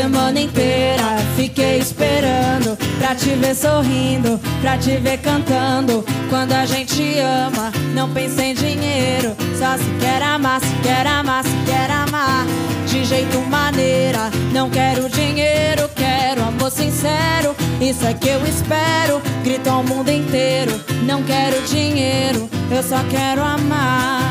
Semana 0.00 0.40
inteira 0.40 1.02
fiquei 1.34 1.78
esperando 1.78 2.78
pra 3.00 3.16
te 3.16 3.30
ver 3.30 3.52
sorrindo, 3.52 4.40
pra 4.60 4.78
te 4.78 4.96
ver 4.98 5.18
cantando. 5.18 6.04
Quando 6.30 6.52
a 6.52 6.64
gente 6.64 7.18
ama, 7.18 7.72
não 7.94 8.08
pensa 8.10 8.44
em 8.44 8.54
dinheiro, 8.54 9.34
só 9.58 9.76
se 9.76 9.90
quer 9.98 10.22
amar, 10.22 10.60
se 10.60 10.72
quer 10.84 11.04
amar, 11.04 11.42
se 11.42 11.50
quer 11.66 11.90
amar. 11.90 12.46
De 12.86 13.04
jeito 13.04 13.40
maneira, 13.40 14.30
não 14.52 14.70
quero 14.70 15.08
dinheiro, 15.08 15.90
quero 15.96 16.44
amor 16.44 16.70
sincero. 16.70 17.56
Isso 17.80 18.06
é 18.06 18.14
que 18.14 18.28
eu 18.28 18.46
espero, 18.46 19.20
grito 19.42 19.68
ao 19.68 19.82
mundo 19.82 20.12
inteiro. 20.12 20.80
Não 21.02 21.24
quero 21.24 21.60
dinheiro, 21.62 22.48
eu 22.70 22.84
só 22.84 23.02
quero 23.10 23.42
amar. 23.42 24.22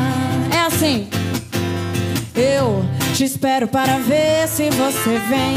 É 0.50 0.62
assim. 0.62 1.10
Eu 2.38 2.86
te 3.16 3.24
espero 3.24 3.68
para 3.68 3.98
ver 3.98 4.48
se 4.48 4.70
você 4.70 5.18
vem. 5.28 5.56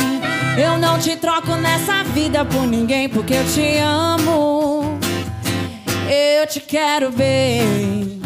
Eu 0.59 0.79
não 0.79 0.99
te 0.99 1.15
troco 1.15 1.55
nessa 1.57 2.03
vida 2.05 2.43
por 2.43 2.67
ninguém, 2.67 3.07
porque 3.07 3.35
eu 3.35 3.45
te 3.45 3.77
amo. 3.77 4.99
Eu 6.09 6.47
te 6.47 6.59
quero 6.59 7.13
bem. 7.13 8.19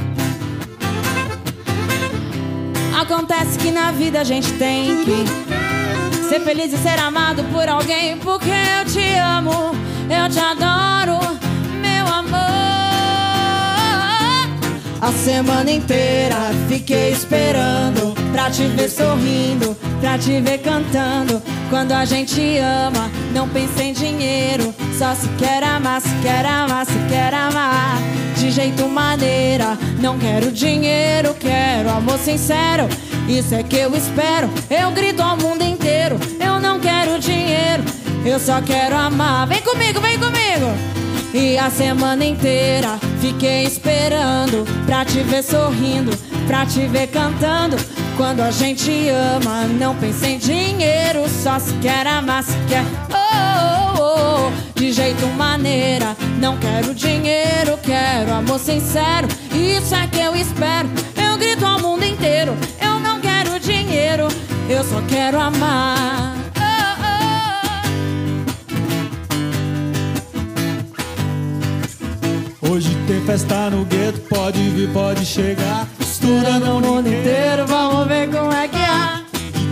Acontece 2.97 3.59
que 3.59 3.73
na 3.73 3.91
vida 3.91 4.21
a 4.21 4.25
gente 4.25 4.53
tem 4.53 5.05
que 5.05 6.29
ser 6.29 6.39
feliz 6.39 6.73
e 6.73 6.77
ser 6.79 6.99
amado 7.01 7.43
por 7.53 7.69
alguém, 7.69 8.17
porque 8.19 8.51
eu 8.51 8.85
te 8.87 9.19
amo, 9.19 9.73
eu 10.09 10.31
te 10.31 10.39
adoro, 10.39 11.19
meu 11.81 12.07
amor. 12.07 12.39
A 15.01 15.13
semana 15.13 15.73
inteira 15.73 16.37
fiquei 16.69 17.11
esperando 17.11 18.24
pra 18.35 18.51
te 18.51 18.67
ver 18.67 18.91
sorrindo, 18.91 19.77
pra 20.01 20.19
te 20.19 20.41
ver 20.41 20.59
cantando. 20.59 21.41
Quando 21.71 21.93
a 21.93 22.05
gente 22.05 22.59
ama, 22.59 23.09
não 23.33 23.49
pensa 23.49 23.85
em 23.85 23.93
dinheiro, 23.93 24.75
só 24.99 25.15
se 25.15 25.29
quer 25.39 25.63
amar, 25.63 26.01
se 26.01 26.09
quer 26.21 26.45
amar, 26.45 26.85
se 26.85 26.99
quer 27.09 27.33
amar. 27.33 27.97
De 28.37 28.51
jeito 28.51 28.89
maneira, 28.89 29.79
não 30.01 30.19
quero 30.19 30.51
dinheiro, 30.51 31.33
quero 31.39 31.89
amor 31.89 32.19
sincero. 32.19 32.89
Isso 33.29 33.55
é 33.55 33.63
que 33.63 33.77
eu 33.77 33.95
espero, 33.95 34.51
eu 34.69 34.91
grito 34.91 35.23
ao 35.23 35.37
mundo 35.37 35.63
inteiro. 35.63 36.19
Eu 36.45 36.59
não 36.59 36.81
quero 36.81 37.21
dinheiro, 37.21 37.85
eu 38.27 38.41
só 38.41 38.61
quero 38.61 38.97
amar. 38.97 39.47
Vem 39.47 39.63
comigo, 39.63 40.01
vem 40.01 40.19
comigo. 40.19 40.67
E 41.33 41.57
a 41.57 41.71
semana 41.71 42.25
inteira 42.25 42.99
fiquei 43.21 43.65
esperando 43.65 44.65
pra 44.87 45.05
te 45.05 45.21
ver 45.21 45.43
sorrindo, 45.43 46.11
pra 46.49 46.67
te 46.67 46.87
ver 46.89 47.07
cantando. 47.09 47.77
Quando 48.17 48.41
a 48.41 48.51
gente 48.53 49.09
ama, 49.09 49.65
não 49.65 49.97
pensa 49.97 50.29
em 50.29 50.39
dinheiro, 50.39 51.29
só 51.29 51.59
se 51.59 51.73
quer 51.75 52.07
amar, 52.07 52.45
se 52.45 52.57
quer. 52.69 52.85
Oh, 53.11 54.01
oh, 54.01 54.49
oh, 54.49 54.79
de 54.79 54.93
jeito 54.93 55.27
maneira, 55.37 56.17
não 56.39 56.57
quero 56.57 56.95
dinheiro, 56.95 57.77
quero 57.83 58.33
amor 58.33 58.61
sincero. 58.61 59.27
Isso 59.53 59.95
é 59.97 60.07
que 60.07 60.21
eu 60.21 60.37
espero, 60.37 60.89
eu 61.17 61.37
grito 61.37 61.67
ao 61.67 61.81
mundo 61.81 62.05
inteiro. 62.05 62.57
Eu 62.81 63.01
não 63.01 63.21
quero 63.21 63.59
dinheiro, 63.59 64.29
eu 64.69 64.85
só 64.85 65.03
quero 65.09 65.41
amar. 65.41 66.37
Hoje 72.71 72.97
tem 73.09 73.21
festa 73.25 73.71
no 73.71 73.85
gueto, 73.85 74.21
pode 74.29 74.61
vir, 74.71 74.89
pode 74.91 75.27
chegar. 75.27 75.87
Mistura 76.25 76.59
no 76.59 76.81
mundo 76.81 77.07
inteiro. 77.09 77.67
Vamos 77.67 78.07
ver 78.09 78.29
como 78.31 78.53
é 78.53 78.67
que 78.69 78.79
é. 78.79 79.25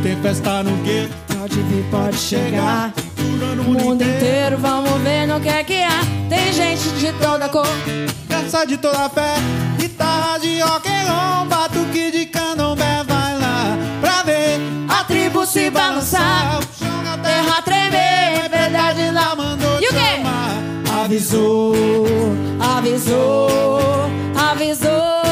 Tem 0.03 0.16
festa 0.20 0.62
no 0.62 0.77
gueto, 0.83 1.12
Pode 1.39 1.55
vir, 1.62 1.85
pode 1.91 2.16
chegar. 2.16 2.93
O 3.19 3.65
mundo 3.65 4.03
inteiro. 4.03 4.59
vamos 4.59 5.01
ver 5.03 5.27
no 5.27 5.41
que 5.41 5.49
é 5.49 5.65
que 5.65 5.74
é. 5.74 5.89
Tem 6.29 6.53
gente 6.53 6.89
de 6.99 7.12
toda 7.15 7.49
cor. 7.49 7.66
Dança 8.29 8.66
de 8.66 8.77
toda 8.77 9.09
fé, 9.09 9.35
guitarra 9.79 10.39
de 10.39 10.61
rock 10.61 10.89
and 10.89 11.12
roll, 11.12 11.47
batuque 11.47 12.11
de 12.11 12.27
candomblé, 12.27 13.03
vai 13.07 13.39
lá 13.39 13.77
pra 14.01 14.23
ver 14.23 14.59
A 14.89 15.05
tribo 15.05 15.47
se 15.47 15.70
balançar. 15.70 16.59
o 16.59 16.62
chão 16.85 17.03
da 17.05 17.16
Terra 17.19 17.62
tremer, 17.62 18.49
verdade 18.51 19.11
lá. 19.11 19.35
mandou 19.37 19.81
E 19.81 19.87
o 19.87 19.91
quê? 19.93 20.16
chamar. 20.16 21.05
Avisou, 21.05 21.74
avisou, 22.61 24.11
avisou 24.37 25.32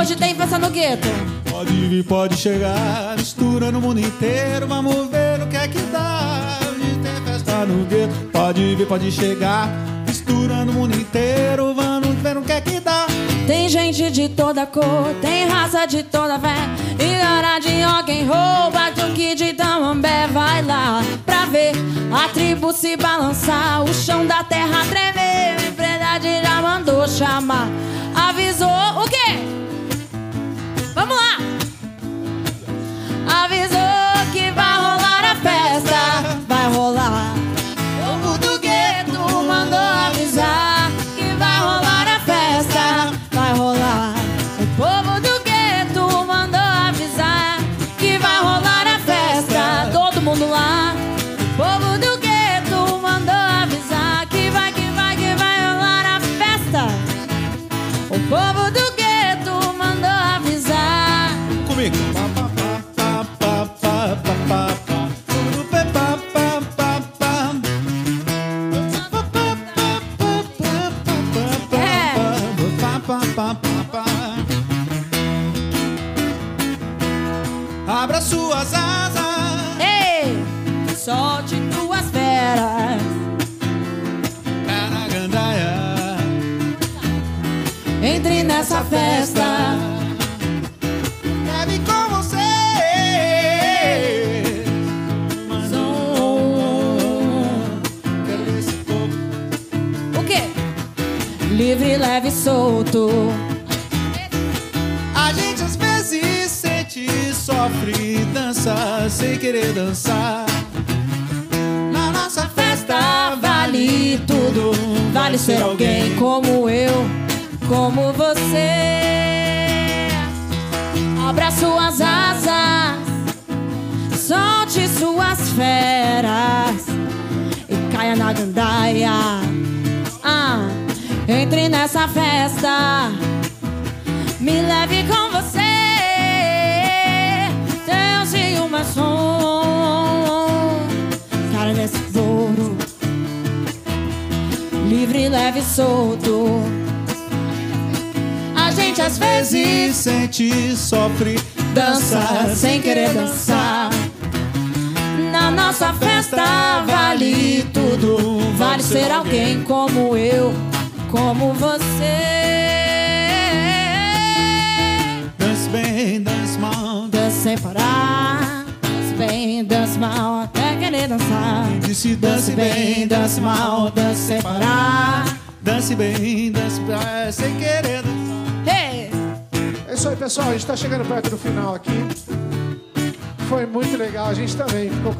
Hoje 0.00 0.16
tem 0.16 0.34
festa 0.34 0.58
no 0.58 0.70
gueto. 0.70 1.06
Pode 1.50 1.72
vir, 1.72 2.02
pode 2.02 2.34
chegar, 2.34 3.14
mistura 3.18 3.70
no 3.70 3.82
mundo 3.82 4.00
inteiro, 4.00 4.66
vamos 4.66 4.94
ver 5.10 5.42
o 5.42 5.46
que 5.46 5.56
é 5.58 5.68
que 5.68 5.78
dá. 5.92 6.58
Hoje 6.62 6.98
tem 7.02 7.22
festa 7.26 7.66
no 7.66 7.84
gueto, 7.84 8.14
pode 8.32 8.76
vir, 8.76 8.86
pode 8.86 9.12
chegar, 9.12 9.68
mistura 10.06 10.64
no 10.64 10.72
mundo 10.72 10.96
inteiro, 10.96 11.74
vamos 11.74 12.16
ver 12.22 12.38
o 12.38 12.40
que 12.40 12.50
é 12.50 12.62
que 12.62 12.80
dá. 12.80 13.06
Tem 13.46 13.68
gente 13.68 14.10
de 14.10 14.30
toda 14.30 14.64
cor, 14.64 15.14
tem 15.20 15.46
raça 15.46 15.84
de 15.84 16.02
toda 16.02 16.38
fé. 16.38 16.56
E 16.98 17.20
cara 17.20 17.58
de 17.58 17.82
rock 17.82 18.10
and 18.10 18.26
roll, 18.26 18.70
batuque 18.70 19.34
de 19.34 19.52
també. 19.52 20.26
Vai 20.32 20.62
lá 20.62 21.02
pra 21.26 21.44
ver 21.44 21.72
a 22.10 22.26
tribo 22.30 22.72
se 22.72 22.96
balançar, 22.96 23.84
o 23.84 23.92
chão 23.92 24.26
da 24.26 24.42
terra 24.44 24.82
tremer. 24.88 25.56
A 25.58 25.70
Verdade 25.76 26.42
já 26.42 26.62
mandou 26.62 27.06
chamar, 27.06 27.68
avisou 28.14 28.66
o 28.68 29.06
quê? 29.06 29.60
Vamos 31.00 31.16
lá! 31.16 31.32
Avisou 33.44 34.32
que 34.34 34.50
vai 34.50 34.76
rolar 34.76 35.24
a 35.30 35.34
festa, 35.34 36.36
vai 36.46 36.70
rolar. 36.74 36.99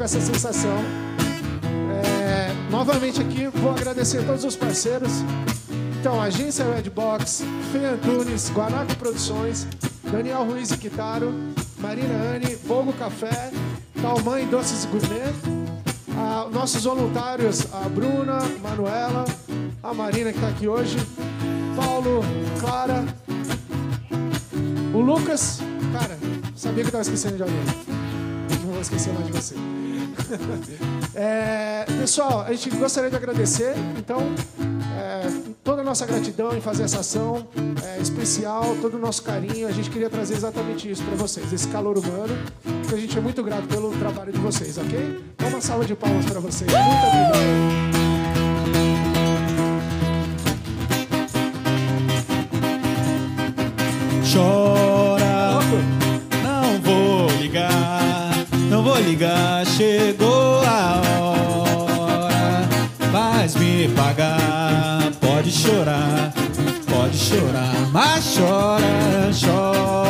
Com 0.01 0.05
essa 0.05 0.19
sensação. 0.19 0.77
É, 2.03 2.51
novamente 2.71 3.21
aqui, 3.21 3.47
vou 3.59 3.69
agradecer 3.69 4.17
a 4.17 4.23
todos 4.23 4.43
os 4.43 4.55
parceiros. 4.55 5.11
Então, 5.99 6.19
Agência 6.19 6.65
Redbox, 6.65 7.43
Fê 7.71 7.85
Antunes, 7.85 8.49
Guanaco 8.49 8.95
Produções, 8.95 9.67
Daniel 10.11 10.43
Ruiz 10.43 10.71
e 10.71 10.77
Quitaro, 10.79 11.31
Marina 11.77 12.15
Anne, 12.35 12.55
Fogo 12.55 12.91
Café, 12.93 13.51
Talmãe 14.01 14.47
Doces 14.47 14.85
Gourmet, 14.85 15.31
a- 16.17 16.49
nossos 16.51 16.83
voluntários, 16.83 17.67
a 17.71 17.87
Bruna, 17.87 18.39
Manuela, 18.63 19.23
a 19.83 19.93
Marina 19.93 20.31
que 20.31 20.39
está 20.39 20.49
aqui 20.49 20.67
hoje, 20.67 20.97
Paulo, 21.75 22.21
Clara, 22.59 23.05
o 24.95 24.99
Lucas, 24.99 25.59
cara, 25.93 26.17
sabia 26.55 26.81
que 26.83 26.87
eu 26.87 26.91
tava 26.91 27.03
esquecendo 27.03 27.35
de 27.35 27.43
alguém. 27.43 27.59
Não 28.65 28.71
vou 28.73 28.81
esquecer 28.81 29.13
mais 29.13 29.25
de 29.27 29.31
você. 29.33 29.55
É, 31.13 31.85
pessoal, 31.99 32.41
a 32.41 32.53
gente 32.53 32.69
gostaria 32.71 33.09
de 33.09 33.15
agradecer, 33.15 33.75
então, 33.97 34.19
é, 34.97 35.29
toda 35.63 35.81
a 35.81 35.83
nossa 35.83 36.05
gratidão 36.05 36.55
em 36.55 36.61
fazer 36.61 36.83
essa 36.83 36.99
ação 36.99 37.47
é, 37.83 38.01
especial, 38.01 38.75
todo 38.81 38.95
o 38.95 38.99
nosso 38.99 39.23
carinho. 39.23 39.67
A 39.67 39.71
gente 39.71 39.89
queria 39.89 40.09
trazer 40.09 40.35
exatamente 40.35 40.89
isso 40.89 41.03
para 41.03 41.15
vocês, 41.15 41.51
esse 41.51 41.67
calor 41.67 41.97
humano, 41.97 42.35
que 42.87 42.95
a 42.95 42.97
gente 42.97 43.17
é 43.17 43.21
muito 43.21 43.43
grato 43.43 43.67
pelo 43.67 43.91
trabalho 43.97 44.31
de 44.31 44.39
vocês, 44.39 44.77
ok? 44.77 45.23
Então, 45.35 45.49
uma 45.49 45.61
salva 45.61 45.85
de 45.85 45.95
palmas 45.95 46.25
para 46.25 46.39
vocês. 46.39 46.71
Muito 46.71 47.07
obrigado. 47.07 48.01
Chora, 54.33 55.59
não 56.41 56.79
vou 56.81 57.29
ligar, 57.41 58.31
não 58.69 58.81
vou 58.81 58.97
ligar, 58.97 59.60
chegou 59.81 60.61
a 60.63 61.01
hora. 61.01 62.69
Vais 63.11 63.55
me 63.55 63.87
pagar, 63.89 65.11
pode 65.19 65.51
chorar, 65.51 66.31
pode 66.87 67.17
chorar, 67.17 67.73
mas 67.91 68.35
chora, 68.35 69.31
chora. 69.33 70.00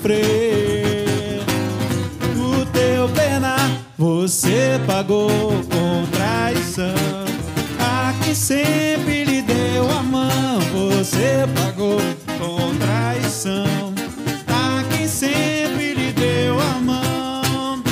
sofrer. 0.00 1.40
O 2.36 2.64
teu 2.66 3.08
pena 3.10 3.56
você 3.98 4.80
pagou 4.86 5.28
com 5.28 6.06
traição. 6.10 6.94
A 7.78 8.14
que 8.22 8.34
sempre 8.34 9.24
lhe 9.24 9.42
deu 9.42 9.90
a 9.90 10.02
mão, 10.02 10.60
você 10.72 11.46
pagou 11.54 11.98
com 12.38 12.76
traição. 12.78 13.94
A 14.48 14.82
que 14.90 15.06
sempre 15.06 15.94
lhe 15.94 16.12
deu 16.12 16.58
a 16.58 16.80
mão. 16.80 17.82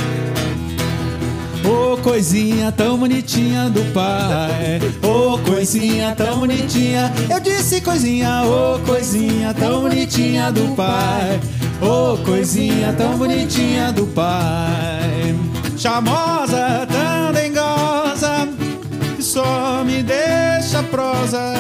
Ô 1.65 1.93
oh, 1.93 1.97
coisinha 1.99 2.73
tão 2.73 2.97
bonitinha 2.97 3.69
do 3.69 3.83
pai, 3.93 4.81
ô 5.03 5.35
oh, 5.35 5.39
coisinha 5.39 6.15
tão 6.17 6.41
bonitinha. 6.41 7.13
Eu 7.31 7.41
disse 7.41 7.81
coisinha, 7.81 8.43
ô 8.45 8.77
oh, 8.77 8.79
coisinha 8.87 9.53
tão 9.53 9.83
bonitinha 9.83 10.51
do 10.51 10.75
pai 10.75 11.39
ô 11.81 12.17
coisinha 12.25 12.93
tão 12.93 13.17
bonitinha 13.17 13.93
do 13.93 14.07
pai. 14.07 15.35
Charmosa, 15.77 16.87
tão 16.91 17.33
dengosa, 17.33 18.49
que 19.17 19.23
só 19.23 19.85
me 19.85 20.03
deixa 20.03 20.83
prosa. 20.85 21.55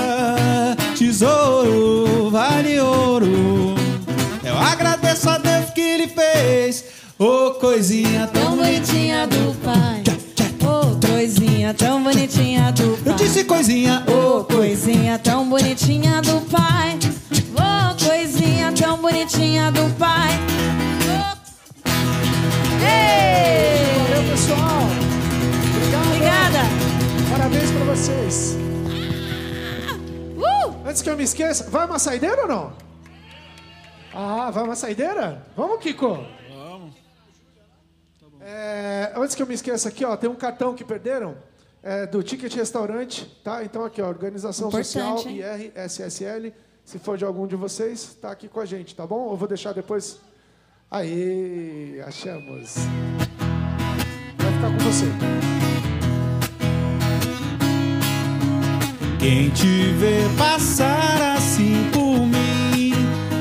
Tesouro, 0.97 2.31
vale 2.31 2.81
ouro. 2.81 3.75
Eu 4.45 4.59
agradeço 4.59 5.31
a 5.31 5.39
Deus 5.39 5.71
que 5.71 5.81
ele 5.81 6.09
fez. 6.09 6.85
Ô 7.19 7.53
coisinha 7.53 8.29
tão 8.33 8.43
Tão 8.43 8.57
bonitinha 8.57 9.27
do 9.27 9.55
pai. 9.63 10.03
Ô, 10.61 11.07
coisinha 11.07 11.75
tão 11.75 12.03
bonitinha 12.03 12.73
do 12.73 12.97
pai. 12.99 13.13
Eu 13.13 13.17
disse 13.17 13.45
coisinha, 13.45 14.05
Ô, 14.07 14.45
coisinha 14.45 15.19
tão 15.19 15.49
bonitinha 15.49 16.21
do 16.23 16.41
pai. 16.43 16.97
Bonitinha 19.09 19.73
do 19.73 19.89
pai. 19.99 20.29
Ei! 22.85 23.95
Valeu, 24.03 24.31
pessoal. 24.31 24.83
Obrigado. 25.71 26.07
Obrigada. 26.09 26.59
Parabéns 27.31 27.71
pra 27.71 27.85
vocês. 27.85 28.57
Uh! 30.37 30.87
Antes 30.87 31.01
que 31.01 31.09
eu 31.09 31.17
me 31.17 31.23
esqueça, 31.23 31.71
vai 31.71 31.87
uma 31.87 31.99
saideira 31.99 32.43
ou 32.43 32.49
não? 32.49 32.77
Ah, 34.13 34.51
vai 34.51 34.65
uma 34.65 34.77
saideira? 34.77 35.43
Vamos, 35.57 35.81
Kiko? 35.81 36.19
Vamos. 36.55 36.95
antes 39.17 39.35
que 39.35 39.41
eu 39.41 39.47
me 39.47 39.55
esqueça 39.55 39.89
aqui, 39.89 40.05
ó, 40.05 40.19
tem 40.19 40.29
um 40.29 40.37
cartão 40.37 40.75
que 40.75 40.85
perderam 40.85 41.35
é, 41.83 42.05
do 42.05 42.23
Ticket 42.23 42.55
Restaurante, 42.55 43.25
tá? 43.43 43.65
Então 43.65 43.87
aqui, 43.87 44.03
ó, 44.03 44.09
Organização 44.09 44.69
Importante, 44.69 44.87
Social 44.87 45.29
hein? 45.29 45.73
IRSSL. 45.75 46.53
Se 46.89 46.99
for 46.99 47.19
de 47.19 47.25
algum 47.27 47.47
de 47.47 47.55
vocês, 47.55 48.17
tá 48.19 48.31
aqui 48.31 48.49
com 48.49 48.61
a 48.61 48.65
gente, 48.65 48.97
tá 48.97 49.07
bom? 49.07 49.31
Eu 49.31 49.37
vou 49.37 49.47
deixar 49.47 49.75
depois. 49.75 50.19
Aí, 50.91 52.01
achamos. 52.07 52.77
Vai 54.39 54.53
ficar 54.55 54.71
com 54.71 54.79
você. 54.79 55.05
Quem 59.19 59.51
te 59.51 59.93
vê 59.99 60.23
passar 60.39 61.37
assim 61.37 61.91
por 61.93 62.21
mim 62.27 62.95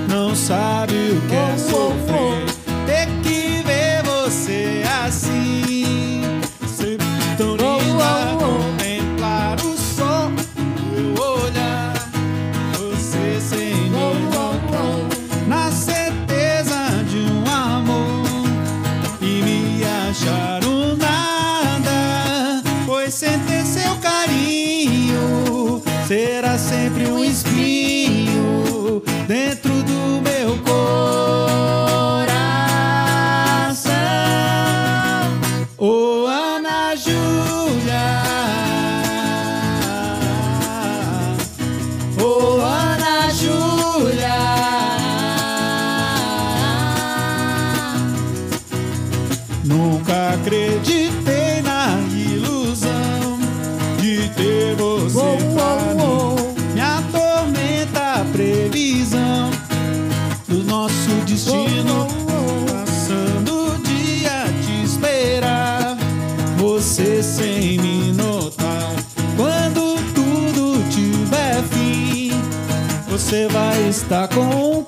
não 0.09 0.35
sabe 0.35 0.93
o 0.93 1.21
que 1.29 1.33
é 1.33 1.57
sofrer. 1.57 2.46
Ter 2.46 2.46
estar 73.87 74.27
com 74.27 74.41
um 74.41 74.83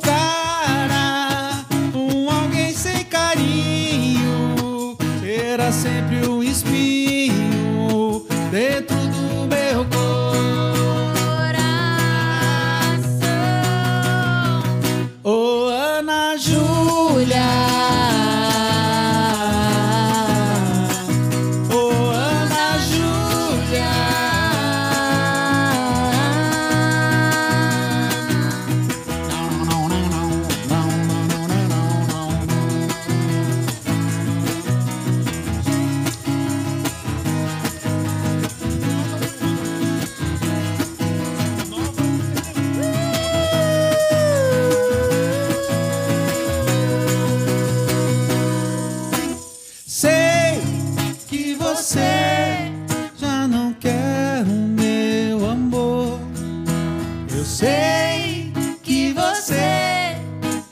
Eu 57.39 57.45
sei 57.45 58.51
que 58.83 59.13
você 59.13 60.17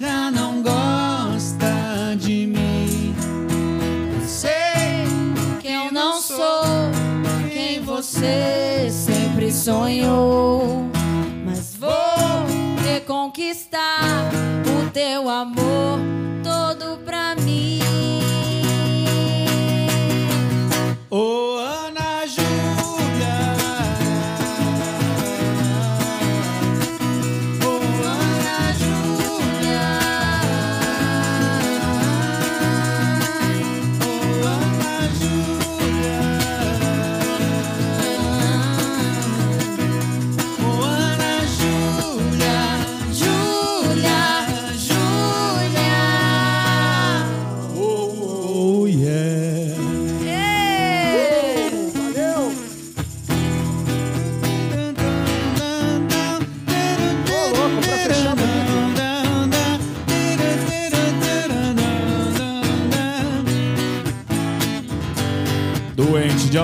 já 0.01 0.29
não 0.29 0.61
gosta 0.61 2.13
de 2.17 2.45
mim. 2.45 3.15
Eu 4.21 4.27
sei 4.27 5.07
Que 5.61 5.69
eu 5.69 5.93
não 5.93 6.19
sou 6.21 6.91
quem 7.53 7.81
você 7.81 8.89
sempre 8.91 9.49
sonhou. 9.49 10.85
Mas 11.45 11.73
vou 11.77 12.45
reconquistar 12.83 14.29
o 14.65 14.91
teu 14.91 15.29
amor 15.29 16.16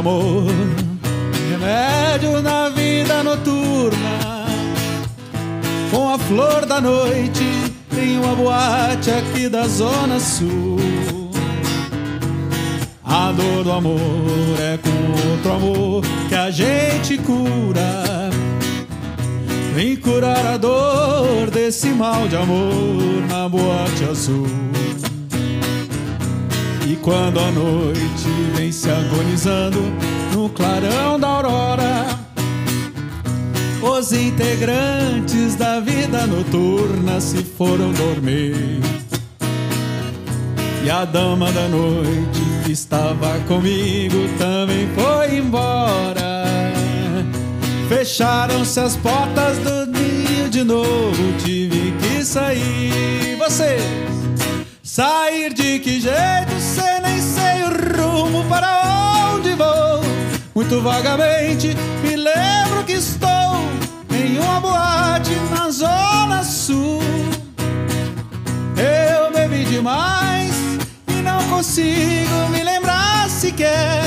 amor, 0.04 0.52
remédio 1.50 2.42
na 2.42 2.68
vida 2.68 3.24
noturna. 3.24 4.46
Com 5.90 6.10
a 6.10 6.20
flor 6.20 6.66
da 6.66 6.82
noite, 6.82 7.46
em 7.98 8.18
uma 8.18 8.36
boate 8.36 9.12
aqui 9.12 9.48
da 9.48 9.66
Zona 9.66 10.20
Sul. 10.20 10.78
A 13.02 13.32
dor 13.32 13.64
do 13.64 13.72
amor 13.72 14.60
é 14.60 14.78
com 14.78 15.30
outro 15.32 15.54
amor 15.54 16.04
que 16.28 16.36
a 16.36 16.52
gente 16.52 17.18
cura. 17.20 18.30
Vem 19.74 19.96
curar 19.96 20.46
a 20.46 20.58
dor 20.58 21.50
desse 21.50 21.88
mal 21.88 22.28
de 22.28 22.36
amor 22.36 23.26
na 23.30 23.48
boate 23.48 24.04
azul. 24.12 24.48
E 26.86 26.98
quando 26.98 27.40
a 27.40 27.52
noite 27.52 28.33
se 28.72 28.90
agonizando 28.90 29.80
no 30.34 30.50
clarão 30.50 31.20
da 31.20 31.28
aurora, 31.28 32.06
os 33.82 34.14
integrantes 34.14 35.56
da 35.56 35.80
vida 35.80 36.26
noturna 36.26 37.20
se 37.20 37.44
foram 37.44 37.92
dormir. 37.92 38.80
E 40.84 40.90
a 40.90 41.06
dama 41.06 41.52
da 41.52 41.68
noite 41.68 42.42
que 42.66 42.72
estava 42.72 43.40
comigo 43.48 44.18
também 44.38 44.88
foi 44.96 45.38
embora. 45.38 46.44
Fecharam-se 47.88 48.80
as 48.80 48.96
portas 48.98 49.58
do 49.60 49.86
ninho 49.86 50.50
de 50.50 50.64
novo, 50.64 51.34
tive 51.44 51.94
que 52.00 52.26
sair. 52.26 53.38
Você 53.38 53.78
sair 54.82 55.54
de 55.54 55.80
que 55.80 56.00
jeito? 56.00 56.63
Rumo 58.14 58.46
para 58.46 59.34
onde 59.34 59.54
vou. 59.56 60.02
Muito 60.54 60.82
vagamente 60.82 61.76
me 62.04 62.16
lembro 62.16 62.84
que 62.86 62.94
estou 62.94 63.30
em 64.12 64.38
uma 64.38 64.60
boate 64.60 65.36
na 65.50 65.70
zona 65.72 66.44
sul. 66.44 67.02
Eu 68.78 69.32
bebi 69.34 69.66
demais 69.66 70.54
e 71.08 71.22
não 71.22 71.42
consigo 71.50 72.50
me 72.52 72.64
lembrar 72.64 73.30
sequer 73.30 74.04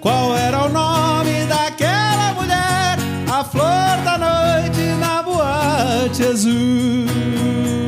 qual 0.00 0.36
era 0.36 0.64
o 0.64 0.68
nome 0.68 1.44
daquela 1.46 2.34
mulher, 2.34 2.96
a 3.28 3.42
flor 3.42 3.96
da 4.04 4.16
noite 4.18 4.82
na 5.00 5.22
boate 5.22 6.22
azul. 6.22 7.87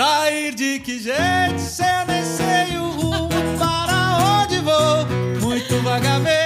Sair 0.00 0.54
de 0.54 0.78
que 0.78 0.98
jeito? 0.98 1.58
Se 1.58 1.82
eu 1.82 2.06
nem 2.06 2.24
sei 2.24 2.78
o 2.78 2.88
rumo 2.88 3.28
para 3.58 4.40
onde 4.40 4.58
vou. 4.60 5.04
Muito 5.42 5.74
vagamente 5.82 6.39